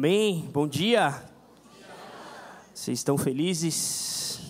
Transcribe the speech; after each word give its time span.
Amém? 0.00 0.48
Bom 0.50 0.66
dia. 0.66 1.22
Vocês 2.72 3.00
estão 3.00 3.18
felizes? 3.18 4.40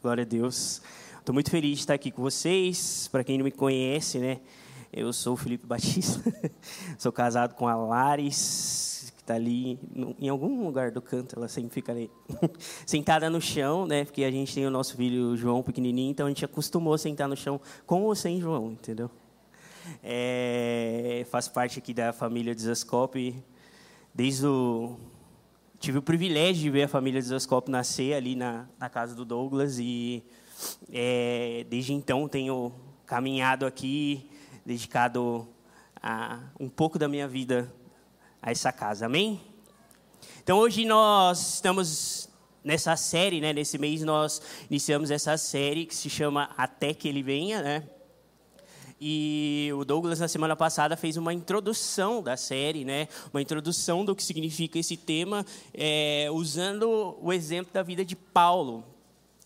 Glória 0.00 0.22
a 0.22 0.24
Deus. 0.24 0.80
Estou 1.18 1.34
muito 1.34 1.50
feliz 1.50 1.76
de 1.76 1.80
estar 1.80 1.94
aqui 1.94 2.10
com 2.10 2.22
vocês. 2.22 3.06
Para 3.12 3.22
quem 3.22 3.36
não 3.36 3.44
me 3.44 3.50
conhece, 3.50 4.18
né? 4.18 4.40
Eu 4.92 5.12
sou 5.12 5.34
o 5.34 5.36
Felipe 5.36 5.66
Batista. 5.66 6.22
sou 6.98 7.12
casado 7.12 7.54
com 7.54 7.68
a 7.68 7.74
Lares, 7.74 8.26
que 8.26 8.81
está 9.32 9.34
ali 9.34 9.78
no, 9.94 10.14
em 10.20 10.28
algum 10.28 10.64
lugar 10.64 10.90
do 10.90 11.00
canto. 11.00 11.36
Ela 11.36 11.48
sempre 11.48 11.70
fica 11.70 11.92
ali 11.92 12.10
sentada 12.86 13.28
no 13.30 13.40
chão, 13.40 13.86
né? 13.86 14.04
Porque 14.04 14.24
a 14.24 14.30
gente 14.30 14.54
tem 14.54 14.66
o 14.66 14.70
nosso 14.70 14.96
filho 14.96 15.36
João 15.36 15.62
pequenininho, 15.62 16.10
então 16.10 16.26
a 16.26 16.28
gente 16.28 16.44
acostumou 16.44 16.94
a 16.94 16.98
sentar 16.98 17.28
no 17.28 17.36
chão 17.36 17.60
com 17.86 18.02
ou 18.02 18.14
sem 18.14 18.40
João, 18.40 18.72
entendeu? 18.72 19.10
É, 20.02 21.26
faço 21.30 21.52
parte 21.52 21.78
aqui 21.78 21.92
da 21.92 22.12
família 22.12 22.54
Desascope 22.54 23.42
desde 24.14 24.46
o 24.46 24.96
tive 25.80 25.98
o 25.98 26.02
privilégio 26.02 26.62
de 26.62 26.70
ver 26.70 26.84
a 26.84 26.88
família 26.88 27.20
Desascope 27.20 27.68
nascer 27.68 28.14
ali 28.14 28.36
na, 28.36 28.68
na 28.78 28.88
casa 28.88 29.16
do 29.16 29.24
Douglas 29.24 29.80
e 29.80 30.22
é, 30.92 31.66
desde 31.68 31.92
então 31.92 32.28
tenho 32.28 32.72
caminhado 33.04 33.66
aqui, 33.66 34.30
dedicado 34.64 35.48
a, 36.00 36.38
um 36.60 36.68
pouco 36.68 37.00
da 37.00 37.08
minha 37.08 37.26
vida 37.26 37.68
a 38.42 38.50
essa 38.50 38.72
casa. 38.72 39.06
Amém? 39.06 39.40
Então 40.42 40.58
hoje 40.58 40.84
nós 40.84 41.54
estamos 41.54 42.28
nessa 42.64 42.96
série, 42.96 43.40
né? 43.40 43.52
Nesse 43.52 43.78
mês 43.78 44.02
nós 44.02 44.42
iniciamos 44.68 45.10
essa 45.10 45.36
série 45.36 45.86
que 45.86 45.94
se 45.94 46.10
chama 46.10 46.50
Até 46.56 46.92
que 46.92 47.08
Ele 47.08 47.22
Venha, 47.22 47.62
né? 47.62 47.88
E 49.04 49.68
o 49.74 49.84
Douglas, 49.84 50.20
na 50.20 50.28
semana 50.28 50.54
passada, 50.54 50.96
fez 50.96 51.16
uma 51.16 51.34
introdução 51.34 52.22
da 52.22 52.36
série, 52.36 52.84
né? 52.84 53.08
uma 53.32 53.42
introdução 53.42 54.04
do 54.04 54.14
que 54.14 54.22
significa 54.22 54.78
esse 54.78 54.96
tema, 54.96 55.44
é, 55.74 56.28
usando 56.30 57.18
o 57.20 57.32
exemplo 57.32 57.72
da 57.72 57.82
vida 57.82 58.04
de 58.04 58.14
Paulo. 58.14 58.84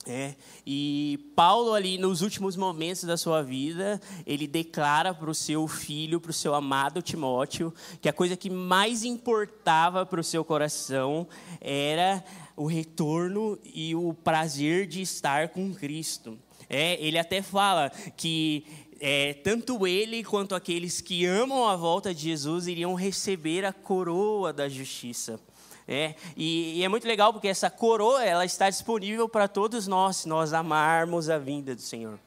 É, 0.08 0.36
e 0.64 1.18
Paulo, 1.34 1.74
ali 1.74 1.98
nos 1.98 2.22
últimos 2.22 2.54
momentos 2.54 3.02
da 3.02 3.16
sua 3.16 3.42
vida, 3.42 4.00
ele 4.24 4.46
declara 4.46 5.12
para 5.12 5.28
o 5.28 5.34
seu 5.34 5.66
filho, 5.66 6.20
para 6.20 6.30
o 6.30 6.34
seu 6.34 6.54
amado 6.54 7.02
Timóteo, 7.02 7.74
que 8.00 8.08
a 8.08 8.12
coisa 8.12 8.36
que 8.36 8.48
mais 8.48 9.02
importava 9.02 10.06
para 10.06 10.20
o 10.20 10.24
seu 10.24 10.44
coração 10.44 11.26
era 11.60 12.22
o 12.56 12.66
retorno 12.66 13.58
e 13.64 13.96
o 13.96 14.14
prazer 14.14 14.86
de 14.86 15.02
estar 15.02 15.48
com 15.48 15.74
Cristo. 15.74 16.38
É, 16.68 16.96
ele 17.04 17.18
até 17.18 17.42
fala 17.42 17.90
que 18.16 18.64
é, 19.00 19.34
tanto 19.34 19.86
ele 19.86 20.22
quanto 20.22 20.54
aqueles 20.54 21.00
que 21.00 21.26
amam 21.26 21.66
a 21.68 21.74
volta 21.74 22.14
de 22.14 22.22
Jesus 22.22 22.68
iriam 22.68 22.94
receber 22.94 23.64
a 23.64 23.72
coroa 23.72 24.52
da 24.52 24.68
justiça. 24.68 25.40
É, 25.88 26.14
e, 26.36 26.80
e, 26.80 26.84
é 26.84 26.88
muito 26.88 27.06
legal 27.06 27.32
porque 27.32 27.46
essa 27.46 27.70
coroa 27.70 28.24
ela 28.24 28.44
está 28.44 28.68
disponível 28.68 29.28
para 29.28 29.46
todos 29.46 29.86
nós, 29.86 30.26
nós 30.26 30.52
amarmos 30.52 31.30
a 31.30 31.38
vinda 31.38 31.76
do 31.76 31.80
Senhor. 31.80 32.18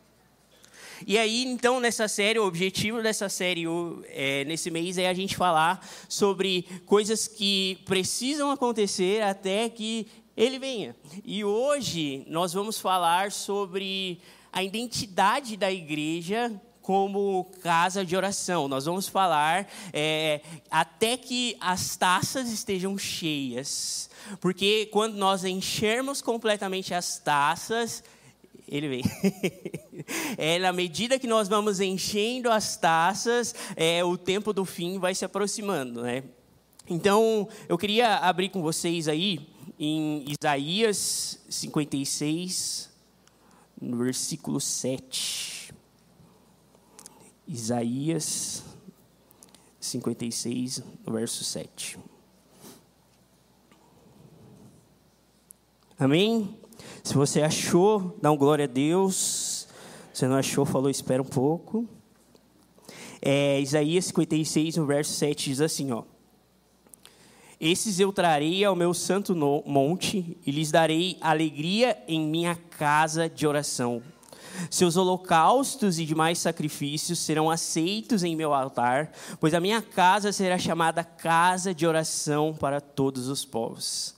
E 1.05 1.17
aí, 1.17 1.43
então, 1.45 1.79
nessa 1.79 2.07
série, 2.07 2.39
o 2.39 2.45
objetivo 2.45 3.01
dessa 3.01 3.29
série 3.29 3.65
é, 4.07 4.43
nesse 4.45 4.69
mês 4.69 4.97
é 4.97 5.07
a 5.07 5.13
gente 5.13 5.35
falar 5.35 5.85
sobre 6.07 6.65
coisas 6.85 7.27
que 7.27 7.79
precisam 7.85 8.51
acontecer 8.51 9.21
até 9.23 9.69
que 9.69 10.07
ele 10.35 10.57
venha. 10.57 10.95
E 11.23 11.43
hoje 11.43 12.25
nós 12.27 12.53
vamos 12.53 12.79
falar 12.79 13.31
sobre 13.31 14.19
a 14.51 14.63
identidade 14.63 15.55
da 15.55 15.71
igreja 15.71 16.59
como 16.81 17.45
casa 17.61 18.05
de 18.05 18.15
oração. 18.15 18.67
Nós 18.67 18.85
vamos 18.85 19.07
falar 19.07 19.67
é, 19.93 20.41
até 20.69 21.17
que 21.17 21.55
as 21.59 21.95
taças 21.95 22.49
estejam 22.49 22.97
cheias. 22.97 24.09
Porque 24.39 24.87
quando 24.91 25.15
nós 25.15 25.43
enchermos 25.43 26.21
completamente 26.21 26.93
as 26.93 27.19
taças, 27.19 28.03
ele 28.67 28.87
vem. 28.87 29.03
é, 30.37 30.59
na 30.59 30.71
medida 30.71 31.19
que 31.19 31.27
nós 31.27 31.47
vamos 31.47 31.79
enchendo 31.79 32.51
as 32.51 32.77
taças, 32.77 33.55
é, 33.75 34.03
o 34.03 34.17
tempo 34.17 34.53
do 34.53 34.65
fim 34.65 34.99
vai 34.99 35.15
se 35.15 35.25
aproximando. 35.25 36.03
Né? 36.03 36.23
Então, 36.87 37.47
eu 37.67 37.77
queria 37.77 38.17
abrir 38.17 38.49
com 38.49 38.61
vocês 38.61 39.07
aí 39.07 39.47
em 39.79 40.25
Isaías 40.27 41.39
56, 41.49 42.89
no 43.81 43.97
versículo 43.97 44.59
7. 44.59 45.58
Isaías 47.49 48.63
56, 49.79 50.83
no 51.03 51.13
verso 51.13 51.43
7. 51.43 51.97
Amém? 55.97 56.55
Se 57.03 57.15
você 57.15 57.41
achou, 57.41 58.15
dá 58.21 58.31
um 58.31 58.37
glória 58.37 58.65
a 58.65 58.67
Deus. 58.67 59.67
Se 60.13 60.27
não 60.27 60.35
achou, 60.35 60.63
falou, 60.63 60.91
espera 60.91 61.23
um 61.23 61.25
pouco. 61.25 61.89
É, 63.19 63.59
Isaías 63.59 64.05
56, 64.05 64.77
no 64.77 64.85
verso 64.85 65.11
7, 65.13 65.49
diz 65.49 65.59
assim, 65.59 65.91
ó. 65.91 66.03
Esses 67.59 67.99
eu 67.99 68.13
trarei 68.13 68.63
ao 68.63 68.75
meu 68.75 68.93
santo 68.93 69.35
monte 69.35 70.37
e 70.45 70.51
lhes 70.51 70.69
darei 70.69 71.17
alegria 71.19 71.97
em 72.07 72.21
minha 72.21 72.55
casa 72.55 73.27
de 73.27 73.47
oração. 73.47 74.03
Seus 74.69 74.97
holocaustos 74.97 75.99
e 75.99 76.05
demais 76.05 76.39
sacrifícios 76.39 77.19
serão 77.19 77.49
aceitos 77.49 78.23
em 78.23 78.35
meu 78.35 78.53
altar, 78.53 79.11
pois 79.39 79.53
a 79.53 79.59
minha 79.59 79.81
casa 79.81 80.31
será 80.31 80.57
chamada 80.57 81.03
casa 81.03 81.73
de 81.73 81.85
oração 81.85 82.53
para 82.53 82.79
todos 82.81 83.27
os 83.27 83.45
povos. 83.45 84.15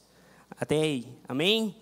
Até 0.59 0.75
aí, 0.75 1.07
amém? 1.28 1.75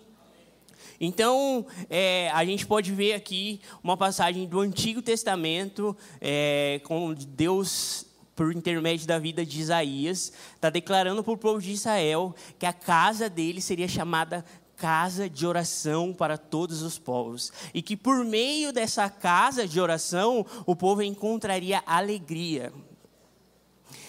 Então, 1.00 1.64
é, 1.88 2.30
a 2.30 2.44
gente 2.44 2.66
pode 2.66 2.92
ver 2.92 3.14
aqui 3.14 3.60
uma 3.82 3.96
passagem 3.96 4.46
do 4.46 4.60
Antigo 4.60 5.00
Testamento, 5.00 5.96
é, 6.20 6.80
com 6.84 7.14
Deus 7.14 8.06
por 8.36 8.54
intermédio 8.54 9.06
da 9.06 9.18
vida 9.18 9.44
de 9.44 9.60
Isaías, 9.60 10.32
está 10.54 10.70
declarando 10.70 11.22
para 11.22 11.32
o 11.32 11.36
povo 11.36 11.60
de 11.60 11.72
Israel 11.72 12.34
que 12.58 12.64
a 12.64 12.72
casa 12.72 13.28
dele 13.28 13.60
seria 13.60 13.86
chamada 13.86 14.44
casa 14.80 15.28
de 15.28 15.46
oração 15.46 16.14
para 16.14 16.38
todos 16.38 16.80
os 16.80 16.98
povos. 16.98 17.52
E 17.74 17.82
que 17.82 17.94
por 17.94 18.24
meio 18.24 18.72
dessa 18.72 19.10
casa 19.10 19.68
de 19.68 19.78
oração, 19.78 20.46
o 20.64 20.74
povo 20.74 21.02
encontraria 21.02 21.82
alegria. 21.84 22.72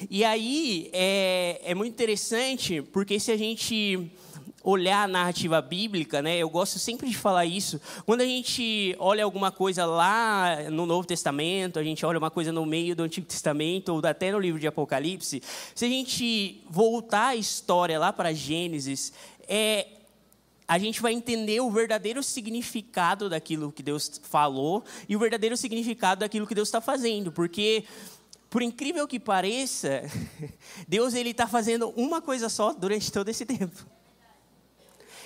E 0.09 0.23
aí 0.23 0.89
é, 0.93 1.59
é 1.65 1.75
muito 1.75 1.91
interessante, 1.91 2.81
porque 2.81 3.19
se 3.19 3.33
a 3.33 3.37
gente 3.37 4.09
olhar 4.63 5.03
a 5.03 5.07
narrativa 5.07 5.61
bíblica, 5.61 6.21
né? 6.21 6.37
Eu 6.37 6.49
gosto 6.49 6.79
sempre 6.79 7.09
de 7.09 7.17
falar 7.17 7.45
isso. 7.45 7.81
Quando 8.05 8.21
a 8.21 8.25
gente 8.25 8.95
olha 8.99 9.23
alguma 9.23 9.51
coisa 9.51 9.85
lá 9.85 10.69
no 10.69 10.85
Novo 10.85 11.05
Testamento, 11.05 11.79
a 11.79 11.83
gente 11.83 12.05
olha 12.05 12.19
uma 12.19 12.31
coisa 12.31 12.51
no 12.51 12.65
meio 12.65 12.95
do 12.95 13.03
Antigo 13.03 13.25
Testamento 13.25 13.89
ou 13.89 14.05
até 14.05 14.31
no 14.31 14.39
livro 14.39 14.59
de 14.59 14.67
Apocalipse, 14.67 15.41
se 15.75 15.85
a 15.85 15.87
gente 15.87 16.63
voltar 16.69 17.29
a 17.29 17.35
história 17.35 17.99
lá 17.99 18.13
para 18.13 18.31
Gênesis, 18.31 19.11
é 19.47 19.87
a 20.71 20.77
gente 20.77 21.01
vai 21.01 21.11
entender 21.11 21.59
o 21.59 21.69
verdadeiro 21.69 22.23
significado 22.23 23.29
daquilo 23.29 23.73
que 23.73 23.83
Deus 23.83 24.21
falou 24.23 24.85
e 25.09 25.17
o 25.17 25.19
verdadeiro 25.19 25.57
significado 25.57 26.21
daquilo 26.21 26.47
que 26.47 26.55
Deus 26.55 26.69
está 26.69 26.79
fazendo, 26.79 27.29
porque 27.29 27.83
por 28.49 28.61
incrível 28.61 29.05
que 29.05 29.19
pareça, 29.19 30.01
Deus 30.87 31.13
ele 31.13 31.31
está 31.31 31.45
fazendo 31.45 31.89
uma 31.97 32.21
coisa 32.21 32.47
só 32.47 32.71
durante 32.71 33.11
todo 33.11 33.27
esse 33.27 33.45
tempo. 33.45 33.85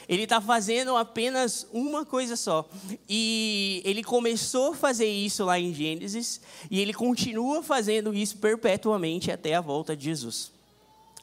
Ele 0.10 0.24
está 0.24 0.42
fazendo 0.42 0.96
apenas 0.96 1.68
uma 1.72 2.04
coisa 2.04 2.36
só. 2.36 2.68
E 3.08 3.84
ele 3.86 4.04
começou 4.04 4.74
a 4.74 4.76
fazer 4.76 5.08
isso 5.08 5.46
lá 5.46 5.60
em 5.60 5.72
Gênesis, 5.72 6.42
e 6.72 6.80
ele 6.80 6.92
continua 6.92 7.62
fazendo 7.62 8.16
isso 8.16 8.38
perpetuamente 8.38 9.32
até 9.32 9.54
a 9.54 9.62
volta 9.62 9.96
de 9.96 10.06
Jesus. 10.06 10.55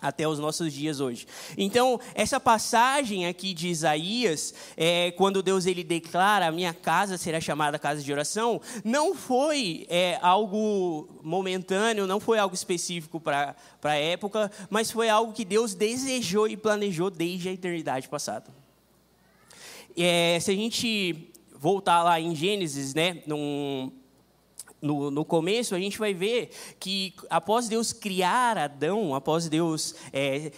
Até 0.02 0.26
os 0.26 0.40
nossos 0.40 0.72
dias 0.72 0.98
hoje. 0.98 1.26
Então, 1.56 2.00
essa 2.12 2.40
passagem 2.40 3.26
aqui 3.26 3.54
de 3.54 3.68
Isaías, 3.68 4.52
é, 4.76 5.12
quando 5.12 5.42
Deus 5.42 5.64
ele 5.64 5.84
declara: 5.84 6.48
a 6.48 6.52
minha 6.52 6.74
casa 6.74 7.16
será 7.16 7.40
chamada 7.40 7.78
casa 7.78 8.02
de 8.02 8.12
oração, 8.12 8.60
não 8.84 9.14
foi 9.14 9.86
é, 9.88 10.18
algo 10.20 11.08
momentâneo, 11.22 12.04
não 12.06 12.18
foi 12.18 12.38
algo 12.38 12.54
específico 12.54 13.20
para 13.20 13.54
a 13.84 13.94
época, 13.94 14.50
mas 14.68 14.90
foi 14.90 15.08
algo 15.08 15.32
que 15.32 15.44
Deus 15.44 15.72
desejou 15.72 16.48
e 16.48 16.56
planejou 16.56 17.08
desde 17.08 17.48
a 17.48 17.52
eternidade 17.52 18.08
passada. 18.08 18.50
É, 19.96 20.38
se 20.40 20.50
a 20.50 20.54
gente 20.54 21.32
voltar 21.54 22.02
lá 22.02 22.18
em 22.18 22.34
Gênesis, 22.34 22.92
né, 22.92 23.22
num, 23.24 23.92
no, 24.82 25.12
no 25.12 25.24
começo, 25.24 25.76
a 25.76 25.78
gente 25.78 25.96
vai 25.96 26.12
ver 26.12 26.50
que 26.80 27.14
após 27.30 27.68
Deus 27.68 27.92
criar 27.92 28.58
Adão, 28.58 29.14
após 29.14 29.48
Deus 29.48 29.94
é, 30.12 30.50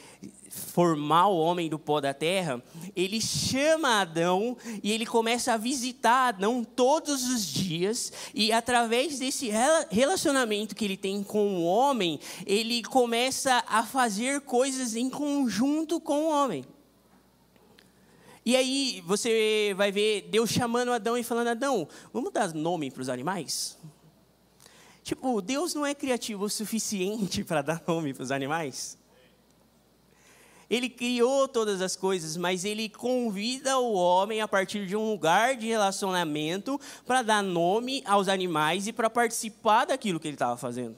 formar 0.49 1.27
o 1.27 1.37
homem 1.37 1.69
do 1.69 1.79
pó 1.79 2.01
da 2.01 2.15
terra, 2.15 2.63
ele 2.97 3.21
chama 3.21 4.01
Adão 4.01 4.57
e 4.83 4.91
ele 4.91 5.05
começa 5.05 5.53
a 5.53 5.59
visitar 5.59 6.29
Adão 6.29 6.65
todos 6.65 7.29
os 7.29 7.45
dias, 7.45 8.13
e 8.33 8.51
através 8.51 9.19
desse 9.19 9.51
relacionamento 9.91 10.75
que 10.75 10.87
ele 10.87 10.97
tem 10.97 11.23
com 11.23 11.57
o 11.57 11.65
homem, 11.65 12.19
ele 12.47 12.83
começa 12.83 13.63
a 13.69 13.83
fazer 13.83 14.41
coisas 14.41 14.97
em 14.97 15.11
conjunto 15.11 16.01
com 16.01 16.25
o 16.25 16.31
homem. 16.31 16.65
E 18.47 18.57
aí 18.57 19.03
você 19.07 19.73
vai 19.77 19.91
ver 19.91 20.29
Deus 20.31 20.51
chamando 20.51 20.93
Adão 20.93 21.17
e 21.17 21.23
falando: 21.23 21.49
Adão, 21.49 21.89
vamos 22.13 22.31
dar 22.31 22.53
nome 22.53 22.91
para 22.91 23.01
os 23.01 23.09
animais? 23.09 23.79
Tipo, 25.05 25.43
Deus 25.43 25.75
não 25.75 25.85
é 25.85 25.95
criativo 25.95 26.47
o 26.47 26.51
suficiente 26.51 27.45
para 27.45 27.61
dar 27.61 27.85
nome 27.87 28.15
para 28.15 28.23
os 28.23 28.33
animais? 28.33 28.99
Ele 30.69 30.89
criou 30.89 31.47
todas 31.47 31.83
as 31.83 31.95
coisas, 31.95 32.39
mas 32.39 32.65
ele 32.65 32.89
convida 32.89 33.79
o 33.79 33.93
homem 33.93 34.41
a 34.41 34.49
partir 34.49 34.87
de 34.87 34.97
um 34.97 35.11
lugar 35.11 35.57
de 35.57 35.67
relacionamento 35.67 36.81
para 37.07 37.21
dar 37.21 37.43
nome 37.43 38.03
aos 38.07 38.29
animais 38.29 38.87
e 38.87 38.93
para 38.95 39.11
participar 39.11 39.85
daquilo 39.85 40.19
que 40.19 40.27
ele 40.27 40.37
estava 40.37 40.57
fazendo. 40.57 40.97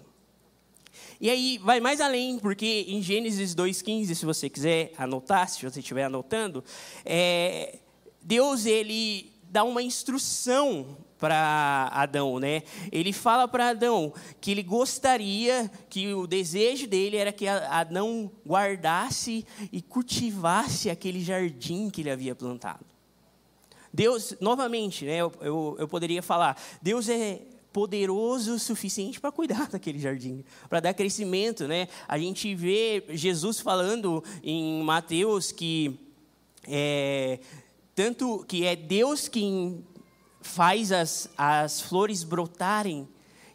E 1.20 1.28
aí 1.28 1.58
vai 1.58 1.80
mais 1.80 2.00
além, 2.00 2.38
porque 2.38 2.84
em 2.86 3.02
Gênesis 3.02 3.56
2,15, 3.56 4.14
se 4.14 4.24
você 4.24 4.48
quiser 4.48 4.92
anotar, 4.96 5.48
se 5.48 5.68
você 5.68 5.80
estiver 5.80 6.04
anotando, 6.04 6.62
é, 7.04 7.80
Deus 8.22 8.66
ele 8.66 9.32
dá 9.50 9.64
uma 9.64 9.82
instrução 9.82 10.96
para 11.18 11.88
Adão, 11.92 12.38
né? 12.38 12.62
Ele 12.92 13.12
fala 13.12 13.48
para 13.48 13.70
Adão 13.70 14.12
que 14.40 14.50
ele 14.50 14.62
gostaria 14.62 15.70
que 15.88 16.12
o 16.14 16.26
desejo 16.26 16.86
dele 16.86 17.16
era 17.16 17.32
que 17.32 17.48
Adão 17.48 18.30
guardasse 18.46 19.46
e 19.72 19.80
cultivasse 19.80 20.90
aquele 20.90 21.22
jardim 21.22 21.88
que 21.90 22.02
ele 22.02 22.10
havia 22.10 22.34
plantado. 22.34 22.84
Deus, 23.92 24.36
novamente, 24.40 25.06
né? 25.06 25.16
Eu, 25.16 25.32
eu, 25.40 25.76
eu 25.78 25.88
poderia 25.88 26.22
falar, 26.22 26.60
Deus 26.82 27.08
é 27.08 27.40
poderoso 27.72 28.54
o 28.54 28.58
suficiente 28.58 29.20
para 29.20 29.32
cuidar 29.32 29.68
daquele 29.68 29.98
jardim, 29.98 30.44
para 30.68 30.80
dar 30.80 30.94
crescimento, 30.94 31.66
né? 31.66 31.88
A 32.06 32.18
gente 32.18 32.54
vê 32.54 33.04
Jesus 33.10 33.60
falando 33.60 34.22
em 34.42 34.82
Mateus 34.82 35.52
que 35.52 35.98
é, 36.66 37.38
tanto 37.94 38.44
que 38.48 38.66
é 38.66 38.74
Deus 38.74 39.28
quem 39.28 39.84
faz 40.46 40.92
as, 40.92 41.28
as 41.36 41.80
flores 41.80 42.22
brotarem, 42.22 43.06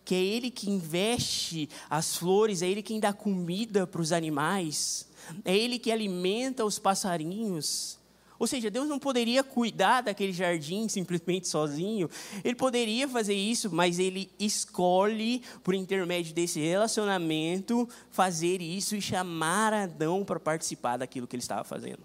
que 0.04 0.14
é 0.14 0.20
Ele 0.20 0.52
que 0.52 0.70
investe 0.70 1.70
as 1.90 2.16
flores, 2.18 2.62
é 2.62 2.68
Ele 2.68 2.84
quem 2.84 3.00
dá 3.00 3.14
comida 3.14 3.88
para 3.88 4.02
os 4.02 4.12
animais, 4.12 5.08
é 5.46 5.56
Ele 5.56 5.80
que 5.80 5.92
alimenta 5.92 6.66
os 6.66 6.78
passarinhos. 6.78 7.98
Ou 8.38 8.48
seja, 8.48 8.72
Deus 8.72 8.90
não 8.90 8.98
poderia 8.98 9.44
cuidar 9.44 10.02
daquele 10.02 10.34
jardim 10.34 10.88
simplesmente 10.88 11.48
sozinho. 11.48 12.10
Ele 12.44 12.56
poderia 12.56 13.08
fazer 13.08 13.36
isso, 13.36 13.70
mas 13.72 14.00
ele 14.00 14.32
escolhe, 14.40 15.44
por 15.64 15.76
intermédio 15.76 16.34
desse 16.34 16.60
relacionamento, 16.60 17.88
fazer 18.10 18.60
isso 18.60 18.96
e 18.96 19.02
chamar 19.02 19.74
Adão 19.74 20.26
para 20.26 20.40
participar 20.40 20.98
daquilo 20.98 21.28
que 21.28 21.36
ele 21.36 21.44
estava 21.44 21.64
fazendo. 21.64 22.00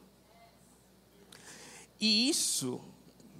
E 1.98 2.28
isso, 2.28 2.82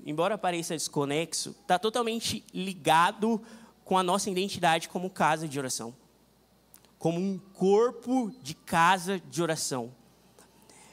embora 0.07 0.39
pareça 0.39 0.75
desconexo, 0.75 1.51
está 1.61 1.79
totalmente 1.79 2.43
ligado 2.55 3.43
com 3.85 3.99
a 3.99 4.03
nossa 4.03 4.31
identidade 4.31 4.89
como 4.89 5.11
casa 5.11 5.47
de 5.47 5.59
oração 5.59 5.95
como 6.99 7.21
um 7.21 7.39
corpo 7.53 8.33
de 8.43 8.55
casa 8.55 9.21
de 9.31 9.43
oração. 9.43 9.93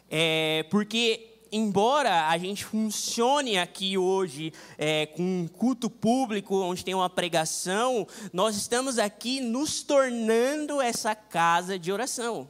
É, 0.10 0.66
porque 0.70 1.40
embora 1.52 2.28
a 2.28 2.38
gente 2.38 2.66
funcione 2.66 3.58
aqui 3.58 3.98
hoje 3.98 4.54
é, 4.78 5.06
com 5.06 5.24
um 5.24 5.48
culto 5.48 5.90
público, 5.90 6.56
onde 6.56 6.84
tem 6.84 6.94
uma 6.94 7.10
pregação, 7.10 8.08
nós 8.32 8.56
estamos 8.56 9.00
aqui 9.00 9.40
nos 9.40 9.82
tornando 9.82 10.82
essa 10.82 11.16
casa 11.16 11.80
de 11.80 11.92
oração. 11.92 12.48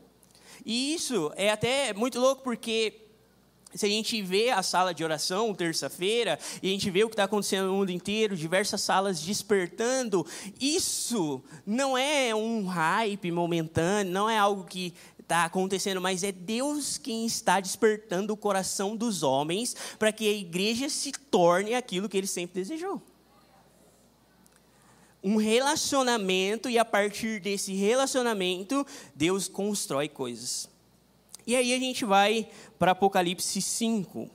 E 0.66 0.94
isso 0.94 1.32
é 1.36 1.50
até 1.50 1.94
muito 1.94 2.20
louco, 2.20 2.42
porque 2.44 3.03
se 3.74 3.86
a 3.86 3.90
gente 3.90 4.22
vê 4.22 4.50
a 4.50 4.62
sala 4.62 4.94
de 4.94 5.04
oração 5.04 5.54
terça-feira, 5.54 6.40
e 6.62 6.68
a 6.68 6.72
gente 6.72 6.90
vê 6.90 7.04
o 7.04 7.10
que 7.10 7.14
está 7.14 7.24
acontecendo 7.24 7.68
no 7.68 7.74
mundo 7.74 7.92
inteiro, 7.92 8.36
diversas 8.36 8.82
salas 8.82 9.22
despertando, 9.22 10.26
isso 10.60 11.44
não 11.66 11.98
é 11.98 12.34
um 12.36 12.66
hype 12.66 13.32
momentâneo, 13.32 14.12
não 14.12 14.30
é 14.30 14.38
algo 14.38 14.64
que 14.64 14.94
está 15.20 15.46
acontecendo, 15.46 16.00
mas 16.00 16.24
é 16.24 16.32
Deus 16.32 16.98
quem 16.98 17.26
está 17.26 17.60
despertando 17.60 18.34
o 18.34 18.38
coração 18.38 18.96
dos 18.96 19.24
homens 19.24 19.76
para 19.98 20.12
que 20.12 20.28
a 20.28 20.34
igreja 20.34 20.90
se 20.90 21.12
torne 21.12 21.74
aquilo 21.74 22.08
que 22.08 22.18
ele 22.18 22.28
sempre 22.28 22.62
desejou. 22.62 23.02
Um 25.24 25.38
relacionamento, 25.38 26.70
e 26.70 26.78
a 26.78 26.84
partir 26.84 27.40
desse 27.40 27.74
relacionamento, 27.74 28.86
Deus 29.16 29.48
constrói 29.48 30.10
coisas. 30.10 30.73
E 31.46 31.56
aí 31.56 31.74
a 31.74 31.80
gente 31.80 32.06
vai 32.06 32.50
para 32.80 32.92
Apocalipse 32.92 33.62
5. 33.62 34.30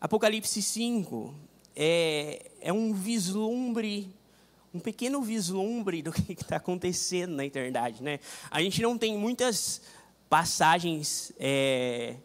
Apocalipse 0.00 0.62
5 0.62 1.34
é, 1.74 2.50
é 2.60 2.72
um 2.72 2.92
vislumbre 2.92 4.14
um 4.74 4.80
pequeno 4.80 5.20
vislumbre 5.20 6.02
do 6.02 6.10
que 6.12 6.32
está 6.32 6.56
acontecendo 6.56 7.34
na 7.34 7.44
eternidade. 7.44 8.02
Né? 8.02 8.20
A 8.50 8.60
gente 8.62 8.80
não 8.80 8.96
tem 8.96 9.16
muitas 9.16 9.82
passagens 10.28 11.32
é, 11.38 12.16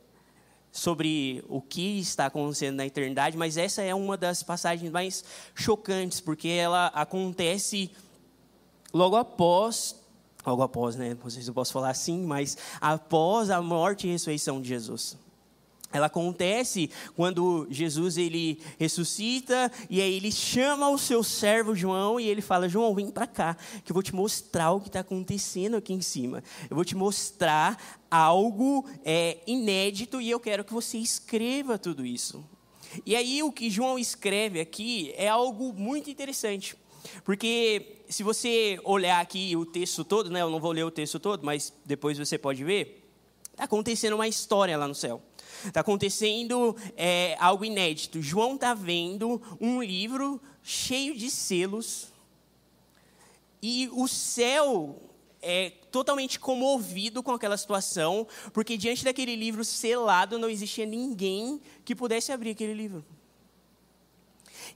sobre 0.71 1.43
o 1.49 1.61
que 1.61 1.99
está 1.99 2.27
acontecendo 2.27 2.77
na 2.77 2.85
eternidade, 2.85 3.35
mas 3.35 3.57
essa 3.57 3.81
é 3.81 3.93
uma 3.93 4.15
das 4.15 4.43
passagens 4.43 4.91
mais 4.91 5.23
chocantes, 5.53 6.21
porque 6.21 6.47
ela 6.47 6.87
acontece 6.87 7.91
logo 8.93 9.15
após, 9.17 9.95
logo 10.47 10.63
após, 10.63 10.95
né? 10.95 11.17
Não 11.21 11.29
sei 11.29 11.43
se 11.43 11.49
eu 11.49 11.53
posso 11.53 11.73
falar 11.73 11.89
assim, 11.89 12.23
mas 12.23 12.57
após 12.79 13.49
a 13.49 13.61
morte 13.61 14.07
e 14.07 14.11
ressurreição 14.11 14.61
de 14.61 14.69
Jesus. 14.69 15.17
Ela 15.91 16.07
acontece 16.07 16.89
quando 17.15 17.65
Jesus 17.69 18.17
ele 18.17 18.59
ressuscita 18.77 19.71
e 19.89 20.01
aí 20.01 20.13
ele 20.13 20.31
chama 20.31 20.89
o 20.89 20.97
seu 20.97 21.23
servo 21.23 21.73
João 21.73 22.19
e 22.19 22.27
ele 22.27 22.41
fala: 22.41 22.67
João, 22.67 22.93
vem 22.93 23.09
para 23.09 23.25
cá, 23.25 23.55
que 23.85 23.91
eu 23.91 23.93
vou 23.93 24.03
te 24.03 24.13
mostrar 24.13 24.71
o 24.71 24.81
que 24.81 24.87
está 24.87 24.99
acontecendo 24.99 25.77
aqui 25.77 25.93
em 25.93 26.01
cima. 26.01 26.43
Eu 26.69 26.75
vou 26.75 26.83
te 26.83 26.95
mostrar 26.95 28.01
algo 28.11 28.85
é, 29.05 29.37
inédito 29.47 30.19
e 30.19 30.29
eu 30.29 30.41
quero 30.41 30.65
que 30.65 30.73
você 30.73 30.97
escreva 30.97 31.77
tudo 31.77 32.05
isso. 32.05 32.43
E 33.05 33.15
aí 33.15 33.41
o 33.41 33.51
que 33.51 33.69
João 33.69 33.97
escreve 33.97 34.59
aqui 34.59 35.13
é 35.15 35.29
algo 35.29 35.73
muito 35.73 36.09
interessante, 36.09 36.75
porque 37.23 37.97
se 38.09 38.23
você 38.23 38.79
olhar 38.83 39.19
aqui 39.19 39.55
o 39.55 39.65
texto 39.65 40.03
todo, 40.03 40.29
né, 40.29 40.41
eu 40.41 40.49
não 40.49 40.59
vou 40.59 40.71
ler 40.71 40.83
o 40.83 40.91
texto 40.91 41.19
todo, 41.19 41.45
mas 41.45 41.73
depois 41.85 42.17
você 42.17 42.37
pode 42.37 42.63
ver, 42.63 43.03
está 43.51 43.63
acontecendo 43.63 44.13
uma 44.13 44.27
história 44.27 44.77
lá 44.77 44.87
no 44.87 44.95
céu. 44.95 45.21
Está 45.65 45.79
acontecendo 45.79 46.75
é, 46.95 47.35
algo 47.39 47.65
inédito. 47.65 48.21
João 48.21 48.55
está 48.55 48.73
vendo 48.73 49.41
um 49.59 49.81
livro 49.81 50.39
cheio 50.61 51.15
de 51.15 51.31
selos 51.31 52.07
e 53.61 53.89
o 53.91 54.07
céu 54.07 55.01
é 55.41 55.71
totalmente 55.91 56.39
comovido 56.39 57.23
com 57.23 57.31
aquela 57.31 57.57
situação, 57.57 58.27
porque 58.53 58.77
diante 58.77 59.03
daquele 59.03 59.35
livro 59.35 59.63
selado 59.63 60.37
não 60.37 60.49
existia 60.49 60.85
ninguém 60.85 61.61
que 61.83 61.95
pudesse 61.95 62.31
abrir 62.31 62.51
aquele 62.51 62.73
livro. 62.73 63.03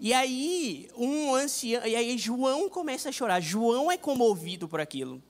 E 0.04 0.14
aí, 0.14 0.90
um 0.98 1.36
ancião, 1.36 1.86
e 1.86 1.96
aí 1.96 2.18
João 2.18 2.68
começa 2.68 3.10
a 3.10 3.12
chorar. 3.12 3.40
João 3.40 3.92
é 3.92 3.98
comovido 3.98 4.68
por 4.68 4.82
aquilo. 4.82 5.22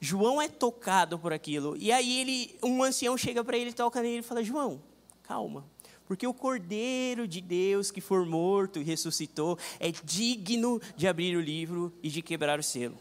João 0.00 0.40
é 0.40 0.46
tocado 0.48 1.18
por 1.18 1.32
aquilo. 1.32 1.76
E 1.76 1.90
aí 1.90 2.20
ele, 2.20 2.56
um 2.62 2.80
ancião 2.80 3.18
chega 3.18 3.42
para 3.42 3.58
ele, 3.58 3.72
toca 3.72 4.00
nele 4.00 4.18
e 4.18 4.22
fala: 4.22 4.40
João, 4.44 4.80
calma. 5.24 5.64
Porque 6.06 6.28
o 6.28 6.32
Cordeiro 6.32 7.26
de 7.26 7.40
Deus 7.40 7.90
que 7.90 8.00
for 8.00 8.24
morto 8.24 8.78
e 8.78 8.84
ressuscitou 8.84 9.58
é 9.80 9.90
digno 9.90 10.80
de 10.94 11.08
abrir 11.08 11.36
o 11.36 11.40
livro 11.40 11.92
e 12.00 12.08
de 12.08 12.22
quebrar 12.22 12.60
o 12.60 12.62
selo. 12.62 12.96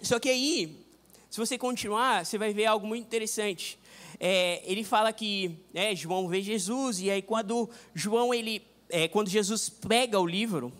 Só 0.00 0.18
que 0.18 0.30
aí, 0.30 0.86
se 1.28 1.38
você 1.38 1.58
continuar, 1.58 2.24
você 2.24 2.38
vai 2.38 2.54
ver 2.54 2.64
algo 2.64 2.86
muito 2.86 3.04
interessante. 3.04 3.78
É, 4.18 4.62
ele 4.64 4.84
fala 4.84 5.12
que 5.12 5.58
é, 5.74 5.94
João 5.94 6.28
vê 6.28 6.40
Jesus 6.40 6.98
e 7.00 7.10
aí 7.10 7.20
quando 7.20 7.68
João 7.94 8.32
ele, 8.32 8.62
é, 8.94 9.08
quando 9.08 9.28
Jesus 9.28 9.68
pega 9.68 10.20
o 10.20 10.24
livro, 10.24 10.72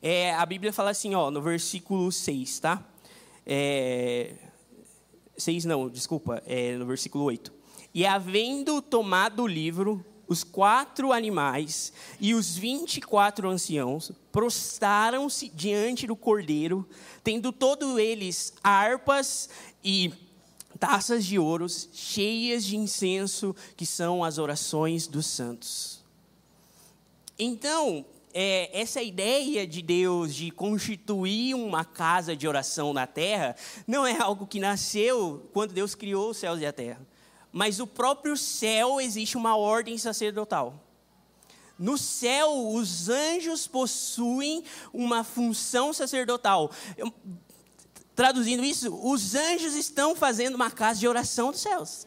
é, 0.00 0.32
a 0.32 0.46
Bíblia 0.46 0.72
fala 0.72 0.88
assim, 0.88 1.14
ó, 1.14 1.30
no 1.30 1.42
versículo 1.42 2.10
6, 2.10 2.60
tá? 2.60 2.82
É, 3.44 4.32
6 5.36 5.66
não, 5.66 5.86
desculpa, 5.86 6.42
é 6.46 6.78
no 6.78 6.86
versículo 6.86 7.24
8. 7.24 7.52
E 7.92 8.06
havendo 8.06 8.80
tomado 8.80 9.42
o 9.42 9.46
livro, 9.46 10.02
os 10.26 10.42
quatro 10.42 11.12
animais 11.12 11.92
e 12.18 12.32
os 12.32 12.56
vinte 12.56 12.96
e 12.96 13.00
quatro 13.02 13.46
anciãos 13.50 14.10
prostraram-se 14.32 15.50
diante 15.50 16.06
do 16.06 16.16
cordeiro, 16.16 16.88
tendo 17.22 17.52
todos 17.52 17.98
eles 17.98 18.54
harpas 18.64 19.50
e 19.84 20.10
taças 20.80 21.26
de 21.26 21.38
ouros 21.38 21.86
cheias 21.92 22.64
de 22.64 22.78
incenso, 22.78 23.54
que 23.76 23.84
são 23.84 24.24
as 24.24 24.38
orações 24.38 25.06
dos 25.06 25.26
santos. 25.26 25.93
Então, 27.38 28.04
é, 28.32 28.68
essa 28.78 29.00
ideia 29.00 29.66
de 29.66 29.80
Deus 29.80 30.34
de 30.34 30.50
constituir 30.50 31.54
uma 31.54 31.84
casa 31.84 32.34
de 32.34 32.48
oração 32.48 32.92
na 32.92 33.06
terra 33.06 33.54
não 33.86 34.06
é 34.06 34.18
algo 34.20 34.46
que 34.46 34.58
nasceu 34.58 35.48
quando 35.52 35.72
Deus 35.72 35.94
criou 35.94 36.30
os 36.30 36.36
céus 36.36 36.60
e 36.60 36.66
a 36.66 36.72
terra. 36.72 37.00
Mas 37.52 37.78
o 37.78 37.86
próprio 37.86 38.36
céu 38.36 39.00
existe 39.00 39.36
uma 39.36 39.56
ordem 39.56 39.96
sacerdotal. 39.96 40.80
No 41.78 41.96
céu, 41.96 42.72
os 42.72 43.08
anjos 43.08 43.66
possuem 43.66 44.64
uma 44.92 45.22
função 45.24 45.92
sacerdotal. 45.92 46.70
Traduzindo 48.14 48.64
isso, 48.64 48.94
os 49.02 49.34
anjos 49.34 49.74
estão 49.74 50.14
fazendo 50.14 50.54
uma 50.54 50.70
casa 50.70 51.00
de 51.00 51.08
oração 51.08 51.50
dos 51.50 51.60
céus. 51.60 52.06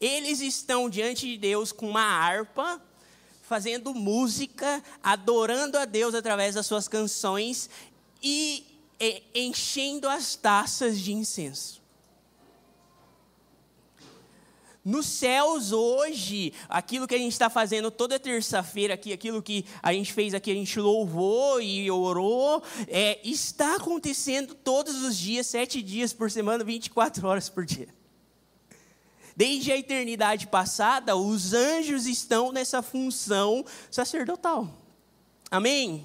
Eles 0.00 0.40
estão 0.40 0.88
diante 0.90 1.26
de 1.26 1.38
Deus 1.38 1.70
com 1.70 1.88
uma 1.88 2.02
harpa, 2.02 2.82
fazendo 3.42 3.94
música, 3.94 4.82
adorando 5.02 5.76
a 5.76 5.84
Deus 5.84 6.14
através 6.14 6.54
das 6.54 6.66
suas 6.66 6.88
canções 6.88 7.68
e 8.22 8.64
enchendo 9.34 10.08
as 10.08 10.34
taças 10.36 10.98
de 10.98 11.12
incenso. 11.12 11.82
Nos 14.84 15.06
céus 15.06 15.70
hoje, 15.70 16.52
aquilo 16.68 17.06
que 17.06 17.14
a 17.14 17.18
gente 17.18 17.32
está 17.32 17.48
fazendo 17.48 17.88
toda 17.88 18.18
terça-feira 18.18 18.94
aqui, 18.94 19.12
aquilo 19.12 19.40
que 19.40 19.64
a 19.80 19.92
gente 19.92 20.12
fez 20.12 20.34
aqui, 20.34 20.50
a 20.50 20.54
gente 20.54 20.80
louvou 20.80 21.60
e 21.60 21.88
orou, 21.88 22.60
é, 22.88 23.20
está 23.22 23.76
acontecendo 23.76 24.56
todos 24.56 25.02
os 25.02 25.16
dias, 25.16 25.46
sete 25.46 25.80
dias 25.80 26.12
por 26.12 26.30
semana, 26.32 26.64
24 26.64 27.28
horas 27.28 27.48
por 27.48 27.64
dia. 27.64 28.01
Desde 29.36 29.72
a 29.72 29.76
eternidade 29.76 30.46
passada, 30.46 31.16
os 31.16 31.54
anjos 31.54 32.06
estão 32.06 32.52
nessa 32.52 32.82
função 32.82 33.64
sacerdotal. 33.90 34.68
Amém? 35.50 36.04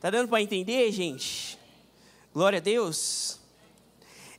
Tá 0.00 0.10
dando 0.10 0.28
para 0.28 0.42
entender, 0.42 0.90
gente? 0.92 1.58
Glória 2.32 2.58
a 2.58 2.62
Deus. 2.62 3.38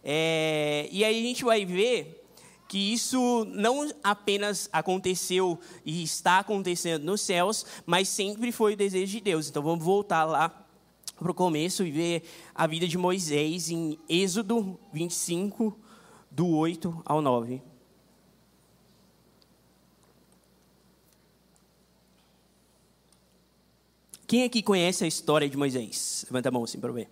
É, 0.04 0.88
e 0.92 1.04
aí 1.04 1.20
a 1.20 1.24
gente 1.24 1.44
vai 1.44 1.66
ver 1.66 2.24
que 2.68 2.78
isso 2.78 3.46
não 3.50 3.92
apenas 4.04 4.70
aconteceu 4.72 5.60
e 5.86 6.04
está 6.04 6.40
acontecendo 6.40 7.04
nos 7.04 7.22
céus, 7.22 7.66
mas 7.86 8.08
sempre 8.10 8.52
foi 8.52 8.74
o 8.74 8.78
desejo 8.78 9.14
de 9.14 9.22
Deus. 9.22 9.50
Então 9.50 9.64
vamos 9.64 9.84
voltar 9.84 10.26
lá 10.26 10.50
para 11.18 11.32
o 11.32 11.34
começo 11.34 11.84
e 11.84 11.92
ver 11.92 12.24
a 12.54 12.68
vida 12.68 12.88
de 12.88 12.98
Moisés 12.98 13.70
em 13.70 13.98
Êxodo 14.10 14.80
25, 14.92 15.76
do 16.30 16.50
8 16.50 17.02
ao 17.06 17.22
9. 17.22 17.75
Quem 24.28 24.44
aqui 24.44 24.64
conhece 24.64 25.04
a 25.04 25.08
história 25.08 25.48
de 25.48 25.56
Moisés? 25.56 26.26
Levanta 26.30 26.50
a 26.50 26.52
mão 26.52 26.64
assim 26.64 26.80
para 26.80 26.92
ver. 26.92 27.08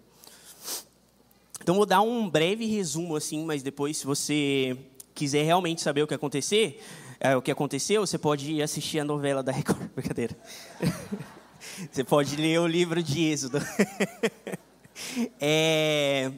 Então 1.61 1.75
vou 1.75 1.85
dar 1.85 2.01
um 2.01 2.27
breve 2.27 2.65
resumo 2.65 3.15
assim, 3.15 3.45
mas 3.45 3.61
depois 3.61 3.97
se 3.97 4.05
você 4.05 4.75
quiser 5.13 5.43
realmente 5.43 5.81
saber 5.81 6.01
o 6.01 6.07
que 6.07 6.13
acontecer, 6.15 6.81
é, 7.19 7.35
o 7.37 7.41
que 7.41 7.51
aconteceu, 7.51 8.05
você 8.05 8.17
pode 8.17 8.61
assistir 8.63 8.99
a 8.99 9.05
novela 9.05 9.43
da 9.43 9.51
Record. 9.51 9.89
Brincadeira. 9.95 10.35
você 11.91 12.03
pode 12.03 12.35
ler 12.35 12.59
o 12.59 12.67
livro 12.67 13.01
de 13.03 13.25
Êxodo. 13.25 13.59
é, 15.39 16.31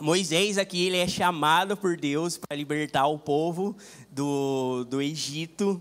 Moisés 0.00 0.56
aqui 0.56 0.86
ele 0.86 0.96
é 0.96 1.06
chamado 1.06 1.76
por 1.76 1.98
Deus 1.98 2.38
para 2.38 2.56
libertar 2.56 3.06
o 3.08 3.18
povo 3.18 3.76
do, 4.10 4.84
do 4.84 5.02
Egito 5.02 5.80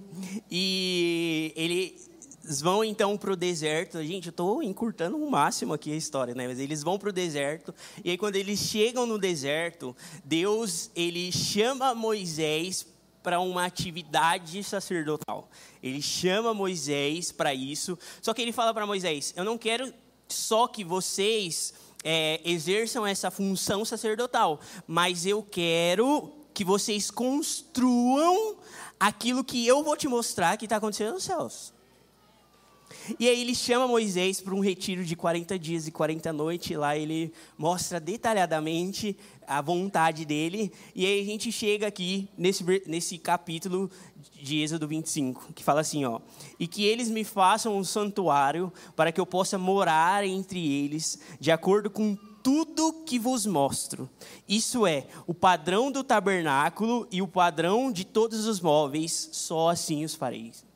e 0.51 1.53
ele 1.55 2.06
eles 2.47 2.61
vão 2.61 2.81
então 2.81 3.17
para 3.17 3.33
o 3.33 3.35
deserto. 3.35 4.01
Gente, 4.01 4.27
eu 4.27 4.31
estou 4.31 4.63
encurtando 4.63 5.17
o 5.17 5.29
máximo 5.29 5.73
aqui 5.73 5.91
a 5.91 5.95
história, 5.95 6.33
né? 6.33 6.47
Mas 6.47 6.59
eles 6.59 6.81
vão 6.81 6.97
para 6.97 7.09
o 7.09 7.11
deserto. 7.11 7.75
E 8.03 8.09
aí, 8.09 8.17
quando 8.17 8.37
eles 8.37 8.57
chegam 8.57 9.05
no 9.05 9.19
deserto, 9.19 9.93
Deus 10.23 10.89
ele 10.95 11.29
chama 11.29 11.93
Moisés 11.93 12.87
para 13.21 13.41
uma 13.41 13.65
atividade 13.65 14.63
sacerdotal. 14.63 15.49
Ele 15.83 16.01
chama 16.01 16.53
Moisés 16.53 17.33
para 17.33 17.53
isso. 17.53 17.99
Só 18.21 18.33
que 18.33 18.41
ele 18.41 18.53
fala 18.53 18.73
para 18.73 18.85
Moisés: 18.85 19.33
Eu 19.35 19.43
não 19.43 19.57
quero 19.57 19.93
só 20.29 20.67
que 20.67 20.85
vocês 20.85 21.73
é, 22.01 22.39
exerçam 22.45 23.05
essa 23.05 23.29
função 23.29 23.83
sacerdotal, 23.83 24.61
mas 24.87 25.25
eu 25.25 25.43
quero 25.43 26.31
que 26.53 26.63
vocês 26.63 27.11
construam 27.11 28.55
aquilo 28.97 29.43
que 29.43 29.67
eu 29.67 29.83
vou 29.83 29.97
te 29.97 30.07
mostrar 30.07 30.55
que 30.55 30.65
está 30.65 30.77
acontecendo 30.77 31.13
nos 31.13 31.25
céus. 31.25 31.76
E 33.19 33.27
aí 33.27 33.41
ele 33.41 33.55
chama 33.55 33.87
Moisés 33.87 34.41
para 34.41 34.53
um 34.53 34.59
retiro 34.59 35.03
de 35.03 35.15
40 35.15 35.57
dias 35.59 35.87
e 35.87 35.91
40 35.91 36.31
noites. 36.33 36.77
Lá 36.77 36.97
ele 36.97 37.33
mostra 37.57 37.99
detalhadamente 37.99 39.17
a 39.47 39.61
vontade 39.61 40.25
dele. 40.25 40.71
E 40.95 41.05
aí 41.05 41.21
a 41.21 41.25
gente 41.25 41.51
chega 41.51 41.87
aqui 41.87 42.29
nesse, 42.37 42.63
nesse 42.85 43.17
capítulo 43.17 43.89
de 44.33 44.61
Êxodo 44.61 44.87
25, 44.87 45.53
que 45.53 45.63
fala 45.63 45.81
assim, 45.81 46.05
ó: 46.05 46.19
"E 46.59 46.67
que 46.67 46.83
eles 46.83 47.09
me 47.09 47.23
façam 47.23 47.77
um 47.77 47.83
santuário 47.83 48.71
para 48.95 49.11
que 49.11 49.19
eu 49.19 49.25
possa 49.25 49.57
morar 49.57 50.25
entre 50.25 50.59
eles, 50.59 51.19
de 51.39 51.51
acordo 51.51 51.89
com 51.89 52.17
tudo 52.43 53.03
que 53.05 53.19
vos 53.19 53.45
mostro. 53.45 54.09
Isso 54.47 54.85
é 54.85 55.07
o 55.25 55.33
padrão 55.33 55.91
do 55.91 56.03
tabernáculo 56.03 57.07
e 57.11 57.21
o 57.21 57.27
padrão 57.27 57.91
de 57.91 58.05
todos 58.05 58.45
os 58.45 58.61
móveis, 58.61 59.29
só 59.31 59.69
assim 59.69 60.03
os 60.03 60.15
fareis." 60.15 60.67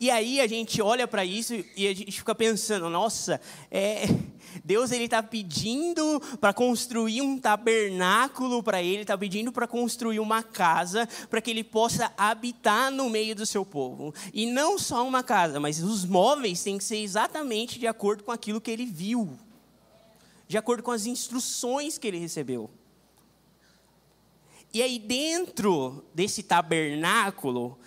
E 0.00 0.10
aí 0.10 0.40
a 0.40 0.46
gente 0.46 0.80
olha 0.82 1.06
para 1.06 1.24
isso 1.24 1.54
e 1.76 1.86
a 1.86 1.94
gente 1.94 2.12
fica 2.12 2.34
pensando, 2.34 2.88
nossa, 2.88 3.40
é, 3.70 4.06
Deus 4.64 4.90
ele 4.90 5.04
está 5.04 5.22
pedindo 5.22 6.20
para 6.40 6.52
construir 6.52 7.22
um 7.22 7.38
tabernáculo 7.38 8.62
para 8.62 8.82
ele, 8.82 9.02
está 9.02 9.16
pedindo 9.16 9.52
para 9.52 9.66
construir 9.66 10.20
uma 10.20 10.42
casa 10.42 11.08
para 11.28 11.40
que 11.40 11.50
ele 11.50 11.64
possa 11.64 12.12
habitar 12.16 12.90
no 12.90 13.08
meio 13.08 13.34
do 13.34 13.46
seu 13.46 13.64
povo. 13.64 14.14
E 14.32 14.46
não 14.46 14.78
só 14.78 15.06
uma 15.06 15.22
casa, 15.22 15.60
mas 15.60 15.82
os 15.82 16.04
móveis 16.04 16.62
têm 16.62 16.78
que 16.78 16.84
ser 16.84 16.98
exatamente 16.98 17.78
de 17.78 17.86
acordo 17.86 18.24
com 18.24 18.32
aquilo 18.32 18.60
que 18.60 18.70
ele 18.70 18.86
viu, 18.86 19.38
de 20.48 20.58
acordo 20.58 20.82
com 20.82 20.90
as 20.90 21.06
instruções 21.06 21.98
que 21.98 22.06
ele 22.06 22.18
recebeu. 22.18 22.70
E 24.72 24.82
aí 24.82 24.98
dentro 24.98 26.04
desse 26.12 26.42
tabernáculo 26.42 27.78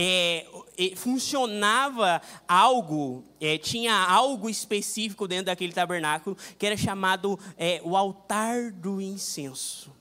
é, 0.00 0.46
é, 0.78 0.94
funcionava 0.94 2.22
algo, 2.46 3.24
é, 3.40 3.58
tinha 3.58 3.92
algo 3.92 4.48
específico 4.48 5.26
dentro 5.26 5.46
daquele 5.46 5.72
tabernáculo 5.72 6.36
que 6.56 6.64
era 6.64 6.76
chamado 6.76 7.36
é, 7.56 7.80
o 7.82 7.96
altar 7.96 8.70
do 8.70 9.00
incenso. 9.00 9.92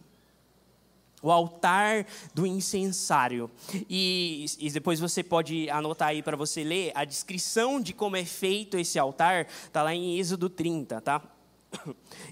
O 1.19 1.31
altar 1.31 2.05
do 2.31 2.45
incensário. 2.45 3.49
E, 3.89 4.45
e 4.59 4.69
depois 4.69 4.99
você 4.99 5.23
pode 5.23 5.67
anotar 5.71 6.09
aí 6.09 6.21
para 6.21 6.37
você 6.37 6.63
ler 6.63 6.91
a 6.93 7.03
descrição 7.03 7.81
de 7.81 7.91
como 7.91 8.15
é 8.15 8.23
feito 8.23 8.77
esse 8.77 8.99
altar, 8.99 9.47
está 9.65 9.81
lá 9.81 9.95
em 9.95 10.19
Êxodo 10.19 10.47
30, 10.47 11.01
tá? 11.01 11.23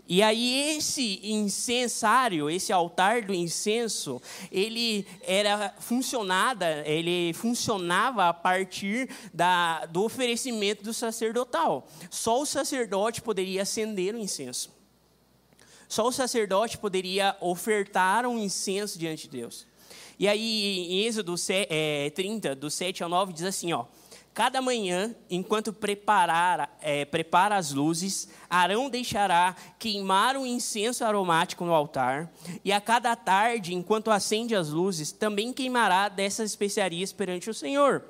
E 0.08 0.22
aí 0.22 0.78
esse 0.78 1.20
incensário, 1.24 2.50
esse 2.50 2.72
altar 2.72 3.24
do 3.24 3.34
incenso, 3.34 4.22
ele 4.52 5.06
era 5.22 5.74
funcionada, 5.80 6.84
ele 6.88 7.34
funcionava 7.34 8.30
a 8.30 8.34
partir 8.34 9.10
da, 9.34 9.86
do 9.88 10.04
oferecimento 10.04 10.84
do 10.84 10.94
sacerdotal. 10.94 11.88
Só 12.10 12.42
o 12.42 12.46
sacerdote 12.46 13.22
poderia 13.22 13.64
acender 13.64 14.14
o 14.14 14.18
incenso. 14.18 14.72
Só 15.88 16.08
o 16.08 16.12
sacerdote 16.12 16.78
poderia 16.78 17.36
ofertar 17.40 18.26
um 18.26 18.38
incenso 18.38 18.98
diante 18.98 19.24
de 19.24 19.38
Deus. 19.38 19.66
E 20.18 20.28
aí 20.28 20.88
em 20.90 21.06
Êxodo 21.06 21.36
30, 22.14 22.56
do 22.56 22.70
7 22.70 23.04
ao 23.04 23.10
9, 23.10 23.34
diz 23.34 23.44
assim, 23.44 23.74
ó: 23.74 23.86
Cada 24.36 24.62
manhã, 24.62 25.16
enquanto 25.30 25.72
preparar, 25.72 26.78
é, 26.82 27.06
prepara 27.06 27.56
as 27.56 27.72
luzes, 27.72 28.28
Arão 28.50 28.90
deixará 28.90 29.56
queimar 29.80 30.36
o 30.36 30.46
incenso 30.46 31.06
aromático 31.06 31.64
no 31.64 31.74
altar, 31.74 32.30
e 32.62 32.70
a 32.70 32.82
cada 32.82 33.16
tarde, 33.16 33.74
enquanto 33.74 34.12
acende 34.12 34.54
as 34.54 34.72
luzes, 34.72 35.14
também 35.14 35.54
queimará 35.54 36.10
dessas 36.10 36.52
especiarias 36.52 37.14
perante 37.14 37.50
o 37.50 37.54
Senhor. 37.54 38.04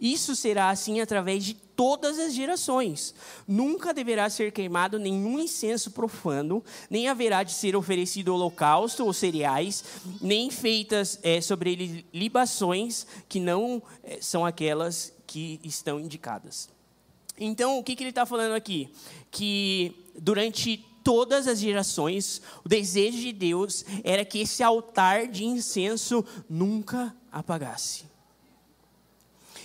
Isso 0.00 0.34
será 0.34 0.68
assim 0.68 1.00
através 1.00 1.44
de 1.44 1.54
todas 1.54 2.18
as 2.18 2.34
gerações. 2.34 3.14
Nunca 3.46 3.94
deverá 3.94 4.28
ser 4.28 4.50
queimado 4.50 4.98
nenhum 4.98 5.38
incenso 5.38 5.92
profano, 5.92 6.60
nem 6.90 7.06
haverá 7.06 7.44
de 7.44 7.52
ser 7.52 7.76
oferecido 7.76 8.34
holocausto 8.34 9.04
ou 9.04 9.12
cereais, 9.12 9.84
nem 10.20 10.50
feitas 10.50 11.20
é, 11.22 11.40
sobre 11.40 11.70
ele 11.70 12.06
libações 12.12 13.06
que 13.28 13.38
não 13.38 13.80
é, 14.02 14.18
são 14.20 14.44
aquelas 14.44 15.16
que 15.28 15.60
estão 15.62 16.00
indicadas. 16.00 16.68
Então, 17.38 17.78
o 17.78 17.84
que, 17.84 17.94
que 17.94 18.02
ele 18.02 18.10
está 18.10 18.26
falando 18.26 18.54
aqui? 18.54 18.90
Que 19.30 19.94
durante 20.18 20.84
todas 21.04 21.46
as 21.46 21.60
gerações, 21.60 22.42
o 22.64 22.68
desejo 22.68 23.18
de 23.18 23.32
Deus 23.32 23.84
era 24.02 24.24
que 24.24 24.40
esse 24.40 24.62
altar 24.62 25.28
de 25.28 25.44
incenso 25.44 26.24
nunca 26.50 27.14
apagasse. 27.30 28.06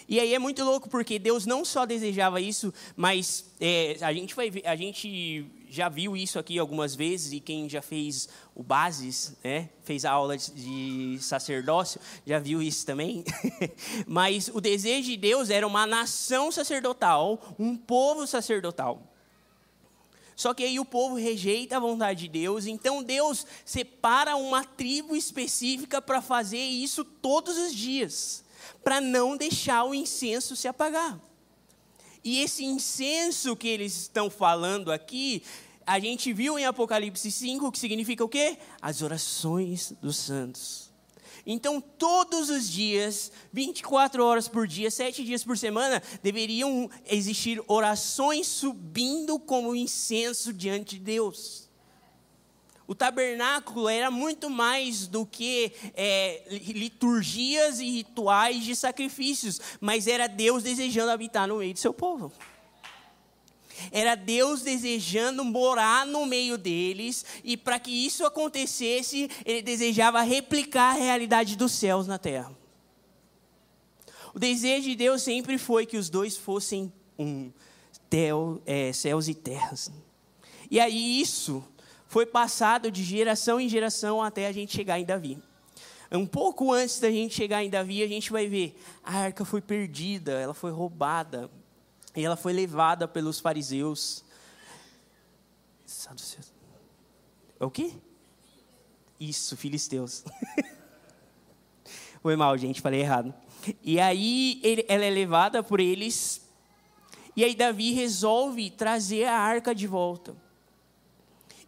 E 0.08 0.20
aí 0.20 0.34
é 0.34 0.40
muito 0.40 0.64
louco 0.64 0.90
porque 0.90 1.18
Deus 1.18 1.46
não 1.46 1.64
só 1.64 1.86
desejava 1.86 2.42
isso, 2.42 2.74
mas 2.96 3.46
é, 3.60 3.98
a 4.02 4.14
gente 4.14 4.36
vai 4.36 4.52
a 4.66 4.76
gente 4.76 5.46
já 5.74 5.90
viu 5.90 6.16
isso 6.16 6.38
aqui 6.38 6.60
algumas 6.60 6.94
vezes 6.94 7.34
e 7.34 7.40
quem 7.40 7.68
já 7.68 7.82
fez 7.82 8.30
o 8.54 8.62
bases, 8.62 9.36
né, 9.44 9.70
fez 9.84 10.06
a 10.06 10.12
aula 10.12 10.38
de 10.38 11.18
sacerdócio, 11.20 12.00
já 12.28 12.38
viu 12.38 12.62
isso 12.62 12.86
também. 12.86 13.24
mas 14.06 14.50
o 14.54 14.62
desejo 14.62 15.10
de 15.10 15.18
Deus 15.18 15.50
era 15.50 15.66
uma 15.66 15.88
nação 15.88 16.52
sacerdotal, 16.52 17.56
um 17.58 17.76
povo 17.76 18.28
sacerdotal. 18.28 19.02
Só 20.36 20.54
que 20.54 20.64
aí 20.64 20.80
o 20.80 20.86
povo 20.86 21.16
rejeita 21.16 21.78
a 21.78 21.80
vontade 21.80 22.20
de 22.22 22.28
Deus, 22.28 22.68
então 22.68 23.02
Deus 23.02 23.44
separa 23.66 24.36
uma 24.36 24.64
tribo 24.64 25.16
específica 25.16 26.00
para 26.00 26.22
fazer 26.22 26.62
isso 26.62 27.04
todos 27.04 27.58
os 27.58 27.74
dias 27.74 28.44
para 28.84 29.02
não 29.02 29.36
deixar 29.36 29.86
o 29.86 29.96
incenso 29.96 30.56
se 30.56 30.68
apagar. 30.68 31.20
E 32.24 32.40
esse 32.40 32.64
incenso 32.64 33.56
que 33.56 33.68
eles 33.68 33.98
estão 33.98 34.30
falando 34.30 34.92
aqui, 34.92 35.44
a 35.86 36.00
gente 36.00 36.32
viu 36.32 36.58
em 36.58 36.66
Apocalipse 36.66 37.30
5, 37.30 37.72
que 37.72 37.80
significa 37.80 38.24
o 38.24 38.30
quê? 38.30 38.58
As 38.82 39.02
orações 39.02 39.94
dos 40.02 40.16
santos. 40.16 40.92
Então, 41.46 41.82
todos 41.82 42.50
os 42.50 42.70
dias, 42.70 43.30
24 43.52 44.24
horas 44.24 44.48
por 44.48 44.66
dia, 44.66 44.90
7 44.90 45.26
dias 45.26 45.44
por 45.44 45.58
semana, 45.58 46.02
deveriam 46.22 46.90
existir 47.06 47.62
orações 47.68 48.48
subindo 48.48 49.38
como 49.38 49.76
incenso 49.76 50.54
diante 50.54 50.98
de 50.98 51.04
Deus. 51.04 51.70
O 52.86 52.94
tabernáculo 52.94 53.88
era 53.88 54.12
muito 54.12 54.50
mais 54.50 55.08
do 55.08 55.26
que 55.26 55.72
é, 55.96 56.44
liturgias 56.50 57.80
e 57.80 57.90
rituais 57.90 58.64
de 58.64 58.76
sacrifícios, 58.76 59.62
mas 59.80 60.06
era 60.06 60.28
Deus 60.28 60.64
desejando 60.64 61.12
habitar 61.12 61.48
no 61.48 61.58
meio 61.58 61.74
do 61.74 61.80
seu 61.80 61.94
povo. 61.94 62.32
Era 63.92 64.16
Deus 64.16 64.62
desejando 64.62 65.44
morar 65.44 66.06
no 66.06 66.26
meio 66.26 66.58
deles, 66.58 67.26
e 67.44 67.56
para 67.56 67.80
que 67.80 67.92
isso 67.92 68.26
acontecesse, 68.26 69.30
ele 69.46 69.62
desejava 69.62 70.22
replicar 70.22 70.92
a 70.92 71.00
realidade 71.00 71.56
dos 71.56 71.72
céus 71.72 72.06
na 72.06 72.18
terra. 72.18 72.52
O 74.34 74.40
desejo 74.40 74.90
de 74.90 74.96
Deus 74.96 75.22
sempre 75.22 75.58
foi 75.58 75.86
que 75.86 75.98
os 75.98 76.10
dois 76.10 76.36
fossem 76.36 76.92
um, 77.18 77.52
é, 78.66 78.92
céus 78.94 79.28
e 79.28 79.34
terras. 79.34 79.92
E 80.70 80.80
aí 80.80 81.22
isso 81.22 81.64
foi 82.14 82.28
passado 82.28 82.92
de 82.92 83.04
geração 83.04 83.60
em 83.60 83.68
geração 83.68 84.22
até 84.22 84.46
a 84.46 84.52
gente 84.52 84.72
chegar 84.72 85.00
em 85.00 85.04
Davi. 85.04 85.42
Um 86.12 86.28
pouco 86.28 86.72
antes 86.72 87.00
da 87.00 87.10
gente 87.10 87.34
chegar 87.34 87.64
em 87.64 87.72
Davi, 87.72 88.04
a 88.04 88.08
gente 88.08 88.32
vai 88.32 88.48
ver 88.48 88.80
a 89.04 89.18
arca 89.18 89.44
foi 89.44 89.62
perdida, 89.62 90.34
ela 90.34 90.54
foi 90.54 90.70
roubada, 90.70 91.50
e 92.16 92.24
ela 92.24 92.36
foi 92.36 92.54
levada 92.54 93.08
pelos 93.08 93.40
fariseus. 93.40 94.24
É 97.60 97.66
o 97.66 97.72
quê? 97.72 97.92
Isso, 99.20 99.58
filisteus. 99.58 100.24
Foi 102.22 102.36
mal, 102.36 102.58
gente, 102.58 102.80
falei 102.80 103.02
errado. 103.02 103.34
E 103.82 104.00
aí 104.00 104.62
ela 104.88 105.04
é 105.04 105.10
levada 105.10 105.64
por 105.64 105.80
eles. 105.80 106.48
E 107.36 107.44
aí 107.44 107.56
Davi 107.56 107.92
resolve 107.92 108.70
trazer 108.70 109.26
a 109.26 109.38
arca 109.38 109.74
de 109.74 109.88
volta. 109.88 110.43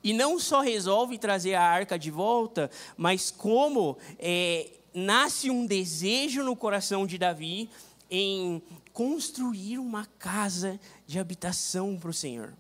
E 0.06 0.14
não 0.14 0.38
só 0.38 0.62
resolve 0.62 1.18
trazer 1.18 1.56
a 1.56 1.64
arca 1.64 1.98
de 1.98 2.12
volta, 2.12 2.70
mas 2.96 3.32
como 3.32 3.98
é, 4.20 4.70
nasce 4.94 5.50
um 5.50 5.66
desejo 5.66 6.44
no 6.44 6.56
coração 6.56 7.08
de 7.08 7.18
Davi 7.18 7.68
em 8.08 8.62
construir 8.94 9.80
uma 9.80 10.06
casa 10.20 10.80
de 11.08 11.18
habitação 11.18 11.98
para 11.98 12.12
o 12.12 12.14
Senhor. 12.14 12.54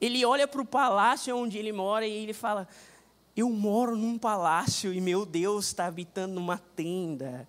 Ele 0.00 0.24
olha 0.24 0.48
para 0.48 0.60
o 0.60 0.66
palácio 0.66 1.36
onde 1.36 1.56
ele 1.56 1.70
mora 1.70 2.04
e 2.04 2.10
ele 2.10 2.32
fala: 2.32 2.66
Eu 3.36 3.48
moro 3.48 3.96
num 3.96 4.18
palácio 4.18 4.92
e 4.92 5.00
meu 5.00 5.24
Deus 5.24 5.66
está 5.66 5.86
habitando 5.86 6.34
numa 6.34 6.58
tenda. 6.58 7.46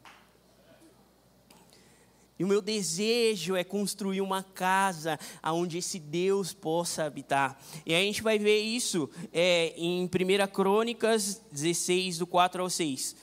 E 2.39 2.43
o 2.45 2.47
meu 2.47 2.61
desejo 2.61 3.57
é 3.57 3.65
construir 3.65 4.21
uma 4.21 4.41
casa 4.41 5.19
onde 5.43 5.77
esse 5.77 5.99
Deus 5.99 6.53
possa 6.53 7.03
habitar. 7.03 7.61
E 7.85 7.93
a 7.93 7.99
gente 7.99 8.23
vai 8.23 8.39
ver 8.39 8.61
isso 8.61 9.09
é, 9.33 9.73
em 9.75 10.05
1 10.05 10.09
Crônicas 10.53 11.41
16, 11.51 12.19
do 12.19 12.25
4 12.25 12.63
ao 12.63 12.69
6. 12.69 13.13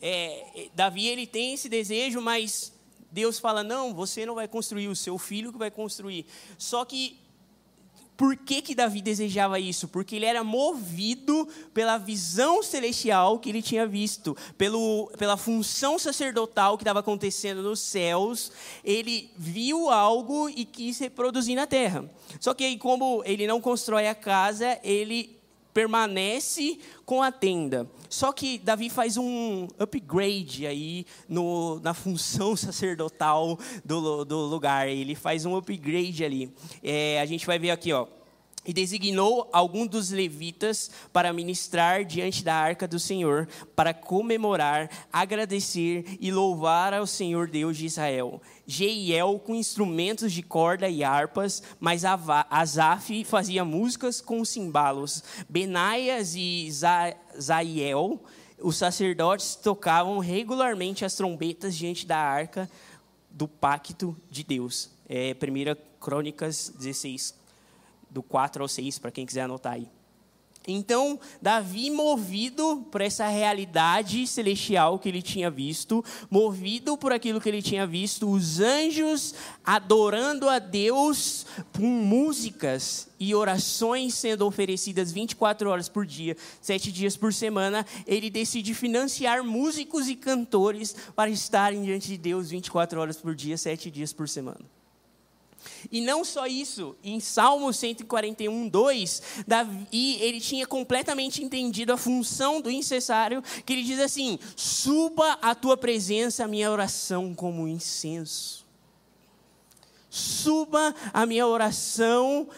É, 0.00 0.70
Davi 0.74 1.06
ele 1.06 1.26
tem 1.26 1.52
esse 1.52 1.68
desejo, 1.68 2.22
mas 2.22 2.72
Deus 3.12 3.38
fala: 3.38 3.62
não, 3.62 3.92
você 3.92 4.24
não 4.24 4.34
vai 4.34 4.48
construir, 4.48 4.88
o 4.88 4.96
seu 4.96 5.18
filho 5.18 5.52
que 5.52 5.58
vai 5.58 5.70
construir. 5.70 6.24
Só 6.56 6.86
que 6.86 7.18
por 8.16 8.36
que, 8.36 8.62
que 8.62 8.74
Davi 8.74 9.02
desejava 9.02 9.58
isso? 9.58 9.88
Porque 9.88 10.14
ele 10.14 10.24
era 10.24 10.44
movido 10.44 11.48
pela 11.72 11.98
visão 11.98 12.62
celestial 12.62 13.38
que 13.40 13.48
ele 13.48 13.60
tinha 13.60 13.86
visto, 13.86 14.36
pelo, 14.56 15.10
pela 15.18 15.36
função 15.36 15.98
sacerdotal 15.98 16.76
que 16.76 16.84
estava 16.84 17.00
acontecendo 17.00 17.62
nos 17.62 17.80
céus. 17.80 18.52
Ele 18.84 19.30
viu 19.36 19.90
algo 19.90 20.48
e 20.48 20.64
quis 20.64 20.98
reproduzir 20.98 21.56
na 21.56 21.66
terra. 21.66 22.08
Só 22.38 22.54
que 22.54 22.64
aí, 22.64 22.78
como 22.78 23.22
ele 23.24 23.46
não 23.46 23.60
constrói 23.60 24.06
a 24.06 24.14
casa, 24.14 24.78
ele 24.84 25.33
permanece 25.74 26.78
com 27.04 27.20
a 27.20 27.32
tenda. 27.32 27.90
Só 28.08 28.32
que 28.32 28.58
Davi 28.58 28.88
faz 28.88 29.16
um 29.16 29.66
upgrade 29.78 30.66
aí 30.66 31.04
no, 31.28 31.80
na 31.80 31.92
função 31.92 32.54
sacerdotal 32.56 33.58
do, 33.84 34.24
do 34.24 34.38
lugar. 34.38 34.88
Ele 34.88 35.16
faz 35.16 35.44
um 35.44 35.56
upgrade 35.56 36.24
ali. 36.24 36.50
É, 36.82 37.20
a 37.20 37.26
gente 37.26 37.44
vai 37.44 37.58
ver 37.58 37.72
aqui, 37.72 37.92
ó 37.92 38.06
e 38.66 38.72
designou 38.72 39.48
algum 39.52 39.86
dos 39.86 40.10
levitas 40.10 40.90
para 41.12 41.32
ministrar 41.32 42.04
diante 42.04 42.42
da 42.42 42.54
arca 42.54 42.88
do 42.88 42.98
Senhor, 42.98 43.48
para 43.76 43.92
comemorar, 43.92 44.90
agradecer 45.12 46.16
e 46.20 46.32
louvar 46.32 46.94
ao 46.94 47.06
Senhor 47.06 47.48
Deus 47.48 47.76
de 47.76 47.86
Israel. 47.86 48.40
Jeiel 48.66 49.38
com 49.44 49.54
instrumentos 49.54 50.32
de 50.32 50.42
corda 50.42 50.88
e 50.88 51.04
harpas, 51.04 51.62
mas 51.78 52.04
Asaf 52.04 53.24
fazia 53.24 53.64
músicas 53.64 54.20
com 54.20 54.44
cimbalos. 54.44 55.22
Benaias 55.48 56.34
e 56.34 56.70
Zaiel, 57.38 58.22
os 58.58 58.76
sacerdotes, 58.76 59.54
tocavam 59.56 60.18
regularmente 60.18 61.04
as 61.04 61.14
trombetas 61.14 61.74
diante 61.76 62.06
da 62.06 62.18
arca 62.18 62.70
do 63.30 63.46
pacto 63.46 64.16
de 64.30 64.42
Deus. 64.42 64.90
É, 65.06 65.34
1 65.34 65.98
Crônicas 66.00 66.72
16, 66.78 67.34
do 68.14 68.22
4 68.22 68.62
ao 68.62 68.68
6, 68.68 68.98
para 69.00 69.10
quem 69.10 69.26
quiser 69.26 69.42
anotar 69.42 69.74
aí. 69.74 69.90
Então, 70.66 71.20
Davi, 71.42 71.90
movido 71.90 72.86
por 72.90 73.02
essa 73.02 73.28
realidade 73.28 74.26
celestial 74.26 74.98
que 74.98 75.10
ele 75.10 75.20
tinha 75.20 75.50
visto, 75.50 76.02
movido 76.30 76.96
por 76.96 77.12
aquilo 77.12 77.38
que 77.38 77.48
ele 77.50 77.60
tinha 77.60 77.86
visto, 77.86 78.30
os 78.30 78.60
anjos 78.60 79.34
adorando 79.62 80.48
a 80.48 80.58
Deus 80.58 81.44
com 81.76 81.82
músicas 81.82 83.08
e 83.20 83.34
orações 83.34 84.14
sendo 84.14 84.46
oferecidas 84.46 85.12
24 85.12 85.68
horas 85.68 85.88
por 85.90 86.06
dia, 86.06 86.34
sete 86.62 86.90
dias 86.90 87.14
por 87.14 87.32
semana, 87.34 87.84
ele 88.06 88.30
decide 88.30 88.72
financiar 88.72 89.44
músicos 89.44 90.08
e 90.08 90.16
cantores 90.16 90.96
para 91.14 91.28
estarem 91.28 91.82
diante 91.82 92.08
de 92.08 92.16
Deus 92.16 92.48
24 92.48 92.98
horas 92.98 93.18
por 93.18 93.34
dia, 93.34 93.58
sete 93.58 93.90
dias 93.90 94.14
por 94.14 94.26
semana. 94.26 94.64
E 95.90 96.00
não 96.00 96.24
só 96.24 96.46
isso, 96.46 96.96
em 97.02 97.20
Salmo 97.20 97.72
141, 97.72 98.68
2, 98.68 99.22
Davi, 99.46 99.86
ele 100.20 100.40
tinha 100.40 100.66
completamente 100.66 101.42
entendido 101.42 101.92
a 101.92 101.96
função 101.96 102.60
do 102.60 102.70
incensário, 102.70 103.42
que 103.64 103.72
ele 103.72 103.82
diz 103.82 104.00
assim: 104.00 104.38
suba 104.56 105.38
a 105.40 105.54
tua 105.54 105.76
presença, 105.76 106.44
a 106.44 106.48
minha 106.48 106.70
oração 106.70 107.34
como 107.34 107.68
incenso. 107.68 108.64
suba 110.10 110.94
a 111.12 111.26
minha 111.26 111.46
oração, 111.46 112.48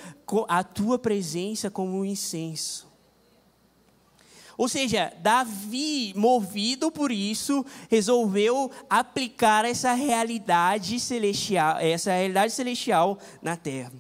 a 0.48 0.62
tua 0.62 0.98
presença 0.98 1.70
como 1.70 2.04
incenso. 2.04 2.86
Ou 4.56 4.68
seja, 4.68 5.12
Davi, 5.20 6.14
movido 6.16 6.90
por 6.90 7.12
isso, 7.12 7.64
resolveu 7.90 8.70
aplicar 8.88 9.64
essa 9.64 9.92
realidade 9.92 10.98
celestial, 10.98 11.78
essa 11.78 12.10
realidade 12.10 12.52
celestial 12.52 13.18
na 13.42 13.56
terra. 13.56 13.92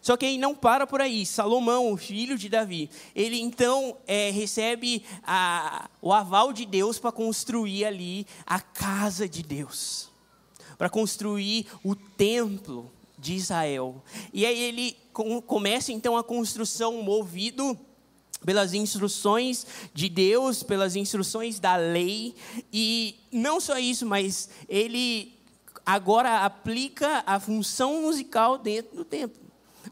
Só 0.00 0.16
que 0.16 0.24
aí 0.24 0.38
não 0.38 0.54
para 0.54 0.86
por 0.86 1.00
aí. 1.00 1.26
Salomão, 1.26 1.96
filho 1.96 2.38
de 2.38 2.48
Davi, 2.48 2.88
ele 3.14 3.38
então 3.40 3.96
é, 4.06 4.30
recebe 4.30 5.04
a, 5.22 5.90
o 6.00 6.12
aval 6.12 6.52
de 6.52 6.64
Deus 6.64 6.98
para 6.98 7.12
construir 7.12 7.84
ali 7.84 8.26
a 8.46 8.60
casa 8.60 9.28
de 9.28 9.42
Deus, 9.42 10.08
para 10.78 10.88
construir 10.88 11.66
o 11.84 11.94
templo 11.94 12.90
de 13.18 13.34
Israel. 13.34 14.02
E 14.32 14.46
aí 14.46 14.58
ele 14.58 14.96
com, 15.12 15.42
começa 15.42 15.92
então 15.92 16.16
a 16.16 16.24
construção 16.24 17.02
movido 17.02 17.78
pelas 18.44 18.74
instruções 18.74 19.66
de 19.92 20.08
Deus, 20.08 20.62
pelas 20.62 20.96
instruções 20.96 21.58
da 21.58 21.76
lei, 21.76 22.34
e 22.72 23.16
não 23.30 23.60
só 23.60 23.78
isso, 23.78 24.06
mas 24.06 24.48
ele 24.68 25.34
agora 25.84 26.44
aplica 26.44 27.22
a 27.26 27.38
função 27.38 28.02
musical 28.02 28.58
dentro 28.58 28.96
do 28.96 29.04
templo. 29.04 29.40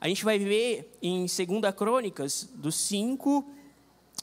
A 0.01 0.09
gente 0.09 0.25
vai 0.25 0.39
ver 0.39 0.97
em 1.03 1.27
2 1.27 1.75
Crônicas, 1.77 2.49
do 2.55 2.71
5, 2.71 3.45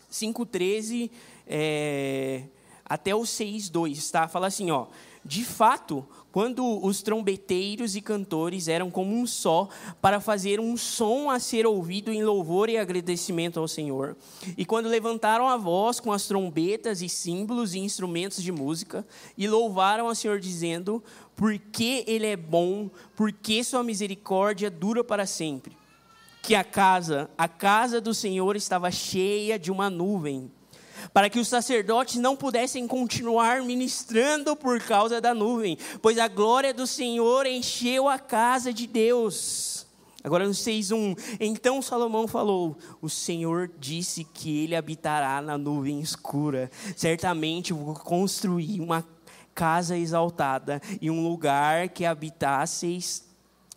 5 0.09 0.45
13 0.45 1.11
é, 1.47 2.43
até 2.87 3.15
o 3.15 3.25
6, 3.25 3.69
2, 3.69 4.11
tá? 4.11 4.27
Fala 4.27 4.47
assim, 4.47 4.69
ó. 4.69 4.87
De 5.27 5.43
fato, 5.43 6.05
quando 6.31 6.85
os 6.85 7.01
trombeteiros 7.01 7.95
e 7.95 8.01
cantores 8.01 8.67
eram 8.67 8.91
como 8.91 9.15
um 9.15 9.25
só, 9.25 9.67
para 9.99 10.19
fazer 10.19 10.59
um 10.59 10.77
som 10.77 11.31
a 11.31 11.39
ser 11.39 11.65
ouvido 11.65 12.11
em 12.11 12.23
louvor 12.23 12.69
e 12.69 12.77
agradecimento 12.77 13.59
ao 13.59 13.67
Senhor. 13.67 14.15
E 14.55 14.63
quando 14.63 14.87
levantaram 14.87 15.47
a 15.47 15.57
voz 15.57 15.99
com 15.99 16.11
as 16.11 16.27
trombetas 16.27 17.01
e 17.01 17.09
símbolos 17.09 17.73
e 17.73 17.79
instrumentos 17.79 18.43
de 18.43 18.51
música, 18.51 19.03
e 19.35 19.47
louvaram 19.47 20.07
ao 20.07 20.13
Senhor, 20.13 20.39
dizendo: 20.39 21.03
Porque 21.35 22.03
Ele 22.05 22.27
é 22.27 22.37
bom, 22.37 22.91
porque 23.15 23.63
Sua 23.63 23.83
misericórdia 23.83 24.69
dura 24.69 25.03
para 25.03 25.25
sempre. 25.25 25.75
Que 26.43 26.53
a 26.53 26.63
casa, 26.63 27.31
a 27.35 27.47
casa 27.47 27.99
do 27.99 28.13
Senhor 28.13 28.55
estava 28.55 28.91
cheia 28.91 29.57
de 29.57 29.71
uma 29.71 29.89
nuvem 29.89 30.51
para 31.13 31.29
que 31.29 31.39
os 31.39 31.47
sacerdotes 31.47 32.15
não 32.15 32.35
pudessem 32.35 32.87
continuar 32.87 33.61
ministrando 33.61 34.55
por 34.55 34.79
causa 34.81 35.19
da 35.21 35.33
nuvem, 35.33 35.77
pois 36.01 36.17
a 36.17 36.27
glória 36.27 36.73
do 36.73 36.87
Senhor 36.87 37.45
encheu 37.45 38.07
a 38.07 38.19
casa 38.19 38.73
de 38.73 38.87
Deus. 38.87 39.85
Agora 40.23 40.47
no 40.47 40.53
6:1, 40.53 41.15
então 41.39 41.83
Salomão 41.83 42.27
falou: 42.27 42.75
O 42.99 43.07
Senhor 43.07 43.69
disse 43.77 44.23
que 44.23 44.63
ele 44.63 44.75
habitará 44.75 45.39
na 45.39 45.55
nuvem 45.55 45.99
escura. 46.01 46.71
Certamente 46.95 47.73
vou 47.73 47.93
construir 47.93 48.81
uma 48.81 49.05
casa 49.53 49.95
exaltada 49.95 50.81
e 50.99 51.11
um 51.11 51.27
lugar 51.27 51.89
que 51.89 52.05
habitasseis 52.05 53.23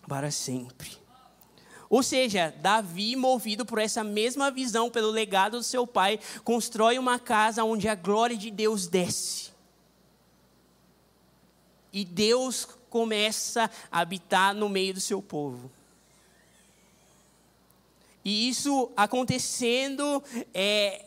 para 0.09 0.31
sempre. 0.31 1.08
Ou 1.90 2.03
seja, 2.03 2.55
Davi, 2.61 3.16
movido 3.16 3.64
por 3.64 3.79
essa 3.79 4.05
mesma 4.05 4.51
visão, 4.51 4.90
pelo 4.90 5.11
legado 5.11 5.59
do 5.59 5.62
seu 5.62 5.87
pai, 5.87 6.20
constrói 6.44 6.98
uma 6.98 7.18
casa 7.18 7.64
onde 7.64 7.88
a 7.88 7.94
glória 7.94 8.37
de 8.37 8.51
Deus 8.51 8.87
desce. 8.87 9.51
E 11.90 12.05
Deus 12.05 12.66
começa 12.90 13.70
a 13.90 14.01
habitar 14.01 14.55
no 14.55 14.68
meio 14.68 14.94
do 14.94 15.01
seu 15.01 15.22
povo. 15.22 15.70
E 18.22 18.48
isso 18.48 18.90
acontecendo 18.94 20.22
é, 20.53 21.07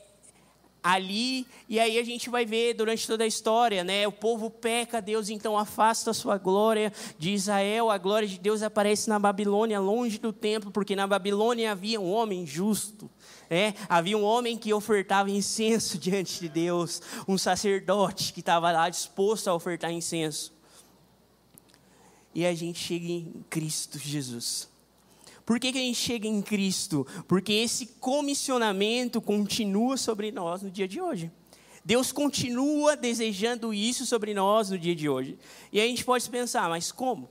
ali, 0.84 1.46
e 1.70 1.80
aí 1.80 2.00
a 2.00 2.04
gente 2.04 2.30
vai 2.30 2.46
ver 2.46 2.74
durante 2.74 3.06
toda 3.06 3.24
a 3.24 3.28
história, 3.28 3.84
né? 3.84 4.08
O 4.08 4.12
povo 4.12 4.50
peca, 4.50 5.02
Deus 5.02 5.30
então 5.30 5.58
afasta 5.58 6.10
a 6.10 6.14
sua 6.14 6.38
glória 6.38 6.92
de 7.20 7.32
Israel, 7.32 7.92
a 7.92 7.98
glória 7.98 8.28
de 8.28 8.40
Deus 8.40 8.64
aparece 8.64 9.08
na 9.08 9.20
Babilônia, 9.20 9.80
longe 9.80 10.18
do 10.18 10.34
templo, 10.34 10.72
porque 10.72 10.96
na 10.96 11.06
Babilônia 11.06 11.72
havia 11.72 12.02
um 12.02 12.12
homem 12.12 12.48
justo, 12.48 13.10
né? 13.50 13.76
Havia 13.88 14.18
um 14.18 14.24
homem 14.24 14.58
que 14.58 14.74
ofertava 14.74 15.30
incenso 15.30 15.98
diante 16.00 16.40
de 16.40 16.50
Deus, 16.50 17.02
um 17.28 17.38
sacerdote 17.38 18.34
que 18.34 18.40
estava 18.40 18.72
lá 18.72 18.90
disposto 18.90 19.50
a 19.50 19.54
ofertar 19.54 19.92
incenso. 19.92 20.52
E 22.34 22.46
a 22.46 22.56
gente 22.56 22.80
chega 22.80 23.06
em 23.06 23.46
Cristo 23.50 24.00
Jesus. 24.00 24.71
Por 25.52 25.60
que, 25.60 25.74
que 25.74 25.80
a 25.80 25.82
gente 25.82 26.00
chega 26.00 26.26
em 26.26 26.42
Cristo? 26.42 27.06
Porque 27.28 27.52
esse 27.52 27.86
comissionamento 28.00 29.20
continua 29.20 29.98
sobre 29.98 30.32
nós 30.32 30.62
no 30.62 30.72
dia 30.72 30.88
de 30.88 31.02
hoje. 31.02 31.30
Deus 31.84 32.14
continua 32.14 32.96
desejando 32.96 33.74
isso 33.74 34.06
sobre 34.06 34.34
nós 34.34 34.70
no 34.70 34.80
dia 34.80 34.96
de 34.96 35.10
hoje. 35.10 35.38
E 35.70 35.82
a 35.82 35.86
gente 35.86 36.06
pode 36.06 36.30
pensar, 36.30 36.70
mas 36.70 36.90
como? 36.90 37.30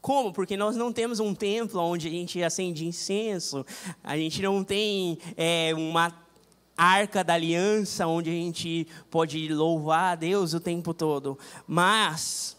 Como? 0.00 0.32
Porque 0.32 0.56
nós 0.56 0.76
não 0.76 0.90
temos 0.90 1.20
um 1.20 1.34
templo 1.34 1.78
onde 1.78 2.08
a 2.08 2.10
gente 2.10 2.42
acende 2.42 2.86
incenso, 2.86 3.66
a 4.02 4.16
gente 4.16 4.40
não 4.40 4.64
tem 4.64 5.18
é, 5.36 5.74
uma 5.74 6.10
arca 6.74 7.22
da 7.22 7.34
aliança 7.34 8.06
onde 8.06 8.30
a 8.30 8.32
gente 8.32 8.86
pode 9.10 9.46
louvar 9.48 10.12
a 10.12 10.14
Deus 10.14 10.54
o 10.54 10.58
tempo 10.58 10.94
todo. 10.94 11.38
Mas 11.66 12.56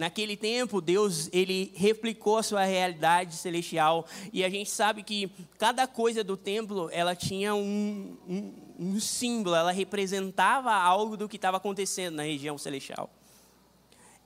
Naquele 0.00 0.34
tempo, 0.34 0.80
Deus 0.80 1.28
ele 1.30 1.74
replicou 1.76 2.38
a 2.38 2.42
sua 2.42 2.64
realidade 2.64 3.36
celestial 3.36 4.06
e 4.32 4.42
a 4.42 4.48
gente 4.48 4.70
sabe 4.70 5.02
que 5.02 5.30
cada 5.58 5.86
coisa 5.86 6.24
do 6.24 6.38
templo 6.38 6.88
ela 6.90 7.14
tinha 7.14 7.54
um, 7.54 8.16
um, 8.26 8.54
um 8.78 8.98
símbolo, 8.98 9.54
ela 9.54 9.70
representava 9.70 10.72
algo 10.72 11.18
do 11.18 11.28
que 11.28 11.36
estava 11.36 11.58
acontecendo 11.58 12.14
na 12.14 12.22
região 12.22 12.56
celestial. 12.56 13.10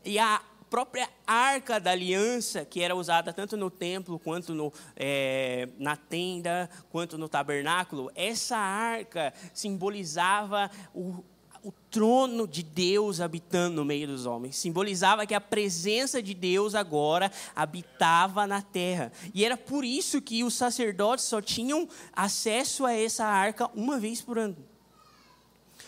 E 0.05 0.17
a 0.17 0.41
própria 0.71 1.09
arca 1.27 1.81
da 1.81 1.91
aliança, 1.91 2.65
que 2.65 2.81
era 2.81 2.95
usada 2.95 3.33
tanto 3.33 3.57
no 3.57 3.69
templo 3.69 4.17
quanto 4.17 4.55
no, 4.55 4.73
é, 4.95 5.69
na 5.77 5.97
tenda, 5.97 6.71
quanto 6.89 7.19
no 7.19 7.29
tabernáculo, 7.29 8.13
essa 8.15 8.57
arca 8.57 9.35
simbolizava 9.53 10.71
o, 10.95 11.25
o 11.65 11.73
trono 11.91 12.47
de 12.47 12.63
Deus 12.63 13.21
habitando 13.21 13.77
no 13.77 13.85
meio 13.87 14.07
dos 14.07 14.27
homens. 14.27 14.57
Simbolizava 14.57 15.27
que 15.27 15.35
a 15.35 15.41
presença 15.41 16.23
de 16.23 16.35
Deus 16.35 16.75
agora 16.75 17.33
habitava 17.57 18.47
na 18.47 18.61
terra. 18.61 19.11
E 19.33 19.45
era 19.45 19.57
por 19.57 19.83
isso 19.83 20.21
que 20.21 20.45
os 20.45 20.53
sacerdotes 20.55 21.25
só 21.25 21.41
tinham 21.41 21.89
acesso 22.13 22.85
a 22.85 22.93
essa 22.93 23.25
arca 23.25 23.71
uma 23.75 23.99
vez 23.99 24.21
por 24.21 24.39
ano. 24.39 24.57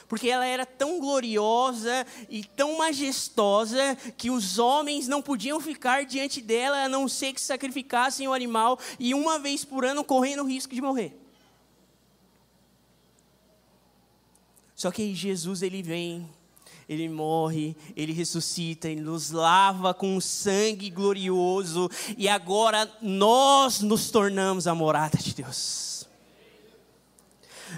Porque 0.09 0.31
ela 0.31 0.47
era 0.47 0.65
tão 0.65 0.99
gloriosa 0.99 2.07
e 2.31 2.43
tão 2.43 2.79
majestosa 2.79 3.97
que 4.17 4.31
os 4.31 4.59
homens 4.59 5.07
não 5.07 5.21
podiam 5.21 5.61
ficar 5.61 6.07
diante 6.07 6.41
dela 6.41 6.85
a 6.85 6.89
não 6.89 7.07
ser 7.07 7.35
que 7.35 7.41
sacrificassem 7.41 8.27
o 8.27 8.33
animal 8.33 8.79
e 8.99 9.13
uma 9.13 9.39
vez 9.39 9.63
por 9.63 9.85
ano 9.85 10.03
correndo 10.03 10.43
o 10.43 10.47
risco 10.47 10.75
de 10.75 10.81
morrer. 10.81 11.26
Só 14.77 14.91
que 14.91 15.15
Jesus 15.15 15.63
ele 15.63 15.83
vem, 15.83 16.29
ele 16.87 17.09
morre, 17.09 17.75
ele 17.97 18.13
ressuscita, 18.13 18.89
ele 18.89 19.01
nos 19.01 19.31
lava 19.31 19.95
com 19.95 20.21
sangue 20.21 20.91
glorioso. 20.91 21.91
E 22.17 22.29
agora 22.29 22.89
nós 23.01 23.81
nos 23.81 24.11
tornamos 24.11 24.67
a 24.67 24.75
morada 24.75 25.19
de 25.19 25.35
Deus 25.35 25.96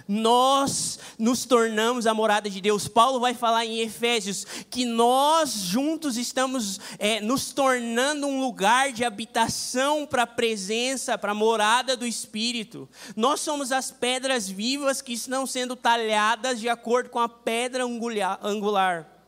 nós 0.06 0.98
nos 1.18 1.44
tornamos 1.44 2.06
a 2.06 2.14
morada 2.14 2.48
de 2.48 2.60
Deus. 2.60 2.88
Paulo 2.88 3.20
vai 3.20 3.34
falar 3.34 3.66
em 3.66 3.80
Efésios 3.80 4.46
que 4.70 4.84
nós 4.84 5.52
juntos 5.52 6.16
estamos 6.16 6.80
é, 6.98 7.20
nos 7.20 7.52
tornando 7.52 8.26
um 8.26 8.40
lugar 8.40 8.92
de 8.92 9.04
habitação 9.04 10.06
para 10.06 10.22
a 10.22 10.26
presença, 10.26 11.18
para 11.18 11.32
a 11.32 11.34
morada 11.34 11.96
do 11.96 12.06
Espírito. 12.06 12.88
Nós 13.16 13.40
somos 13.40 13.72
as 13.72 13.90
pedras 13.90 14.48
vivas 14.48 15.02
que 15.02 15.12
estão 15.12 15.46
sendo 15.46 15.76
talhadas 15.76 16.60
de 16.60 16.68
acordo 16.68 17.10
com 17.10 17.20
a 17.20 17.28
pedra 17.28 17.84
angular. 17.84 19.18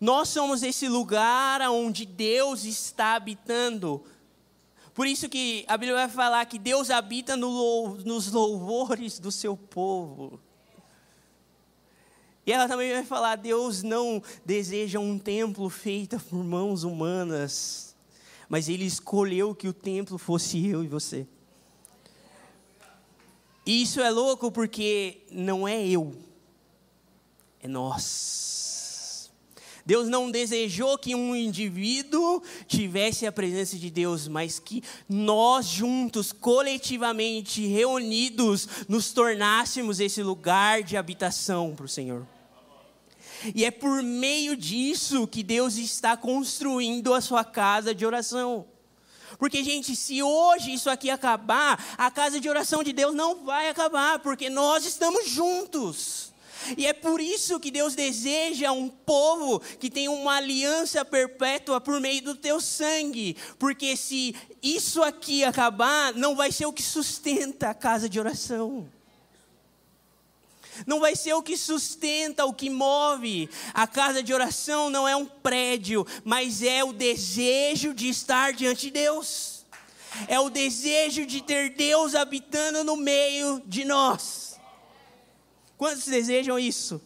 Nós 0.00 0.28
somos 0.28 0.62
esse 0.62 0.86
lugar 0.86 1.60
onde 1.62 2.06
Deus 2.06 2.64
está 2.64 3.14
habitando. 3.14 4.04
Por 4.98 5.06
isso 5.06 5.28
que 5.28 5.64
a 5.68 5.76
Bíblia 5.76 5.94
vai 5.94 6.08
falar 6.08 6.44
que 6.46 6.58
Deus 6.58 6.90
habita 6.90 7.36
no, 7.36 7.98
nos 7.98 8.32
louvores 8.32 9.20
do 9.20 9.30
seu 9.30 9.56
povo. 9.56 10.40
E 12.44 12.50
ela 12.50 12.66
também 12.66 12.92
vai 12.92 13.04
falar: 13.04 13.36
Deus 13.36 13.84
não 13.84 14.20
deseja 14.44 14.98
um 14.98 15.16
templo 15.16 15.70
feito 15.70 16.18
por 16.18 16.42
mãos 16.42 16.82
humanas, 16.82 17.94
mas 18.48 18.68
Ele 18.68 18.84
escolheu 18.84 19.54
que 19.54 19.68
o 19.68 19.72
templo 19.72 20.18
fosse 20.18 20.66
eu 20.66 20.82
e 20.82 20.88
você. 20.88 21.28
E 23.64 23.80
isso 23.80 24.00
é 24.00 24.10
louco 24.10 24.50
porque 24.50 25.20
não 25.30 25.68
é 25.68 25.80
eu, 25.86 26.12
é 27.62 27.68
nós. 27.68 28.67
Deus 29.88 30.06
não 30.06 30.30
desejou 30.30 30.98
que 30.98 31.14
um 31.14 31.34
indivíduo 31.34 32.42
tivesse 32.66 33.26
a 33.26 33.32
presença 33.32 33.74
de 33.78 33.88
Deus, 33.88 34.28
mas 34.28 34.58
que 34.58 34.84
nós 35.08 35.64
juntos, 35.64 36.30
coletivamente, 36.30 37.66
reunidos, 37.66 38.68
nos 38.86 39.14
tornássemos 39.14 39.98
esse 39.98 40.22
lugar 40.22 40.82
de 40.82 40.94
habitação 40.94 41.74
para 41.74 41.86
o 41.86 41.88
Senhor. 41.88 42.26
E 43.54 43.64
é 43.64 43.70
por 43.70 44.02
meio 44.02 44.54
disso 44.54 45.26
que 45.26 45.42
Deus 45.42 45.78
está 45.78 46.18
construindo 46.18 47.14
a 47.14 47.22
sua 47.22 47.42
casa 47.42 47.94
de 47.94 48.04
oração. 48.04 48.66
Porque, 49.38 49.64
gente, 49.64 49.96
se 49.96 50.22
hoje 50.22 50.74
isso 50.74 50.90
aqui 50.90 51.08
acabar, 51.08 51.82
a 51.96 52.10
casa 52.10 52.38
de 52.38 52.46
oração 52.46 52.82
de 52.82 52.92
Deus 52.92 53.14
não 53.14 53.42
vai 53.42 53.70
acabar, 53.70 54.18
porque 54.18 54.50
nós 54.50 54.84
estamos 54.84 55.30
juntos. 55.30 56.30
E 56.76 56.86
é 56.86 56.92
por 56.92 57.20
isso 57.20 57.60
que 57.60 57.70
Deus 57.70 57.94
deseja 57.94 58.72
um 58.72 58.88
povo 58.88 59.60
que 59.78 59.90
tenha 59.90 60.10
uma 60.10 60.36
aliança 60.36 61.04
perpétua 61.04 61.80
por 61.80 62.00
meio 62.00 62.22
do 62.22 62.34
teu 62.34 62.60
sangue. 62.60 63.36
Porque 63.58 63.96
se 63.96 64.34
isso 64.62 65.02
aqui 65.02 65.44
acabar, 65.44 66.12
não 66.14 66.36
vai 66.36 66.52
ser 66.52 66.66
o 66.66 66.72
que 66.72 66.82
sustenta 66.82 67.70
a 67.70 67.74
casa 67.74 68.08
de 68.08 68.18
oração 68.18 68.88
não 70.86 71.00
vai 71.00 71.16
ser 71.16 71.32
o 71.34 71.42
que 71.42 71.56
sustenta, 71.56 72.44
o 72.44 72.52
que 72.52 72.70
move. 72.70 73.48
A 73.74 73.86
casa 73.86 74.22
de 74.22 74.32
oração 74.32 74.90
não 74.90 75.08
é 75.08 75.16
um 75.16 75.26
prédio, 75.26 76.06
mas 76.24 76.62
é 76.62 76.84
o 76.84 76.92
desejo 76.92 77.92
de 77.92 78.08
estar 78.08 78.52
diante 78.52 78.82
de 78.82 78.92
Deus. 78.92 79.64
É 80.26 80.38
o 80.40 80.50
desejo 80.50 81.26
de 81.26 81.42
ter 81.42 81.70
Deus 81.70 82.14
habitando 82.14 82.82
no 82.84 82.96
meio 82.96 83.62
de 83.66 83.84
nós. 83.84 84.47
Quantos 85.78 86.04
desejam 86.04 86.58
isso? 86.58 87.00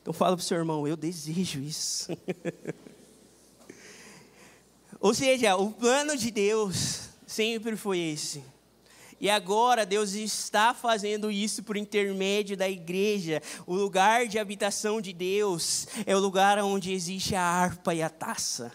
Então 0.00 0.12
fala 0.12 0.36
para 0.36 0.42
o 0.42 0.44
seu 0.44 0.58
irmão, 0.58 0.88
eu 0.88 0.96
desejo 0.96 1.60
isso. 1.60 2.08
Ou 4.98 5.14
seja, 5.14 5.54
o 5.56 5.70
plano 5.70 6.16
de 6.16 6.32
Deus 6.32 7.10
sempre 7.24 7.76
foi 7.76 8.00
esse 8.00 8.42
e 9.22 9.30
agora 9.30 9.86
Deus 9.86 10.14
está 10.14 10.74
fazendo 10.74 11.30
isso 11.30 11.62
por 11.62 11.76
intermédio 11.76 12.56
da 12.56 12.68
igreja. 12.68 13.40
O 13.64 13.72
lugar 13.76 14.26
de 14.26 14.36
habitação 14.36 15.00
de 15.00 15.12
Deus 15.12 15.86
é 16.04 16.16
o 16.16 16.18
lugar 16.18 16.58
onde 16.58 16.92
existe 16.92 17.36
a 17.36 17.40
harpa 17.40 17.94
e 17.94 18.02
a 18.02 18.10
taça. 18.10 18.72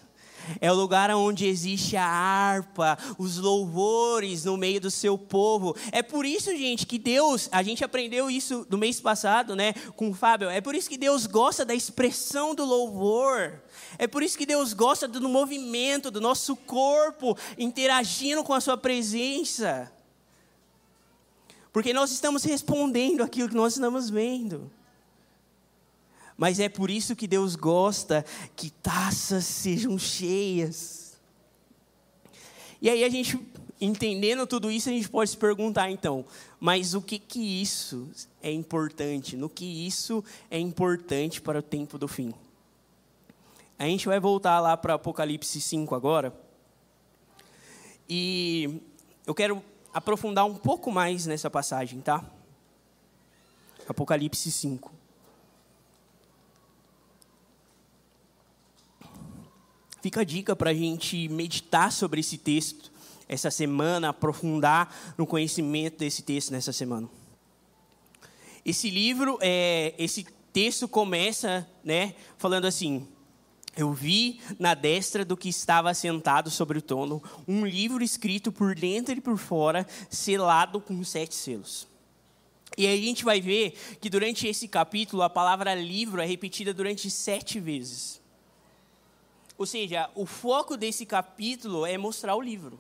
É 0.60 0.72
o 0.72 0.76
lugar 0.76 1.10
onde 1.12 1.46
existe 1.46 1.96
a 1.96 2.06
harpa, 2.06 2.98
os 3.18 3.38
louvores 3.38 4.46
no 4.46 4.58
meio 4.58 4.82
do 4.82 4.92
seu 4.92 5.18
povo. 5.18 5.76
É 5.92 6.02
por 6.02 6.26
isso, 6.26 6.52
gente, 6.52 6.86
que 6.86 6.98
Deus, 6.98 7.50
a 7.52 7.64
gente 7.64 7.84
aprendeu 7.84 8.30
isso 8.30 8.66
no 8.70 8.78
mês 8.78 9.00
passado, 9.00 9.56
né, 9.56 9.74
com 9.96 10.10
o 10.10 10.14
Fábio. 10.14 10.50
É 10.50 10.62
por 10.62 10.76
isso 10.76 10.90
que 10.90 10.98
Deus 10.98 11.26
gosta 11.26 11.66
da 11.66 11.76
expressão 11.76 12.54
do 12.54 12.66
louvor. 12.66 13.62
É 13.98 14.08
por 14.08 14.24
isso 14.24 14.38
que 14.38 14.46
Deus 14.46 14.74
gosta 14.74 15.08
do 15.08 15.28
movimento 15.30 16.12
do 16.12 16.22
nosso 16.22 16.56
corpo 16.56 17.38
interagindo 17.58 18.44
com 18.44 18.54
a 18.54 18.62
sua 18.62 18.78
presença. 18.78 19.92
Porque 21.72 21.94
nós 21.94 22.12
estamos 22.12 22.44
respondendo 22.44 23.22
aquilo 23.22 23.50
que 23.50 23.56
nós 23.56 23.74
estamos 23.74 24.10
vendo. 24.10 24.72
Mas 26.38 26.60
é 26.60 26.70
por 26.70 26.92
isso 26.92 27.16
que 27.16 27.28
Deus 27.28 27.56
gosta 27.56 28.24
que 28.56 28.70
taças 28.70 29.44
sejam 29.44 29.98
cheias. 29.98 31.18
E 32.80 32.90
aí 32.90 33.04
a 33.04 33.10
gente, 33.10 33.40
entendendo 33.82 34.46
tudo 34.46 34.70
isso, 34.70 34.88
a 34.88 34.92
gente 34.92 35.10
pode 35.10 35.32
se 35.32 35.38
perguntar 35.38 35.90
então, 35.90 36.24
mas 36.60 36.94
o 36.94 37.02
que 37.02 37.18
que 37.18 37.40
isso 37.40 38.08
é 38.42 38.52
importante? 38.52 39.36
No 39.36 39.50
que 39.50 39.66
isso 39.66 40.24
é 40.52 40.60
importante 40.60 41.42
para 41.42 41.58
o 41.58 41.64
tempo 41.64 41.98
do 41.98 42.08
fim? 42.08 42.32
A 43.80 43.86
gente 43.86 44.08
vai 44.08 44.20
voltar 44.20 44.60
lá 44.60 44.78
para 44.78 44.94
Apocalipse 44.94 45.60
5 45.60 45.96
agora. 45.96 46.34
E 48.08 48.82
eu 49.26 49.34
quero 49.34 49.64
aprofundar 49.94 50.46
um 50.46 50.56
pouco 50.56 50.92
mais 50.92 51.26
nessa 51.26 51.50
passagem, 51.50 52.00
tá? 52.00 52.24
Apocalipse 53.88 54.52
5. 54.52 54.97
Fica 60.02 60.22
a 60.22 60.24
dica 60.24 60.56
para 60.56 60.70
a 60.72 60.74
gente 60.74 61.28
meditar 61.30 61.92
sobre 61.92 62.20
esse 62.20 62.38
texto 62.38 62.92
essa 63.28 63.52
semana, 63.52 64.10
aprofundar 64.10 65.14
no 65.18 65.28
conhecimento 65.28 65.98
desse 65.98 66.22
texto 66.22 66.52
nessa 66.52 66.72
semana. 66.72 67.10
Esse 68.66 68.90
livro, 68.90 69.38
é, 69.42 69.94
esse 69.98 70.26
texto 70.54 70.88
começa, 70.88 71.68
né, 71.84 72.16
falando 72.38 72.66
assim: 72.66 73.08
eu 73.76 73.94
vi 73.94 74.40
na 74.58 74.74
destra 74.74 75.24
do 75.24 75.38
que 75.38 75.50
estava 75.50 75.94
sentado 75.94 76.50
sobre 76.50 76.80
o 76.80 76.82
trono 76.82 77.22
um 77.48 77.66
livro 77.66 78.04
escrito 78.04 78.52
por 78.52 78.74
dentro 78.76 79.14
e 79.16 79.22
por 79.22 79.38
fora, 79.38 79.86
selado 80.10 80.82
com 80.82 81.04
sete 81.04 81.36
selos. 81.36 81.88
E 82.78 82.86
aí 82.86 83.00
a 83.00 83.06
gente 83.06 83.24
vai 83.24 83.40
ver 83.40 83.74
que 84.00 84.10
durante 84.10 84.48
esse 84.48 84.68
capítulo 84.68 85.24
a 85.24 85.30
palavra 85.30 85.74
livro 85.74 86.22
é 86.22 86.26
repetida 86.26 86.74
durante 86.74 87.10
sete 87.10 87.60
vezes. 87.60 88.22
Ou 89.58 89.66
seja, 89.66 90.10
o 90.14 90.26
foco 90.26 90.78
desse 90.78 91.06
capítulo 91.06 91.86
é 91.86 91.98
mostrar 91.98 92.36
o 92.36 92.42
livro, 92.42 92.80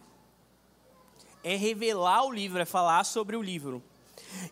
é 1.43 1.55
revelar 1.55 2.23
o 2.25 2.31
livro, 2.31 2.59
é 2.59 2.65
falar 2.65 3.03
sobre 3.03 3.35
o 3.35 3.41
livro. 3.41 3.81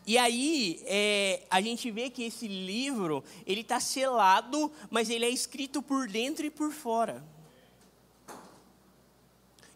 E 0.07 0.17
aí 0.17 0.81
é, 0.85 1.43
a 1.49 1.61
gente 1.61 1.91
vê 1.91 2.09
que 2.09 2.23
esse 2.23 2.47
livro 2.47 3.23
ele 3.45 3.61
está 3.61 3.79
selado, 3.79 4.71
mas 4.89 5.09
ele 5.09 5.25
é 5.25 5.29
escrito 5.29 5.81
por 5.81 6.07
dentro 6.07 6.45
e 6.45 6.49
por 6.49 6.71
fora. 6.71 7.23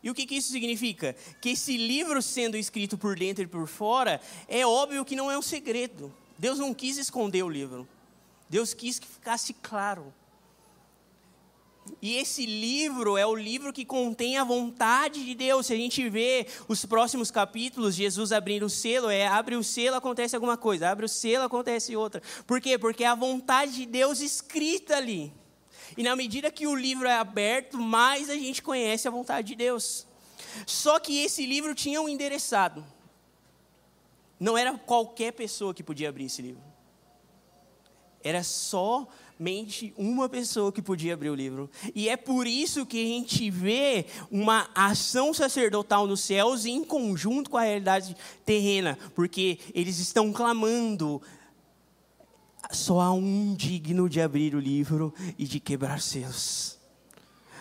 E 0.02 0.10
o 0.10 0.16
que, 0.16 0.26
que 0.26 0.36
isso 0.36 0.52
significa? 0.52 1.16
Que 1.42 1.50
esse 1.50 1.76
livro 1.76 2.22
sendo 2.22 2.56
escrito 2.56 2.98
por 2.98 3.18
dentro 3.18 3.44
e 3.44 3.48
por 3.48 3.68
fora, 3.68 4.22
é 4.48 4.66
óbvio 4.66 5.04
que 5.04 5.16
não 5.16 5.30
é 5.30 5.38
um 5.38 5.42
segredo. 5.42 6.12
Deus 6.38 6.58
não 6.58 6.74
quis 6.74 6.98
esconder 6.98 7.44
o 7.44 7.50
livro. 7.50 7.88
Deus 8.50 8.74
quis 8.74 8.98
que 8.98 9.08
ficasse 9.08 9.54
claro. 9.54 10.14
E 12.02 12.18
esse 12.18 12.46
livro 12.46 13.18
é 13.18 13.26
o 13.26 13.36
livro 13.36 13.74
que 13.74 13.86
contém 13.86 14.38
a 14.38 14.44
vontade 14.44 15.26
de 15.26 15.36
Deus. 15.36 15.68
Se 15.68 15.74
a 15.74 15.78
gente 15.78 16.10
vê 16.10 16.48
os 16.68 16.86
próximos 16.86 17.32
capítulos, 17.32 17.96
Jesus 17.96 18.32
abrindo 18.32 18.66
o 18.66 18.70
selo, 18.70 19.10
é 19.10 19.28
abre 19.28 19.56
o 19.56 19.64
selo, 19.64 19.96
acontece 19.96 20.36
alguma 20.36 20.58
coisa, 20.58 20.90
abre 20.90 21.06
o 21.06 21.10
selo, 21.10 21.46
acontece 21.46 21.96
outra. 21.96 22.22
Por 22.46 22.60
quê? 22.62 22.78
Porque 22.78 23.04
é 23.04 23.08
a 23.08 23.16
vontade 23.16 23.74
de 23.74 23.86
Deus 23.86 24.20
escrita 24.20 24.98
ali. 24.98 25.34
E 25.98 26.04
na 26.04 26.16
medida 26.16 26.52
que 26.52 26.68
o 26.68 26.76
livro 26.76 27.08
é 27.08 27.16
aberto, 27.16 27.78
mais 27.78 28.30
a 28.30 28.36
gente 28.36 28.62
conhece 28.62 29.08
a 29.08 29.12
vontade 29.12 29.48
de 29.48 29.56
Deus. 29.56 30.08
Só 30.66 31.00
que 31.00 31.20
esse 31.20 31.46
livro 31.46 31.74
tinha 31.76 32.02
um 32.02 32.10
endereçado. 32.10 32.86
Não 34.40 34.58
era 34.58 34.78
qualquer 34.78 35.34
pessoa 35.34 35.74
que 35.74 35.84
podia 35.84 36.10
abrir 36.10 36.26
esse 36.26 36.42
livro. 36.42 36.64
Era 38.24 38.44
só 38.44 39.08
somente 39.40 39.94
uma 39.98 40.28
pessoa 40.28 40.70
que 40.70 40.82
podia 40.82 41.14
abrir 41.14 41.30
o 41.30 41.36
livro. 41.36 41.70
E 41.96 42.10
é 42.10 42.18
por 42.18 42.46
isso 42.46 42.86
que 42.86 43.02
a 43.02 43.08
gente 43.08 43.50
vê 43.50 44.06
uma 44.30 44.70
ação 44.76 45.34
sacerdotal 45.34 46.06
nos 46.06 46.20
céus 46.20 46.66
em 46.66 46.84
conjunto 46.84 47.50
com 47.50 47.56
a 47.56 47.62
realidade 47.62 48.18
terrena, 48.44 49.00
porque 49.16 49.58
eles 49.74 49.98
estão 49.98 50.34
clamando. 50.34 51.22
Só 52.70 53.00
há 53.00 53.14
um 53.14 53.56
digno 53.56 54.10
de 54.10 54.20
abrir 54.20 54.56
o 54.56 54.60
livro 54.60 55.14
e 55.38 55.46
de 55.46 55.58
quebrar 55.58 56.02
seus. 56.02 56.78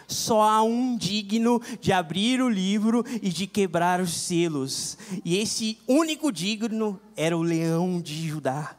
Só 0.09 0.43
há 0.43 0.65
um 0.65 0.97
digno 0.97 1.63
de 1.81 1.93
abrir 1.93 2.43
o 2.43 2.49
livro 2.49 3.05
e 3.23 3.29
de 3.29 3.47
quebrar 3.47 4.01
os 4.01 4.15
selos. 4.15 4.99
E 5.25 5.37
esse 5.37 5.79
único 5.87 6.33
digno 6.33 7.01
era 7.17 7.37
o 7.37 7.43
leão 7.43 8.01
de 8.01 8.27
Judá 8.27 8.78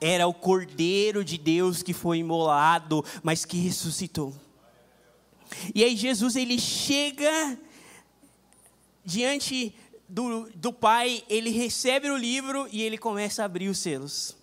era 0.00 0.26
o 0.26 0.34
Cordeiro 0.34 1.24
de 1.24 1.38
Deus 1.38 1.82
que 1.82 1.92
foi 1.92 2.18
imolado, 2.18 3.04
mas 3.22 3.44
que 3.44 3.58
ressuscitou. 3.58 4.34
E 5.74 5.82
aí 5.82 5.96
Jesus 5.96 6.36
ele 6.36 6.58
chega 6.58 7.58
diante 9.04 9.74
do, 10.08 10.48
do 10.54 10.72
Pai, 10.72 11.22
ele 11.28 11.50
recebe 11.50 12.10
o 12.10 12.16
livro 12.16 12.68
e 12.70 12.82
ele 12.82 12.98
começa 12.98 13.42
a 13.42 13.46
abrir 13.46 13.68
os 13.68 13.78
selos. 13.78 14.36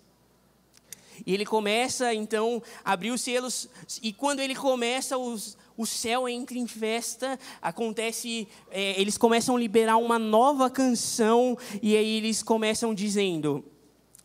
E 1.24 1.32
ele 1.32 1.46
começa 1.46 2.12
então 2.12 2.62
a 2.84 2.92
abrir 2.92 3.10
os 3.10 3.22
selos, 3.22 3.68
e 4.02 4.12
quando 4.12 4.40
ele 4.40 4.54
começa, 4.54 5.16
os, 5.16 5.56
o 5.76 5.86
céu 5.86 6.28
entra 6.28 6.58
em 6.58 6.66
festa, 6.66 7.38
acontece, 7.62 8.46
é, 8.70 9.00
eles 9.00 9.16
começam 9.16 9.56
a 9.56 9.58
liberar 9.58 9.96
uma 9.96 10.18
nova 10.18 10.68
canção, 10.68 11.56
e 11.82 11.96
aí 11.96 12.18
eles 12.18 12.42
começam 12.42 12.94
dizendo: 12.94 13.64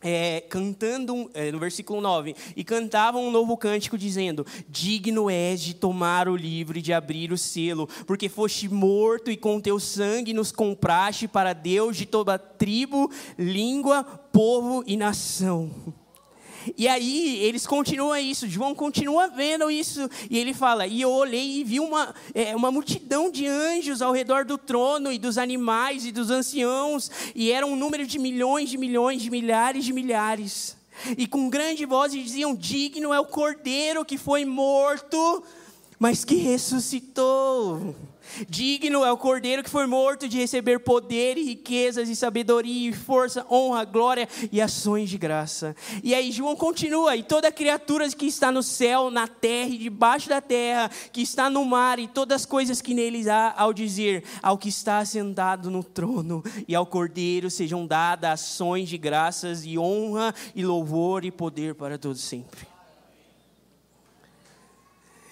é, 0.02 0.40
cantando, 0.40 1.30
é, 1.34 1.52
no 1.52 1.58
versículo 1.58 2.00
9, 2.00 2.34
e 2.56 2.64
cantavam 2.64 3.24
um 3.26 3.30
novo 3.30 3.56
cântico, 3.56 3.96
dizendo: 3.96 4.46
Digno 4.68 5.30
és 5.30 5.60
de 5.60 5.74
tomar 5.74 6.28
o 6.28 6.36
livro 6.36 6.78
e 6.78 6.82
de 6.82 6.92
abrir 6.92 7.32
o 7.32 7.38
selo, 7.38 7.88
porque 8.06 8.28
foste 8.28 8.68
morto 8.68 9.30
e 9.30 9.36
com 9.36 9.60
teu 9.60 9.78
sangue 9.78 10.32
nos 10.32 10.52
compraste 10.52 11.28
para 11.28 11.52
Deus 11.52 11.96
de 11.96 12.06
toda 12.06 12.38
tribo, 12.38 13.10
língua, 13.38 14.04
povo 14.04 14.82
e 14.86 14.96
nação. 14.96 15.70
E 16.76 16.86
aí 16.88 17.38
eles 17.38 17.66
continuam 17.66 18.16
isso, 18.16 18.48
João 18.48 18.74
continua 18.74 19.28
vendo 19.28 19.70
isso, 19.70 20.08
e 20.30 20.38
ele 20.38 20.54
fala: 20.54 20.86
E 20.86 21.00
eu 21.00 21.10
olhei 21.10 21.60
e 21.60 21.64
vi 21.64 21.80
uma, 21.80 22.14
é, 22.34 22.54
uma 22.54 22.70
multidão 22.70 23.30
de 23.30 23.46
anjos 23.46 24.02
ao 24.02 24.12
redor 24.12 24.44
do 24.44 24.56
trono, 24.56 25.12
e 25.12 25.18
dos 25.18 25.38
animais 25.38 26.04
e 26.04 26.12
dos 26.12 26.30
anciãos, 26.30 27.10
e 27.34 27.50
era 27.50 27.66
um 27.66 27.76
número 27.76 28.06
de 28.06 28.18
milhões, 28.18 28.70
de 28.70 28.78
milhões, 28.78 29.22
de 29.22 29.30
milhares, 29.30 29.84
de 29.84 29.92
milhares. 29.92 30.76
E 31.16 31.26
com 31.26 31.48
grande 31.48 31.84
voz 31.84 32.12
diziam: 32.12 32.54
Digno 32.54 33.12
é 33.12 33.20
o 33.20 33.26
cordeiro 33.26 34.04
que 34.04 34.18
foi 34.18 34.44
morto, 34.44 35.42
mas 35.98 36.24
que 36.24 36.36
ressuscitou. 36.36 37.94
Digno 38.48 39.04
é 39.04 39.12
o 39.12 39.16
cordeiro 39.16 39.62
que 39.62 39.70
foi 39.70 39.86
morto 39.86 40.28
de 40.28 40.38
receber 40.38 40.80
poder 40.80 41.36
e 41.36 41.44
riquezas 41.44 42.08
e 42.08 42.16
sabedoria 42.16 42.90
e 42.90 42.92
força, 42.92 43.46
honra, 43.50 43.84
glória 43.84 44.28
e 44.50 44.60
ações 44.60 45.10
de 45.10 45.18
graça. 45.18 45.74
E 46.02 46.14
aí 46.14 46.30
João 46.32 46.56
continua, 46.56 47.16
e 47.16 47.22
toda 47.22 47.52
criatura 47.52 48.08
que 48.10 48.26
está 48.26 48.50
no 48.50 48.62
céu, 48.62 49.10
na 49.10 49.28
terra 49.28 49.70
e 49.70 49.78
debaixo 49.78 50.28
da 50.28 50.40
terra, 50.40 50.90
que 51.12 51.22
está 51.22 51.48
no 51.48 51.64
mar 51.64 51.98
e 51.98 52.08
todas 52.08 52.42
as 52.42 52.46
coisas 52.46 52.80
que 52.80 52.94
neles 52.94 53.28
há, 53.28 53.54
ao 53.56 53.72
dizer, 53.72 54.24
ao 54.42 54.58
que 54.58 54.68
está 54.68 55.04
sentado 55.04 55.70
no 55.70 55.84
trono 55.84 56.42
e 56.66 56.74
ao 56.74 56.86
cordeiro 56.86 57.50
sejam 57.50 57.86
dadas 57.86 58.32
ações 58.32 58.88
de 58.88 58.98
graças 58.98 59.64
e 59.64 59.78
honra 59.78 60.34
e 60.54 60.64
louvor 60.64 61.24
e 61.24 61.30
poder 61.30 61.74
para 61.74 61.98
todos 61.98 62.20
sempre. 62.20 62.71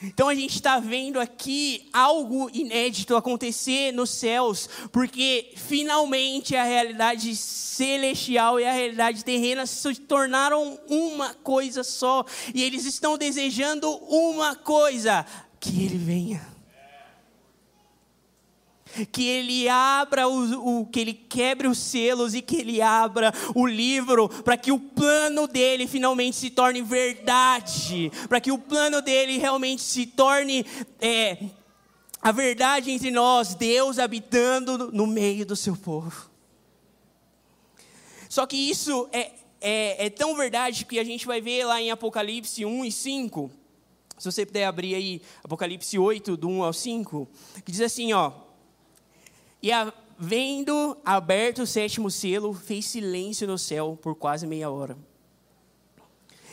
Então 0.03 0.29
a 0.29 0.35
gente 0.35 0.55
está 0.55 0.79
vendo 0.79 1.21
aqui 1.21 1.89
algo 1.93 2.51
inédito 2.55 3.15
acontecer 3.17 3.93
nos 3.93 4.11
céus, 4.11 4.69
porque 4.91 5.53
finalmente 5.57 6.57
a 6.57 6.65
realidade 6.65 7.37
celestial 7.37 8.59
e 8.59 8.65
a 8.65 8.73
realidade 8.73 9.25
terrena 9.25 9.67
se 9.67 9.95
tornaram 9.95 10.79
uma 10.89 11.35
coisa 11.35 11.85
só, 11.85 12.25
e 12.55 12.63
eles 12.63 12.87
estão 12.87 13.19
desejando 13.19 13.91
uma 14.07 14.57
coisa: 14.57 15.27
que 15.59 15.85
Ele 15.85 15.99
venha 15.99 16.60
que 19.13 19.27
ele 19.27 19.69
abra 19.69 20.29
o, 20.29 20.81
o, 20.81 20.87
que 20.87 21.01
ele 21.01 21.15
quebre 21.15 21.69
os 21.69 21.79
selos 21.79 22.35
e 22.35 22.43
que 22.43 22.57
ele 22.57 22.83
abra 22.83 23.33
o 23.55 23.67
livro 23.67 24.29
para 24.29 24.57
que 24.57 24.73
o 24.73 24.79
plano 24.79 25.47
dele 25.47 25.87
finalmente 25.87 26.37
se 26.37 26.51
torne 26.51 26.83
verdade, 26.83 28.11
para 28.29 28.41
que 28.41 28.53
o 28.53 28.59
plano 28.59 29.01
dele 29.01 29.39
realmente 29.39 29.83
se 29.83 30.07
torne 30.07 30.65
é, 31.01 31.39
a 32.21 32.33
verdade 32.33 32.91
entre 32.91 33.11
nós, 33.11 33.55
Deus 33.55 33.99
habitando 33.99 34.91
no 34.93 35.07
meio 35.07 35.47
do 35.47 35.57
seu 35.57 35.77
povo. 35.77 36.31
Só 38.29 38.47
que 38.47 38.57
isso 38.57 39.09
é, 39.13 39.33
é, 39.61 40.07
é 40.07 40.11
tão 40.11 40.37
verdade 40.37 40.85
que 40.85 40.99
a 40.99 41.05
gente 41.05 41.27
vai 41.27 41.41
ver 41.41 41.65
lá 41.65 41.81
em 41.81 41.91
Apocalipse 41.91 42.65
1 42.65 42.85
e 42.85 42.93
5. 42.93 43.51
Se 44.19 44.31
você 44.31 44.45
puder 44.45 44.67
abrir 44.67 44.95
aí 44.95 45.23
Apocalipse 45.43 45.99
8, 45.99 46.37
do 46.37 46.49
1 46.49 46.63
ao 46.63 46.73
5, 46.73 47.29
que 47.65 47.73
diz 47.73 47.81
assim, 47.81 48.13
ó. 48.13 48.31
E 49.63 49.71
havendo 49.73 50.97
aberto 51.05 51.63
o 51.63 51.67
sétimo 51.67 52.11
selo, 52.11 52.55
fez 52.55 52.87
silêncio 52.87 53.47
no 53.47 53.59
céu 53.59 53.99
por 54.01 54.15
quase 54.15 54.47
meia 54.47 54.71
hora. 54.71 54.97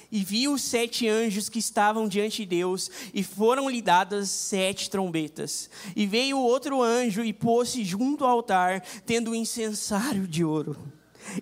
E 0.10 0.24
viu 0.24 0.54
os 0.54 0.62
sete 0.62 1.08
anjos 1.08 1.50
que 1.50 1.60
estavam 1.60 2.08
diante 2.08 2.38
de 2.38 2.46
Deus, 2.46 2.89
e 3.13 3.24
foram-lhe 3.24 3.82
dadas 3.82 4.30
sete 4.30 4.89
trombetas. 4.89 5.70
E 5.96 6.06
veio 6.06 6.39
outro 6.39 6.82
anjo 6.82 7.24
e 7.24 7.34
pôs-se 7.34 7.84
junto 7.84 8.24
ao 8.24 8.32
altar, 8.32 8.82
tendo 9.06 9.32
um 9.32 9.36
incensário 9.36 10.26
de 10.26 10.46
ouro. 10.46 10.78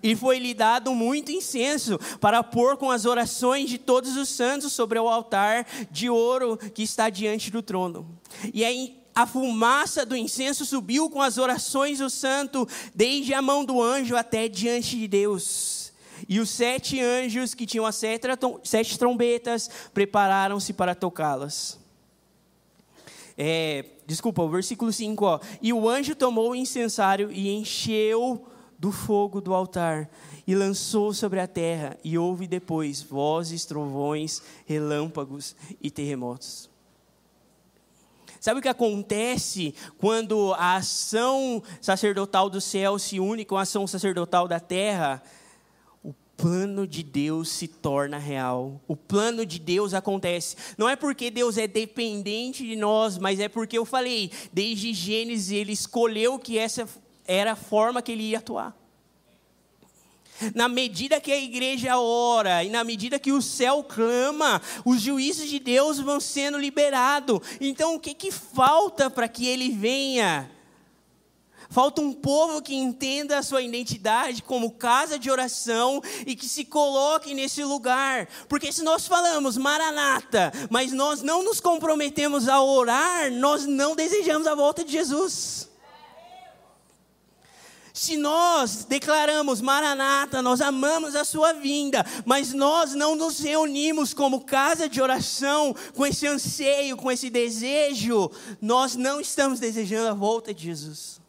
E 0.01 0.15
foi-lhe 0.15 0.53
dado 0.55 0.95
muito 0.95 1.31
incenso 1.31 1.99
para 2.19 2.41
pôr 2.41 2.75
com 2.75 2.89
as 2.89 3.05
orações 3.05 3.69
de 3.69 3.77
todos 3.77 4.17
os 4.17 4.29
santos 4.29 4.73
sobre 4.73 4.97
o 4.97 5.07
altar 5.07 5.67
de 5.91 6.09
ouro 6.09 6.57
que 6.57 6.81
está 6.81 7.07
diante 7.07 7.51
do 7.51 7.61
trono. 7.61 8.19
E 8.51 8.65
aí 8.65 9.04
a 9.15 9.25
fumaça 9.25 10.05
do 10.05 10.15
incenso 10.15 10.65
subiu 10.65 11.09
com 11.09 11.21
as 11.21 11.37
orações 11.37 11.99
do 11.99 12.09
santo, 12.09 12.67
desde 12.93 13.33
a 13.33 13.41
mão 13.41 13.63
do 13.63 13.81
anjo 13.81 14.17
até 14.17 14.49
diante 14.49 14.97
de 14.97 15.07
Deus. 15.07 15.93
E 16.27 16.39
os 16.39 16.49
sete 16.49 16.99
anjos 16.99 17.53
que 17.53 17.65
tinham 17.65 17.85
as 17.85 17.95
sete 17.95 18.99
trombetas 18.99 19.69
prepararam-se 19.93 20.73
para 20.73 20.93
tocá-las. 20.93 21.79
É, 23.37 23.85
desculpa, 24.05 24.41
o 24.43 24.49
versículo 24.49 24.91
5, 24.91 25.25
ó. 25.25 25.39
E 25.61 25.71
o 25.71 25.89
anjo 25.89 26.15
tomou 26.15 26.51
o 26.51 26.55
incensário 26.55 27.31
e 27.31 27.49
encheu 27.49 28.45
do 28.77 28.91
fogo 28.91 29.39
do 29.39 29.53
altar 29.53 30.09
e 30.45 30.53
lançou 30.53 31.13
sobre 31.13 31.39
a 31.39 31.47
terra, 31.47 31.97
e 32.03 32.17
houve 32.17 32.45
depois 32.45 33.01
vozes, 33.01 33.65
trovões, 33.65 34.41
relâmpagos 34.65 35.55
e 35.81 35.89
terremotos. 35.89 36.69
Sabe 38.45 38.59
o 38.59 38.61
que 38.61 38.69
acontece 38.69 39.73
quando 39.97 40.53
a 40.53 40.75
ação 40.75 41.63
sacerdotal 41.81 42.47
do 42.47 42.61
céu 42.61 42.99
se 42.99 43.19
une 43.19 43.43
com 43.43 43.57
a 43.57 43.63
ação 43.63 43.87
sacerdotal 43.87 44.47
da 44.47 44.59
terra? 44.59 45.23
O 46.03 46.13
plano 46.37 46.85
de 46.85 47.01
Deus 47.01 47.49
se 47.49 47.67
torna 47.67 48.19
real. 48.19 48.79
O 48.87 48.95
plano 48.95 49.47
de 49.47 49.57
Deus 49.57 49.95
acontece. 49.95 50.57
Não 50.77 50.87
é 50.87 50.95
porque 50.95 51.31
Deus 51.31 51.57
é 51.57 51.65
dependente 51.65 52.63
de 52.63 52.75
nós, 52.75 53.17
mas 53.17 53.39
é 53.39 53.49
porque 53.49 53.79
eu 53.79 53.83
falei, 53.83 54.31
desde 54.53 54.93
Gênesis 54.93 55.49
ele 55.49 55.71
escolheu 55.71 56.37
que 56.37 56.59
essa 56.59 56.87
era 57.25 57.53
a 57.53 57.55
forma 57.55 57.99
que 57.99 58.11
ele 58.11 58.25
ia 58.25 58.37
atuar. 58.37 58.77
Na 60.53 60.67
medida 60.67 61.21
que 61.21 61.31
a 61.31 61.39
igreja 61.39 61.97
ora 61.97 62.63
e 62.63 62.69
na 62.69 62.83
medida 62.83 63.19
que 63.19 63.31
o 63.31 63.41
céu 63.41 63.83
clama, 63.83 64.61
os 64.83 65.01
juízos 65.01 65.49
de 65.49 65.59
Deus 65.59 65.99
vão 65.99 66.19
sendo 66.19 66.57
liberados. 66.57 67.39
Então, 67.61 67.95
o 67.95 67.99
que, 67.99 68.13
que 68.13 68.31
falta 68.31 69.09
para 69.09 69.27
que 69.27 69.47
ele 69.47 69.69
venha? 69.69 70.51
Falta 71.69 72.01
um 72.01 72.13
povo 72.13 72.61
que 72.61 72.75
entenda 72.75 73.37
a 73.37 73.43
sua 73.43 73.61
identidade 73.61 74.43
como 74.43 74.71
casa 74.71 75.17
de 75.17 75.31
oração 75.31 76.01
e 76.25 76.35
que 76.35 76.47
se 76.47 76.65
coloque 76.65 77.33
nesse 77.33 77.63
lugar. 77.63 78.27
Porque 78.47 78.71
se 78.71 78.83
nós 78.83 79.07
falamos 79.07 79.57
Maranata, 79.57 80.51
mas 80.69 80.91
nós 80.91 81.21
não 81.21 81.43
nos 81.43 81.59
comprometemos 81.59 82.47
a 82.47 82.61
orar, 82.61 83.31
nós 83.31 83.65
não 83.65 83.95
desejamos 83.95 84.47
a 84.47 84.55
volta 84.55 84.83
de 84.83 84.91
Jesus. 84.91 85.69
Se 87.95 88.17
nós 88.17 88.83
declaramos 88.83 89.61
Maranata, 89.61 90.41
nós 90.41 90.59
amamos 90.59 91.15
a 91.15 91.23
sua 91.23 91.53
vinda, 91.53 92.05
mas 92.25 92.51
nós 92.51 92.93
não 92.93 93.15
nos 93.15 93.39
reunimos 93.39 94.13
como 94.13 94.43
casa 94.43 94.89
de 94.89 95.01
oração 95.01 95.73
com 95.93 96.05
esse 96.05 96.27
anseio, 96.27 96.97
com 96.97 97.09
esse 97.09 97.29
desejo, 97.29 98.29
nós 98.61 98.97
não 98.97 99.21
estamos 99.21 99.61
desejando 99.61 100.09
a 100.09 100.13
volta 100.13 100.53
de 100.53 100.65
Jesus. 100.65 101.21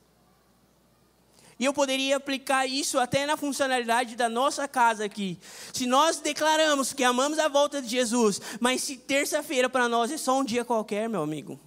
E 1.56 1.64
eu 1.64 1.72
poderia 1.72 2.16
aplicar 2.16 2.66
isso 2.66 2.98
até 2.98 3.26
na 3.26 3.36
funcionalidade 3.36 4.16
da 4.16 4.28
nossa 4.28 4.66
casa 4.66 5.04
aqui. 5.04 5.38
Se 5.72 5.86
nós 5.86 6.18
declaramos 6.18 6.92
que 6.92 7.04
amamos 7.04 7.38
a 7.38 7.46
volta 7.46 7.80
de 7.80 7.88
Jesus, 7.88 8.40
mas 8.58 8.82
se 8.82 8.96
terça-feira 8.96 9.70
para 9.70 9.88
nós 9.88 10.10
é 10.10 10.16
só 10.16 10.40
um 10.40 10.44
dia 10.44 10.64
qualquer, 10.64 11.08
meu 11.08 11.22
amigo, 11.22 11.60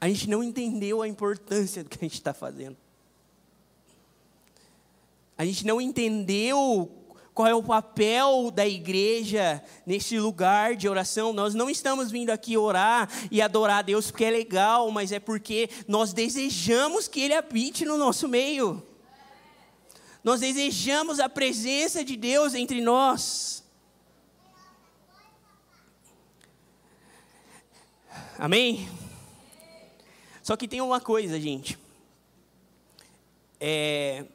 a 0.00 0.08
gente 0.08 0.28
não 0.30 0.42
entendeu 0.42 1.02
a 1.02 1.08
importância 1.08 1.84
do 1.84 1.90
que 1.90 1.98
a 1.98 2.08
gente 2.08 2.14
está 2.14 2.32
fazendo. 2.32 2.76
A 5.36 5.44
gente 5.44 5.66
não 5.66 5.80
entendeu 5.80 6.90
qual 7.34 7.48
é 7.48 7.54
o 7.54 7.62
papel 7.62 8.50
da 8.50 8.66
igreja 8.66 9.62
nesse 9.86 10.18
lugar 10.18 10.74
de 10.74 10.88
oração. 10.88 11.32
Nós 11.32 11.54
não 11.54 11.68
estamos 11.68 12.10
vindo 12.10 12.30
aqui 12.30 12.56
orar 12.56 13.08
e 13.30 13.40
adorar 13.40 13.78
a 13.78 13.82
Deus 13.82 14.10
porque 14.10 14.24
é 14.24 14.30
legal, 14.30 14.90
mas 14.90 15.12
é 15.12 15.20
porque 15.20 15.68
nós 15.86 16.12
desejamos 16.12 17.06
que 17.06 17.20
Ele 17.20 17.34
habite 17.34 17.84
no 17.84 17.96
nosso 17.96 18.26
meio. 18.28 18.82
Nós 20.22 20.40
desejamos 20.40 21.18
a 21.20 21.28
presença 21.28 22.04
de 22.04 22.16
Deus 22.16 22.54
entre 22.54 22.80
nós. 22.80 23.64
Amém? 28.38 28.88
Só 30.50 30.56
que 30.56 30.66
tem 30.66 30.80
uma 30.80 31.00
coisa, 31.00 31.40
gente. 31.40 31.78
É, 33.60 34.26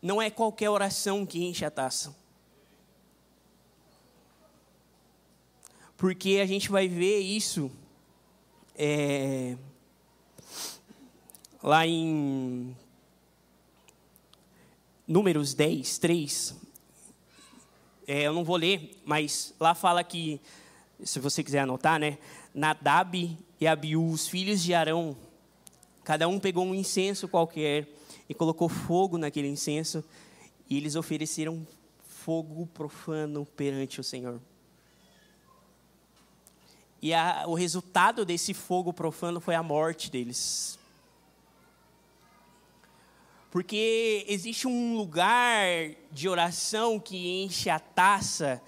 não 0.00 0.22
é 0.22 0.30
qualquer 0.30 0.70
oração 0.70 1.26
que 1.26 1.42
enche 1.42 1.64
a 1.64 1.70
taça. 1.70 2.14
Porque 5.96 6.38
a 6.40 6.46
gente 6.46 6.70
vai 6.70 6.86
ver 6.86 7.18
isso 7.18 7.72
é, 8.76 9.56
lá 11.60 11.84
em 11.88 12.76
Números 15.08 15.54
10, 15.54 15.98
3. 15.98 16.56
É, 18.06 18.22
eu 18.22 18.32
não 18.32 18.44
vou 18.44 18.54
ler, 18.54 18.96
mas 19.04 19.52
lá 19.58 19.74
fala 19.74 20.04
que, 20.04 20.40
se 21.02 21.18
você 21.18 21.42
quiser 21.42 21.62
anotar, 21.62 21.98
né? 21.98 22.18
Nadab 22.54 23.36
e 23.60 23.66
Abiú, 23.66 24.08
os 24.08 24.28
filhos 24.28 24.62
de 24.62 24.72
Arão, 24.72 25.16
Cada 26.04 26.26
um 26.28 26.40
pegou 26.40 26.64
um 26.64 26.74
incenso 26.74 27.28
qualquer 27.28 27.88
e 28.28 28.34
colocou 28.34 28.68
fogo 28.68 29.18
naquele 29.18 29.48
incenso, 29.48 30.04
e 30.68 30.76
eles 30.76 30.96
ofereceram 30.96 31.66
fogo 32.24 32.66
profano 32.66 33.44
perante 33.44 34.00
o 34.00 34.04
Senhor. 34.04 34.40
E 37.00 37.12
a, 37.12 37.44
o 37.46 37.54
resultado 37.54 38.24
desse 38.24 38.54
fogo 38.54 38.92
profano 38.92 39.40
foi 39.40 39.56
a 39.56 39.62
morte 39.62 40.10
deles. 40.10 40.78
Porque 43.50 44.24
existe 44.28 44.66
um 44.66 44.96
lugar 44.96 45.66
de 46.10 46.28
oração 46.28 46.98
que 46.98 47.42
enche 47.42 47.68
a 47.68 47.78
taça, 47.78 48.62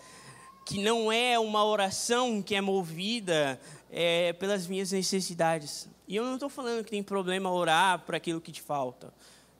que 0.66 0.82
não 0.82 1.10
é 1.10 1.38
uma 1.38 1.64
oração 1.64 2.42
que 2.42 2.54
é 2.54 2.60
movida 2.60 3.58
é, 3.90 4.32
pelas 4.34 4.66
minhas 4.66 4.92
necessidades. 4.92 5.88
E 6.06 6.16
eu 6.16 6.24
não 6.24 6.34
estou 6.34 6.48
falando 6.48 6.84
que 6.84 6.90
tem 6.90 7.02
problema 7.02 7.50
orar 7.50 8.00
para 8.00 8.16
aquilo 8.16 8.40
que 8.40 8.52
te 8.52 8.60
falta. 8.60 9.12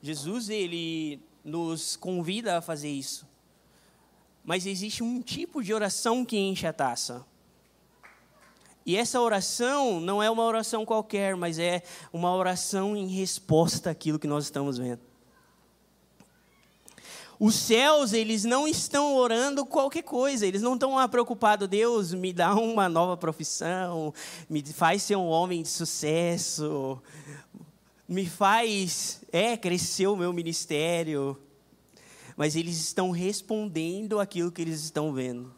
Jesus, 0.02 0.48
ele 0.48 1.20
nos 1.44 1.96
convida 1.96 2.58
a 2.58 2.62
fazer 2.62 2.90
isso. 2.90 3.26
Mas 4.44 4.66
existe 4.66 5.02
um 5.02 5.22
tipo 5.22 5.62
de 5.62 5.72
oração 5.72 6.24
que 6.24 6.36
enche 6.36 6.66
a 6.66 6.72
taça. 6.72 7.24
E 8.84 8.96
essa 8.96 9.18
oração 9.18 9.98
não 9.98 10.22
é 10.22 10.30
uma 10.30 10.42
oração 10.44 10.84
qualquer, 10.84 11.34
mas 11.34 11.58
é 11.58 11.82
uma 12.12 12.34
oração 12.34 12.94
em 12.94 13.06
resposta 13.06 13.90
àquilo 13.90 14.18
que 14.18 14.26
nós 14.26 14.44
estamos 14.44 14.76
vendo. 14.76 15.00
Os 17.38 17.54
céus, 17.54 18.12
eles 18.12 18.44
não 18.44 18.66
estão 18.66 19.16
orando 19.16 19.66
qualquer 19.66 20.02
coisa, 20.02 20.46
eles 20.46 20.62
não 20.62 20.74
estão 20.74 20.94
lá 20.94 21.08
preocupados, 21.08 21.68
Deus, 21.68 22.14
me 22.14 22.32
dá 22.32 22.54
uma 22.54 22.88
nova 22.88 23.16
profissão, 23.16 24.14
me 24.48 24.62
faz 24.62 25.02
ser 25.02 25.16
um 25.16 25.26
homem 25.26 25.62
de 25.62 25.68
sucesso, 25.68 27.02
me 28.08 28.26
faz 28.26 29.20
é, 29.32 29.56
crescer 29.56 30.06
o 30.06 30.16
meu 30.16 30.32
ministério. 30.32 31.36
Mas 32.36 32.56
eles 32.56 32.76
estão 32.76 33.10
respondendo 33.10 34.18
aquilo 34.18 34.50
que 34.50 34.62
eles 34.62 34.82
estão 34.82 35.12
vendo 35.12 35.54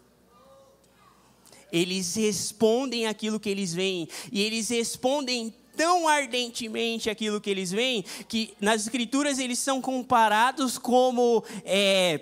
eles 1.73 2.15
respondem 2.15 3.07
aquilo 3.07 3.41
que 3.41 3.49
eles 3.49 3.75
veem, 3.75 4.09
e 4.31 4.43
eles 4.43 4.69
respondem 4.69 5.55
tão 5.77 6.09
ardentemente 6.09 7.11
aquilo 7.11 7.41
que 7.41 7.51
eles 7.51 7.71
veem, 7.71 8.05
que 8.29 8.55
nas 8.61 8.83
escrituras 8.83 9.39
eles 9.39 9.59
são 9.59 9.81
comparados 9.81 10.79
como 10.79 11.45
é, 11.65 12.21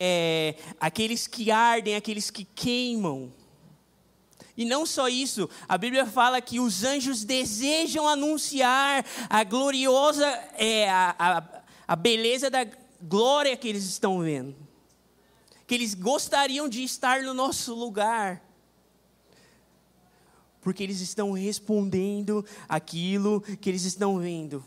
é, 0.00 0.54
aqueles 0.80 1.26
que 1.26 1.50
ardem, 1.50 1.94
aqueles 1.94 2.30
que 2.30 2.44
queimam. 2.44 3.32
E 4.56 4.64
não 4.64 4.86
só 4.86 5.08
isso, 5.08 5.48
a 5.68 5.76
Bíblia 5.76 6.06
fala 6.06 6.40
que 6.40 6.60
os 6.60 6.84
anjos 6.84 7.24
desejam 7.24 8.06
anunciar 8.08 9.04
a 9.28 9.42
gloriosa, 9.42 10.26
é, 10.56 10.88
a, 10.88 11.14
a, 11.18 11.44
a 11.88 11.96
beleza 11.96 12.48
da 12.48 12.66
glória 13.00 13.56
que 13.56 13.68
eles 13.68 13.84
estão 13.84 14.20
vendo 14.20 14.64
que 15.66 15.74
eles 15.74 15.94
gostariam 15.94 16.68
de 16.68 16.82
estar 16.82 17.22
no 17.22 17.32
nosso 17.32 17.74
lugar. 17.74 18.42
Porque 20.64 20.82
eles 20.82 21.00
estão 21.00 21.30
respondendo 21.32 22.44
aquilo 22.68 23.40
que 23.60 23.68
eles 23.68 23.84
estão 23.84 24.18
vendo. 24.18 24.64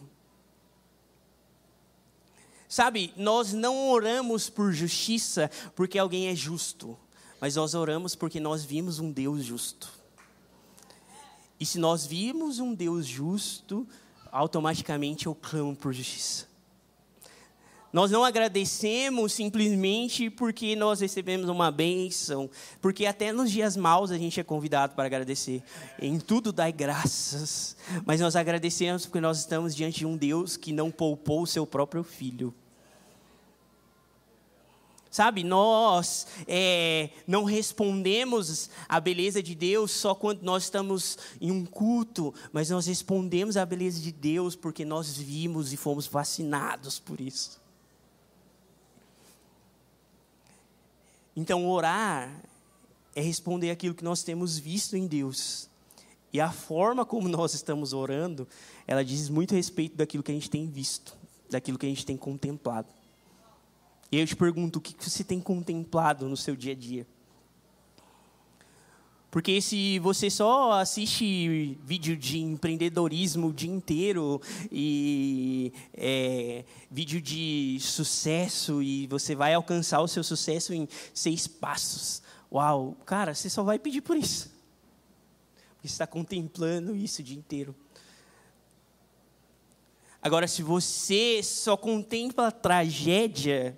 Sabe, 2.70 3.14
nós 3.18 3.52
não 3.52 3.90
oramos 3.90 4.50
por 4.50 4.72
justiça 4.72 5.50
porque 5.76 5.98
alguém 5.98 6.28
é 6.28 6.36
justo, 6.36 6.98
mas 7.42 7.56
nós 7.56 7.74
oramos 7.74 8.14
porque 8.14 8.40
nós 8.40 8.64
vimos 8.64 9.00
um 9.00 9.12
Deus 9.12 9.44
justo. 9.44 9.92
E 11.60 11.66
se 11.66 11.80
nós 11.80 12.06
vimos 12.06 12.60
um 12.60 12.76
Deus 12.76 13.06
justo, 13.06 13.88
automaticamente 14.32 15.26
eu 15.26 15.34
clamo 15.34 15.76
por 15.76 15.94
justiça. 15.94 16.48
Nós 17.98 18.12
não 18.12 18.24
agradecemos 18.24 19.34
simplesmente 19.34 20.30
porque 20.30 20.76
nós 20.76 21.00
recebemos 21.00 21.50
uma 21.50 21.72
bênção, 21.72 22.48
porque 22.80 23.08
até 23.08 23.32
nos 23.32 23.50
dias 23.50 23.76
maus 23.76 24.12
a 24.12 24.20
gente 24.20 24.40
é 24.40 24.44
convidado 24.44 24.94
para 24.94 25.06
agradecer. 25.06 25.64
Em 26.00 26.20
tudo 26.20 26.54
dai 26.54 26.72
graças, 26.72 27.76
mas 28.06 28.22
nós 28.22 28.36
agradecemos 28.36 29.08
porque 29.08 29.20
nós 29.20 29.40
estamos 29.40 29.76
diante 29.76 29.98
de 29.98 30.06
um 30.06 30.16
Deus 30.16 30.56
que 30.56 30.72
não 30.72 30.92
poupou 30.92 31.42
o 31.42 31.48
seu 31.48 31.66
próprio 31.66 32.04
filho. 32.04 32.54
Sabe, 35.10 35.44
nós 35.44 36.28
é, 36.48 37.10
não 37.26 37.46
respondemos 37.46 38.70
à 38.88 39.00
beleza 39.00 39.42
de 39.42 39.56
Deus 39.56 39.90
só 39.90 40.14
quando 40.14 40.44
nós 40.44 40.66
estamos 40.66 41.18
em 41.42 41.50
um 41.50 41.66
culto, 41.66 42.32
mas 42.54 42.70
nós 42.70 42.86
respondemos 42.86 43.58
à 43.58 43.66
beleza 43.66 44.00
de 44.00 44.12
Deus 44.12 44.56
porque 44.56 44.86
nós 44.86 45.18
vimos 45.18 45.74
e 45.74 45.78
fomos 45.78 46.06
fascinados 46.06 47.00
por 47.00 47.20
isso. 47.20 47.66
Então, 51.38 51.70
orar 51.70 52.44
é 53.16 53.22
responder 53.22 53.70
aquilo 53.70 53.94
que 53.94 54.04
nós 54.04 54.24
temos 54.24 54.58
visto 54.58 54.98
em 54.98 55.06
Deus. 55.06 55.70
E 56.34 56.42
a 56.42 56.52
forma 56.52 57.06
como 57.06 57.30
nós 57.30 57.54
estamos 57.54 57.94
orando, 57.94 58.48
ela 58.88 59.06
diz 59.06 59.30
muito 59.30 59.54
respeito 59.54 59.96
daquilo 59.96 60.24
que 60.24 60.32
a 60.32 60.34
gente 60.34 60.50
tem 60.50 60.68
visto, 60.68 61.16
daquilo 61.48 61.78
que 61.78 61.86
a 61.86 61.90
gente 61.90 62.04
tem 62.04 62.18
contemplado. 62.18 62.88
E 64.12 64.18
eu 64.20 64.26
te 64.26 64.36
pergunto, 64.36 64.80
o 64.80 64.82
que 64.82 64.96
você 65.00 65.24
tem 65.24 65.40
contemplado 65.40 66.28
no 66.28 66.36
seu 66.36 66.56
dia 66.56 66.72
a 66.72 66.76
dia? 66.76 67.06
Porque 69.30 69.62
se 69.62 70.00
você 70.00 70.30
só 70.30 70.72
assiste 70.80 71.78
vídeo 71.84 72.16
de 72.16 72.40
empreendedorismo 72.40 73.48
o 73.48 73.54
dia 73.54 73.70
inteiro 73.70 74.42
e 74.72 75.74
é, 75.94 76.64
vídeo 76.90 77.22
de 77.22 77.78
sucesso 77.82 78.82
e 78.82 79.06
você 79.08 79.36
vai 79.36 79.54
alcançar 79.54 80.00
o 80.00 80.08
seu 80.08 80.24
sucesso 80.24 80.74
em 80.74 80.88
seis 81.14 81.46
passos, 81.46 82.22
uau, 82.52 82.96
cara, 83.06 83.36
você 83.36 83.50
só 83.50 83.64
vai 83.64 83.78
pedir 83.78 84.02
por 84.02 84.16
isso. 84.16 84.50
Porque 85.76 85.90
você 85.90 85.94
está 85.94 86.08
contemplando 86.08 86.96
isso 86.96 87.22
o 87.22 87.24
dia 87.24 87.38
inteiro. 87.38 87.76
Agora, 90.22 90.48
se 90.48 90.64
você 90.64 91.42
só 91.44 91.76
contempla 91.76 92.48
a 92.48 92.52
tragédia, 92.52 93.78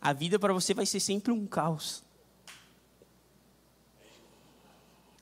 a 0.00 0.12
vida 0.12 0.36
para 0.36 0.52
você 0.52 0.74
vai 0.74 0.84
ser 0.84 0.98
sempre 0.98 1.32
um 1.32 1.46
caos. 1.46 2.02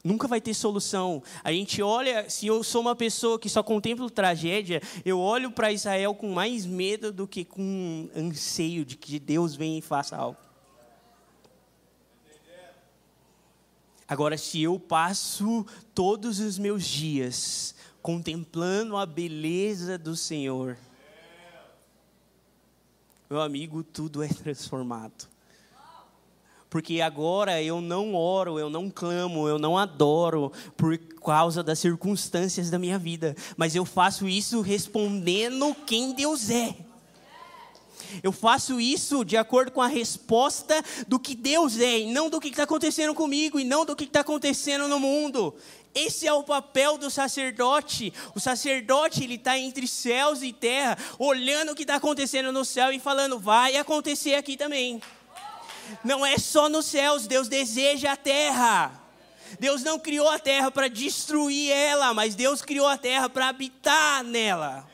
Nunca 0.02 0.28
vai 0.28 0.40
ter 0.40 0.54
solução. 0.54 1.22
A 1.42 1.52
gente 1.52 1.82
olha, 1.82 2.30
se 2.30 2.46
eu 2.46 2.62
sou 2.62 2.80
uma 2.80 2.94
pessoa 2.94 3.38
que 3.38 3.48
só 3.48 3.62
contempla 3.62 4.08
tragédia, 4.08 4.80
eu 5.04 5.18
olho 5.18 5.50
para 5.50 5.72
Israel 5.72 6.14
com 6.14 6.30
mais 6.30 6.64
medo 6.64 7.12
do 7.12 7.26
que 7.26 7.44
com 7.44 8.08
anseio 8.16 8.84
de 8.84 8.96
que 8.96 9.18
Deus 9.18 9.56
venha 9.56 9.78
e 9.78 9.82
faça 9.82 10.16
algo. 10.16 10.38
Agora, 14.06 14.38
se 14.38 14.62
eu 14.62 14.78
passo 14.78 15.66
todos 15.94 16.38
os 16.40 16.58
meus 16.58 16.84
dias 16.86 17.74
contemplando 18.00 18.96
a 18.96 19.04
beleza 19.04 19.98
do 19.98 20.16
Senhor, 20.16 20.78
meu 23.28 23.42
amigo, 23.42 23.82
tudo 23.82 24.22
é 24.22 24.28
transformado 24.28 25.28
porque 26.70 27.00
agora 27.00 27.62
eu 27.62 27.80
não 27.80 28.14
oro, 28.14 28.58
eu 28.58 28.68
não 28.68 28.90
clamo, 28.90 29.48
eu 29.48 29.58
não 29.58 29.78
adoro 29.78 30.52
por 30.76 30.98
causa 30.98 31.62
das 31.62 31.78
circunstâncias 31.78 32.70
da 32.70 32.78
minha 32.78 32.98
vida, 32.98 33.34
mas 33.56 33.74
eu 33.74 33.84
faço 33.84 34.28
isso 34.28 34.60
respondendo 34.60 35.74
quem 35.86 36.12
Deus 36.12 36.50
é. 36.50 36.74
Eu 38.22 38.32
faço 38.32 38.80
isso 38.80 39.24
de 39.24 39.36
acordo 39.36 39.70
com 39.70 39.82
a 39.82 39.86
resposta 39.86 40.82
do 41.06 41.18
que 41.18 41.34
Deus 41.34 41.78
é, 41.78 42.00
e 42.00 42.12
não 42.12 42.30
do 42.30 42.40
que 42.40 42.48
está 42.48 42.62
acontecendo 42.62 43.14
comigo, 43.14 43.60
e 43.60 43.64
não 43.64 43.84
do 43.84 43.94
que 43.94 44.04
está 44.04 44.20
acontecendo 44.20 44.88
no 44.88 44.98
mundo. 44.98 45.54
Esse 45.94 46.26
é 46.26 46.32
o 46.32 46.42
papel 46.42 46.96
do 46.96 47.10
sacerdote. 47.10 48.12
O 48.34 48.40
sacerdote 48.40 49.24
ele 49.24 49.34
está 49.34 49.58
entre 49.58 49.86
céus 49.86 50.42
e 50.42 50.52
terra, 50.52 50.96
olhando 51.18 51.72
o 51.72 51.74
que 51.74 51.82
está 51.82 51.96
acontecendo 51.96 52.52
no 52.52 52.64
céu 52.64 52.92
e 52.92 53.00
falando: 53.00 53.38
vai 53.38 53.76
acontecer 53.76 54.34
aqui 54.34 54.56
também. 54.56 55.00
Não 56.04 56.24
é 56.24 56.38
só 56.38 56.68
nos 56.68 56.86
céus, 56.86 57.26
Deus 57.26 57.48
deseja 57.48 58.12
a 58.12 58.16
terra. 58.16 58.92
Deus 59.58 59.82
não 59.82 59.98
criou 59.98 60.28
a 60.28 60.38
terra 60.38 60.70
para 60.70 60.88
destruir 60.88 61.70
ela, 61.70 62.12
mas 62.12 62.34
Deus 62.34 62.62
criou 62.62 62.86
a 62.86 62.98
terra 62.98 63.28
para 63.28 63.48
habitar 63.48 64.22
nela. 64.22 64.86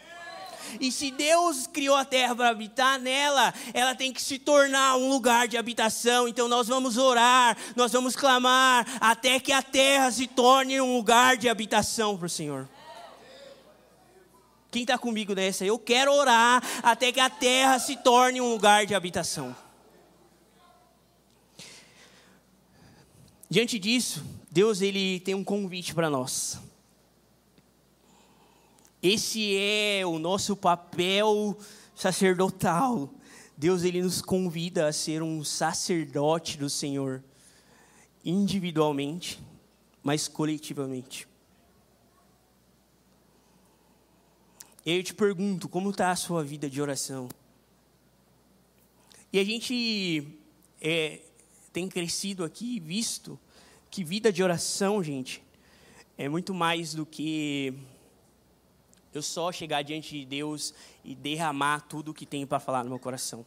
E 0.80 0.90
se 0.90 1.10
Deus 1.10 1.66
criou 1.66 1.96
a 1.96 2.04
terra 2.04 2.34
para 2.34 2.48
habitar 2.48 2.98
nela, 2.98 3.52
ela 3.72 3.94
tem 3.94 4.12
que 4.12 4.22
se 4.22 4.38
tornar 4.38 4.96
um 4.96 5.08
lugar 5.08 5.46
de 5.46 5.56
habitação. 5.56 6.26
Então 6.26 6.48
nós 6.48 6.68
vamos 6.68 6.96
orar, 6.96 7.56
nós 7.76 7.92
vamos 7.92 8.16
clamar, 8.16 8.86
até 9.00 9.38
que 9.38 9.52
a 9.52 9.62
terra 9.62 10.10
se 10.10 10.26
torne 10.26 10.80
um 10.80 10.96
lugar 10.96 11.36
de 11.36 11.48
habitação 11.48 12.16
para 12.16 12.26
o 12.26 12.30
Senhor. 12.30 12.68
Quem 14.70 14.82
está 14.82 14.98
comigo 14.98 15.34
nessa? 15.34 15.64
Eu 15.64 15.78
quero 15.78 16.12
orar 16.12 16.60
até 16.82 17.12
que 17.12 17.20
a 17.20 17.30
terra 17.30 17.78
se 17.78 17.96
torne 17.96 18.40
um 18.40 18.50
lugar 18.50 18.86
de 18.86 18.94
habitação. 18.94 19.54
Diante 23.54 23.78
disso, 23.78 24.24
Deus 24.50 24.82
ele 24.82 25.20
tem 25.20 25.32
um 25.32 25.44
convite 25.44 25.94
para 25.94 26.10
nós. 26.10 26.58
Esse 29.00 29.56
é 29.56 30.04
o 30.04 30.18
nosso 30.18 30.56
papel 30.56 31.56
sacerdotal, 31.94 33.08
Deus 33.56 33.84
ele 33.84 34.02
nos 34.02 34.20
convida 34.20 34.88
a 34.88 34.92
ser 34.92 35.22
um 35.22 35.44
sacerdote 35.44 36.58
do 36.58 36.68
Senhor, 36.68 37.22
individualmente, 38.24 39.38
mas 40.02 40.26
coletivamente. 40.26 41.28
E 44.84 44.90
aí 44.90 44.96
eu 44.96 45.04
te 45.04 45.14
pergunto, 45.14 45.68
como 45.68 45.90
está 45.90 46.10
a 46.10 46.16
sua 46.16 46.42
vida 46.42 46.68
de 46.68 46.82
oração? 46.82 47.28
E 49.32 49.38
a 49.38 49.44
gente 49.44 50.26
é, 50.80 51.20
tem 51.72 51.88
crescido 51.88 52.42
aqui, 52.42 52.80
visto 52.80 53.38
que 53.94 54.02
vida 54.02 54.32
de 54.32 54.42
oração, 54.42 55.04
gente, 55.04 55.40
é 56.18 56.28
muito 56.28 56.52
mais 56.52 56.94
do 56.94 57.06
que 57.06 57.72
eu 59.12 59.22
só 59.22 59.52
chegar 59.52 59.82
diante 59.82 60.18
de 60.18 60.26
Deus 60.26 60.74
e 61.04 61.14
derramar 61.14 61.82
tudo 61.82 62.10
o 62.10 62.14
que 62.14 62.26
tenho 62.26 62.44
para 62.44 62.58
falar 62.58 62.82
no 62.82 62.90
meu 62.90 62.98
coração. 62.98 63.46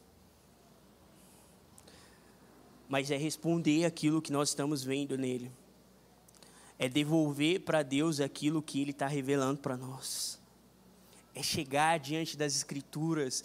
Mas 2.87 3.11
é 3.11 3.17
responder 3.17 3.83
aquilo 3.83 4.21
que 4.21 4.31
nós 4.31 4.47
estamos 4.47 4.85
vendo 4.85 5.17
nele. 5.17 5.51
É 6.79 6.87
devolver 6.87 7.59
para 7.59 7.83
Deus 7.83 8.21
aquilo 8.21 8.61
que 8.61 8.79
Ele 8.79 8.91
está 8.91 9.05
revelando 9.05 9.59
para 9.59 9.75
nós. 9.75 10.39
É 11.35 11.43
chegar 11.43 11.99
diante 11.99 12.37
das 12.37 12.55
Escrituras, 12.55 13.43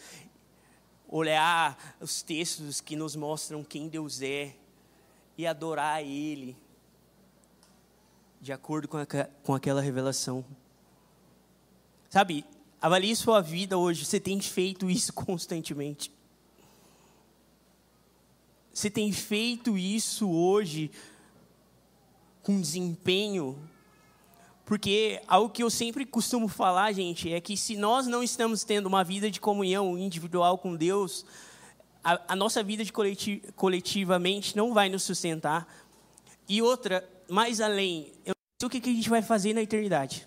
olhar 1.09 1.97
os 2.01 2.23
textos 2.23 2.81
que 2.81 2.95
nos 2.95 3.17
mostram 3.17 3.65
quem 3.65 3.89
Deus 3.89 4.23
é 4.23 4.55
e 5.37 5.49
adorar 5.49 6.01
Ele 6.01 6.57
de 8.43 8.53
acordo 8.53 8.89
com, 8.89 8.97
a, 8.97 9.07
com 9.45 9.55
aquela 9.55 9.81
revelação. 9.81 10.45
Sabe, 12.11 12.45
avalie 12.81 13.15
sua 13.15 13.41
vida 13.41 13.79
hoje. 13.79 14.05
Você 14.05 14.19
tem 14.19 14.41
feito 14.41 14.91
isso 14.91 15.13
constantemente. 15.15 16.13
Você 18.75 18.91
tem 18.91 19.13
feito 19.13 19.79
isso 19.79 20.29
hoje 20.29 20.91
com 22.43 22.61
desempenho. 22.61 23.57
Porque 24.65 25.23
algo 25.29 25.49
que 25.49 25.63
eu 25.63 25.71
sempre 25.71 26.05
costumo 26.05 26.49
falar, 26.49 26.93
gente, 26.93 27.33
é 27.33 27.41
que 27.41 27.57
se 27.57 27.77
nós 27.77 28.09
não 28.09 28.25
estamos 28.25 28.65
tendo 28.65 28.87
uma 28.87 29.05
vida 29.05 29.31
de 29.31 29.41
comunhão 29.41 29.97
individual 29.97 30.59
com 30.59 30.75
Deus, 30.75 31.25
a, 32.03 32.21
a 32.33 32.35
nossa 32.35 32.61
vida 32.61 32.85
de 32.85 32.93
coleti 32.93 33.41
coletivamente 33.55 34.57
não 34.57 34.75
vai 34.75 34.89
nos 34.89 35.05
sustentar. 35.05 35.69
E 36.49 36.61
outra, 36.61 37.09
mais 37.29 37.61
além, 37.61 38.13
eu 38.25 38.35
não 38.35 38.57
sei 38.61 38.67
o 38.67 38.71
que, 38.71 38.81
que 38.81 38.91
a 38.91 38.95
gente 38.95 39.09
vai 39.09 39.23
fazer 39.23 39.55
na 39.55 39.63
eternidade. 39.63 40.27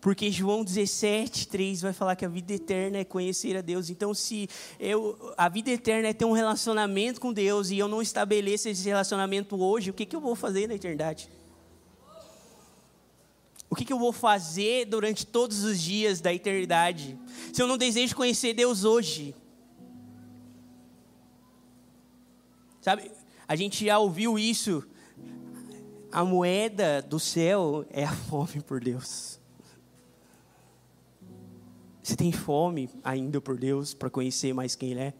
Porque 0.00 0.30
João 0.30 0.64
17, 0.64 1.46
3 1.48 1.82
vai 1.82 1.92
falar 1.92 2.16
que 2.16 2.24
a 2.24 2.28
vida 2.28 2.54
eterna 2.54 2.98
é 2.98 3.04
conhecer 3.04 3.54
a 3.56 3.60
Deus. 3.60 3.90
Então, 3.90 4.14
se 4.14 4.48
eu, 4.78 5.34
a 5.36 5.48
vida 5.48 5.70
eterna 5.70 6.08
é 6.08 6.14
ter 6.14 6.24
um 6.24 6.32
relacionamento 6.32 7.20
com 7.20 7.32
Deus 7.32 7.70
e 7.70 7.78
eu 7.78 7.86
não 7.86 8.00
estabeleço 8.00 8.68
esse 8.68 8.88
relacionamento 8.88 9.62
hoje, 9.62 9.90
o 9.90 9.94
que, 9.94 10.06
que 10.06 10.16
eu 10.16 10.20
vou 10.20 10.34
fazer 10.34 10.66
na 10.66 10.74
eternidade? 10.74 11.28
O 13.68 13.76
que, 13.76 13.84
que 13.84 13.92
eu 13.92 13.98
vou 13.98 14.12
fazer 14.12 14.86
durante 14.86 15.26
todos 15.26 15.64
os 15.64 15.80
dias 15.80 16.20
da 16.20 16.32
eternidade? 16.32 17.16
Se 17.52 17.62
eu 17.62 17.68
não 17.68 17.76
desejo 17.76 18.16
conhecer 18.16 18.54
Deus 18.54 18.84
hoje? 18.84 19.34
Sabe, 22.80 23.12
a 23.50 23.56
gente 23.56 23.84
já 23.84 23.98
ouviu 23.98 24.38
isso. 24.38 24.80
A 26.12 26.24
moeda 26.24 27.02
do 27.02 27.18
céu 27.18 27.84
é 27.90 28.04
a 28.04 28.14
fome 28.14 28.60
por 28.60 28.80
Deus. 28.80 29.40
Você 32.00 32.14
tem 32.14 32.30
fome 32.30 32.88
ainda 33.02 33.40
por 33.40 33.58
Deus 33.58 33.92
para 33.92 34.08
conhecer 34.08 34.54
mais 34.54 34.76
quem 34.76 34.92
Ele 34.92 35.00
é? 35.00 35.14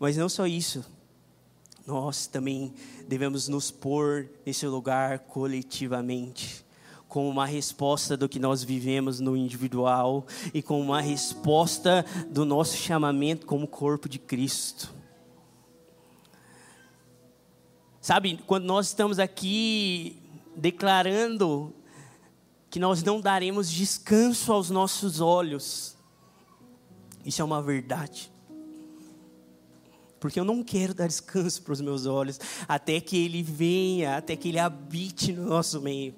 Mas 0.00 0.16
não 0.16 0.28
só 0.28 0.48
isso. 0.48 0.84
Nós 1.86 2.26
também 2.26 2.74
devemos 3.06 3.46
nos 3.46 3.70
pôr 3.70 4.28
nesse 4.44 4.66
lugar 4.66 5.20
coletivamente, 5.20 6.66
como 7.06 7.28
uma 7.28 7.46
resposta 7.46 8.16
do 8.16 8.28
que 8.28 8.40
nós 8.40 8.64
vivemos 8.64 9.20
no 9.20 9.36
individual 9.36 10.26
e 10.52 10.60
como 10.60 10.80
uma 10.80 11.00
resposta 11.00 12.04
do 12.28 12.44
nosso 12.44 12.76
chamamento 12.76 13.46
como 13.46 13.68
corpo 13.68 14.08
de 14.08 14.18
Cristo. 14.18 14.98
Sabe, 18.10 18.40
quando 18.44 18.64
nós 18.64 18.88
estamos 18.88 19.20
aqui 19.20 20.20
declarando 20.56 21.72
que 22.68 22.80
nós 22.80 23.04
não 23.04 23.20
daremos 23.20 23.70
descanso 23.70 24.52
aos 24.52 24.68
nossos 24.68 25.20
olhos. 25.20 25.96
Isso 27.24 27.40
é 27.40 27.44
uma 27.44 27.62
verdade. 27.62 28.32
Porque 30.18 30.40
eu 30.40 30.44
não 30.44 30.60
quero 30.64 30.92
dar 30.92 31.06
descanso 31.06 31.62
para 31.62 31.72
os 31.72 31.80
meus 31.80 32.04
olhos 32.04 32.40
até 32.66 33.00
que 33.00 33.16
Ele 33.16 33.44
venha, 33.44 34.16
até 34.16 34.34
que 34.34 34.48
Ele 34.48 34.58
habite 34.58 35.32
no 35.32 35.46
nosso 35.46 35.80
meio. 35.80 36.12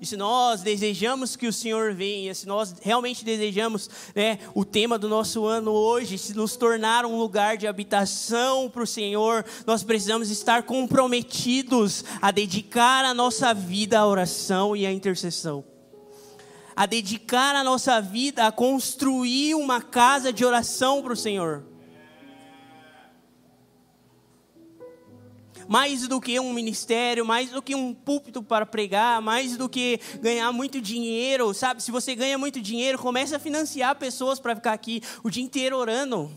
E 0.00 0.06
se 0.06 0.16
nós 0.16 0.62
desejamos 0.62 1.36
que 1.36 1.46
o 1.46 1.52
Senhor 1.52 1.94
venha, 1.94 2.34
se 2.34 2.46
nós 2.46 2.74
realmente 2.80 3.24
desejamos 3.24 3.88
né, 4.14 4.38
o 4.54 4.64
tema 4.64 4.98
do 4.98 5.08
nosso 5.08 5.46
ano 5.46 5.70
hoje, 5.70 6.18
se 6.18 6.34
nos 6.34 6.56
tornar 6.56 7.04
um 7.04 7.18
lugar 7.18 7.56
de 7.56 7.66
habitação 7.66 8.68
para 8.70 8.82
o 8.82 8.86
Senhor, 8.86 9.44
nós 9.66 9.82
precisamos 9.82 10.30
estar 10.30 10.62
comprometidos 10.64 12.04
a 12.20 12.30
dedicar 12.30 13.04
a 13.04 13.14
nossa 13.14 13.52
vida 13.52 13.98
à 13.98 14.06
oração 14.06 14.76
e 14.76 14.86
à 14.86 14.92
intercessão 14.92 15.64
a 16.74 16.86
dedicar 16.86 17.54
a 17.54 17.62
nossa 17.62 18.00
vida 18.00 18.46
a 18.46 18.52
construir 18.52 19.54
uma 19.54 19.80
casa 19.80 20.32
de 20.32 20.42
oração 20.42 21.02
para 21.02 21.12
o 21.12 21.16
Senhor. 21.16 21.71
Mais 25.68 26.06
do 26.08 26.20
que 26.20 26.38
um 26.38 26.52
ministério, 26.52 27.24
mais 27.24 27.50
do 27.50 27.62
que 27.62 27.74
um 27.74 27.94
púlpito 27.94 28.42
para 28.42 28.66
pregar, 28.66 29.20
mais 29.20 29.56
do 29.56 29.68
que 29.68 30.00
ganhar 30.20 30.52
muito 30.52 30.80
dinheiro, 30.80 31.52
sabe? 31.54 31.82
Se 31.82 31.90
você 31.90 32.14
ganha 32.14 32.38
muito 32.38 32.60
dinheiro, 32.60 32.98
comece 32.98 33.34
a 33.34 33.38
financiar 33.38 33.96
pessoas 33.96 34.40
para 34.40 34.54
ficar 34.54 34.72
aqui 34.72 35.02
o 35.22 35.30
dia 35.30 35.42
inteiro 35.42 35.76
orando. 35.76 36.30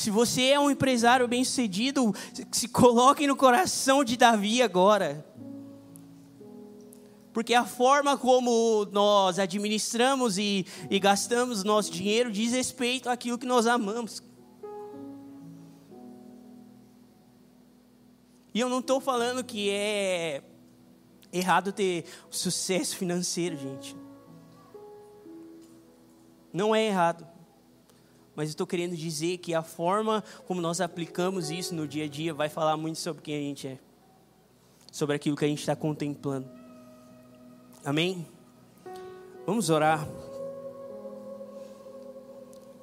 Se 0.00 0.10
você 0.10 0.44
é 0.44 0.58
um 0.58 0.70
empresário 0.70 1.28
bem-sucedido, 1.28 2.14
se 2.50 2.66
coloque 2.68 3.26
no 3.26 3.36
coração 3.36 4.02
de 4.02 4.16
Davi 4.16 4.62
agora. 4.62 5.26
Porque 7.34 7.52
a 7.52 7.66
forma 7.66 8.16
como 8.16 8.86
nós 8.92 9.38
administramos 9.38 10.38
e, 10.38 10.64
e 10.88 10.98
gastamos 10.98 11.62
nosso 11.62 11.92
dinheiro 11.92 12.32
diz 12.32 12.52
respeito 12.52 13.10
àquilo 13.10 13.36
que 13.36 13.46
nós 13.46 13.66
amamos. 13.66 14.22
E 18.52 18.60
eu 18.60 18.68
não 18.68 18.80
estou 18.80 19.00
falando 19.00 19.44
que 19.44 19.70
é 19.70 20.42
errado 21.32 21.72
ter 21.72 22.04
sucesso 22.28 22.96
financeiro, 22.96 23.56
gente. 23.56 23.96
Não 26.52 26.74
é 26.74 26.86
errado. 26.86 27.26
Mas 28.34 28.48
estou 28.48 28.66
querendo 28.66 28.96
dizer 28.96 29.38
que 29.38 29.54
a 29.54 29.62
forma 29.62 30.24
como 30.46 30.60
nós 30.60 30.80
aplicamos 30.80 31.50
isso 31.50 31.74
no 31.74 31.86
dia 31.86 32.04
a 32.04 32.08
dia 32.08 32.34
vai 32.34 32.48
falar 32.48 32.76
muito 32.76 32.98
sobre 32.98 33.22
quem 33.22 33.36
a 33.36 33.40
gente 33.40 33.68
é, 33.68 33.78
sobre 34.90 35.14
aquilo 35.14 35.36
que 35.36 35.44
a 35.44 35.48
gente 35.48 35.60
está 35.60 35.76
contemplando. 35.76 36.48
Amém? 37.84 38.26
Vamos 39.46 39.70
orar. 39.70 40.06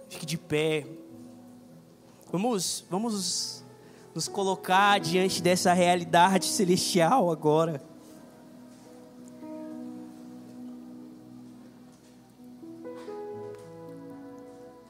Fique 0.10 0.26
de 0.26 0.38
pé. 0.38 0.88
Vamos, 2.32 2.86
vamos 2.90 3.64
nos 4.18 4.28
colocar 4.28 5.00
diante 5.00 5.44
dessa 5.44 5.74
realidade 5.74 6.48
celestial 6.48 7.30
agora. 7.30 7.80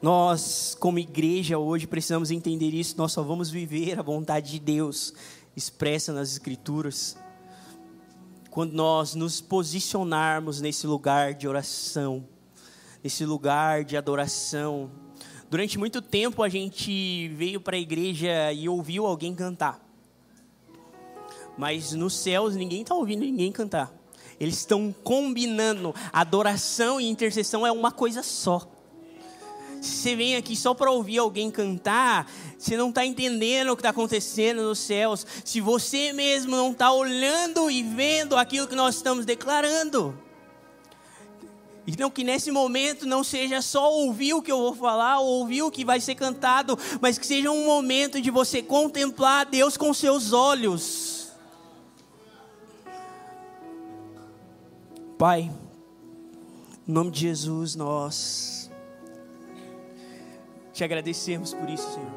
Nós, 0.00 0.74
como 0.80 0.98
igreja, 0.98 1.58
hoje 1.58 1.86
precisamos 1.86 2.30
entender 2.30 2.70
isso. 2.70 2.96
Nós 2.96 3.12
só 3.12 3.22
vamos 3.22 3.50
viver 3.50 3.98
a 3.98 4.02
vontade 4.02 4.52
de 4.52 4.58
Deus 4.58 5.12
expressa 5.54 6.10
nas 6.10 6.32
Escrituras 6.32 7.14
quando 8.50 8.72
nós 8.72 9.14
nos 9.14 9.42
posicionarmos 9.42 10.62
nesse 10.62 10.86
lugar 10.86 11.34
de 11.34 11.46
oração, 11.46 12.26
nesse 13.04 13.26
lugar 13.26 13.84
de 13.84 13.94
adoração. 13.94 14.90
Durante 15.50 15.78
muito 15.78 16.02
tempo 16.02 16.42
a 16.42 16.48
gente 16.48 17.28
veio 17.28 17.60
para 17.60 17.76
a 17.76 17.80
igreja 17.80 18.52
e 18.52 18.68
ouviu 18.68 19.06
alguém 19.06 19.34
cantar. 19.34 19.80
Mas 21.56 21.92
nos 21.92 22.14
céus 22.14 22.54
ninguém 22.54 22.82
está 22.82 22.94
ouvindo 22.94 23.20
ninguém 23.20 23.50
cantar. 23.50 23.90
Eles 24.38 24.58
estão 24.58 24.94
combinando. 25.02 25.94
Adoração 26.12 27.00
e 27.00 27.08
intercessão 27.08 27.66
é 27.66 27.72
uma 27.72 27.90
coisa 27.90 28.22
só. 28.22 28.68
Se 29.80 29.90
você 29.96 30.16
vem 30.16 30.36
aqui 30.36 30.54
só 30.54 30.74
para 30.74 30.90
ouvir 30.90 31.18
alguém 31.18 31.50
cantar, 31.50 32.30
você 32.58 32.76
não 32.76 32.90
está 32.90 33.06
entendendo 33.06 33.70
o 33.70 33.76
que 33.76 33.80
está 33.80 33.90
acontecendo 33.90 34.62
nos 34.62 34.78
céus. 34.80 35.26
Se 35.44 35.60
você 35.60 36.12
mesmo 36.12 36.54
não 36.54 36.72
está 36.72 36.92
olhando 36.92 37.70
e 37.70 37.82
vendo 37.82 38.36
aquilo 38.36 38.68
que 38.68 38.74
nós 38.74 38.96
estamos 38.96 39.24
declarando. 39.24 40.27
Então, 41.90 42.10
que 42.10 42.22
nesse 42.22 42.50
momento 42.50 43.06
não 43.06 43.24
seja 43.24 43.62
só 43.62 43.90
ouvir 43.90 44.34
o 44.34 44.42
que 44.42 44.52
eu 44.52 44.58
vou 44.58 44.74
falar, 44.74 45.20
ou 45.20 45.40
ouvir 45.40 45.62
o 45.62 45.70
que 45.70 45.86
vai 45.86 45.98
ser 46.02 46.14
cantado, 46.14 46.78
mas 47.00 47.16
que 47.16 47.26
seja 47.26 47.50
um 47.50 47.64
momento 47.64 48.20
de 48.20 48.30
você 48.30 48.62
contemplar 48.62 49.46
Deus 49.46 49.74
com 49.74 49.94
seus 49.94 50.34
olhos. 50.34 51.32
Pai, 55.16 55.50
em 56.86 56.92
nome 56.92 57.10
de 57.10 57.20
Jesus, 57.20 57.74
nós 57.74 58.70
te 60.74 60.84
agradecemos 60.84 61.54
por 61.54 61.70
isso, 61.70 61.90
Senhor. 61.94 62.12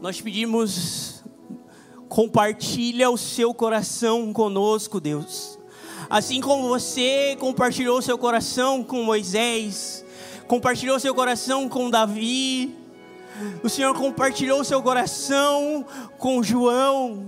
Nós 0.00 0.18
pedimos, 0.18 1.22
compartilha 2.08 3.10
o 3.10 3.18
seu 3.18 3.52
coração 3.52 4.32
conosco, 4.32 4.98
Deus. 4.98 5.58
Assim 6.08 6.40
como 6.40 6.68
você 6.68 7.36
compartilhou 7.38 8.00
seu 8.02 8.18
coração 8.18 8.82
com 8.82 9.02
Moisés, 9.02 10.04
compartilhou 10.46 10.98
seu 11.00 11.14
coração 11.14 11.68
com 11.68 11.90
Davi, 11.90 12.76
o 13.62 13.68
Senhor 13.68 13.94
compartilhou 13.94 14.62
seu 14.64 14.82
coração 14.82 15.84
com 16.18 16.42
João, 16.42 17.26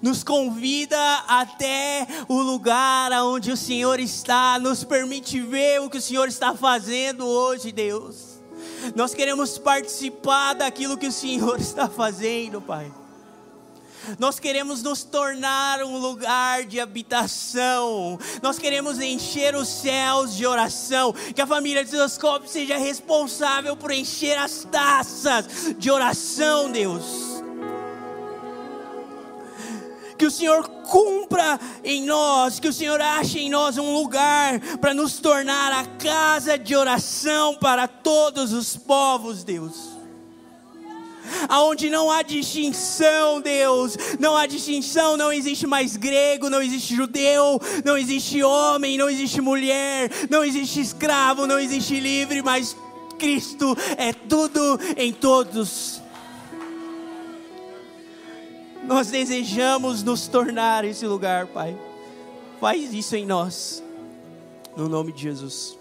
nos 0.00 0.22
convida 0.22 0.98
até 1.26 2.06
o 2.28 2.40
lugar 2.40 3.12
onde 3.24 3.50
o 3.50 3.56
Senhor 3.56 4.00
está, 4.00 4.58
nos 4.58 4.84
permite 4.84 5.40
ver 5.40 5.80
o 5.80 5.88
que 5.88 5.98
o 5.98 6.02
Senhor 6.02 6.28
está 6.28 6.54
fazendo 6.54 7.26
hoje, 7.26 7.72
Deus. 7.72 8.32
Nós 8.94 9.14
queremos 9.14 9.58
participar 9.58 10.54
daquilo 10.54 10.96
que 10.96 11.06
o 11.06 11.12
Senhor 11.12 11.58
está 11.60 11.88
fazendo, 11.88 12.60
Pai. 12.60 12.90
Nós 14.18 14.38
queremos 14.38 14.82
nos 14.82 15.02
tornar 15.04 15.82
um 15.82 15.98
lugar 15.98 16.64
de 16.64 16.80
habitação. 16.80 18.18
Nós 18.42 18.58
queremos 18.58 19.00
encher 19.00 19.54
os 19.54 19.68
céus 19.68 20.34
de 20.34 20.46
oração. 20.46 21.12
Que 21.34 21.40
a 21.40 21.46
família 21.46 21.84
de 21.84 21.90
Zoscope 21.90 22.48
seja 22.48 22.76
responsável 22.76 23.76
por 23.76 23.90
encher 23.90 24.38
as 24.38 24.66
taças 24.70 25.74
de 25.78 25.90
oração, 25.90 26.70
Deus 26.70 27.32
que 30.18 30.26
o 30.26 30.30
Senhor 30.30 30.68
cumpra 30.68 31.58
em 31.82 32.06
nós, 32.06 32.60
que 32.60 32.68
o 32.68 32.72
Senhor 32.72 33.00
ache 33.00 33.40
em 33.40 33.50
nós 33.50 33.76
um 33.76 33.92
lugar 33.92 34.60
para 34.78 34.94
nos 34.94 35.18
tornar 35.18 35.72
a 35.72 35.84
casa 35.84 36.56
de 36.56 36.76
oração 36.76 37.56
para 37.56 37.88
todos 37.88 38.52
os 38.52 38.76
povos, 38.76 39.42
Deus 39.42 39.91
aonde 41.48 41.90
não 41.90 42.10
há 42.10 42.22
distinção, 42.22 43.40
Deus, 43.40 43.96
não 44.18 44.36
há 44.36 44.46
distinção, 44.46 45.16
não 45.16 45.32
existe 45.32 45.66
mais 45.66 45.96
grego, 45.96 46.48
não 46.48 46.62
existe 46.62 46.94
judeu, 46.94 47.60
não 47.84 47.96
existe 47.96 48.42
homem, 48.42 48.96
não 48.96 49.08
existe 49.08 49.40
mulher, 49.40 50.10
não 50.30 50.44
existe 50.44 50.80
escravo, 50.80 51.46
não 51.46 51.58
existe 51.58 51.98
livre, 51.98 52.42
mas 52.42 52.76
Cristo 53.18 53.76
é 53.96 54.12
tudo 54.12 54.78
em 54.96 55.12
todos. 55.12 56.00
Nós 58.84 59.08
desejamos 59.08 60.02
nos 60.02 60.26
tornar 60.26 60.84
esse 60.84 61.06
lugar, 61.06 61.46
Pai. 61.46 61.76
Faz 62.60 62.92
isso 62.92 63.14
em 63.16 63.24
nós, 63.24 63.82
no 64.76 64.88
nome 64.88 65.12
de 65.12 65.22
Jesus. 65.22 65.78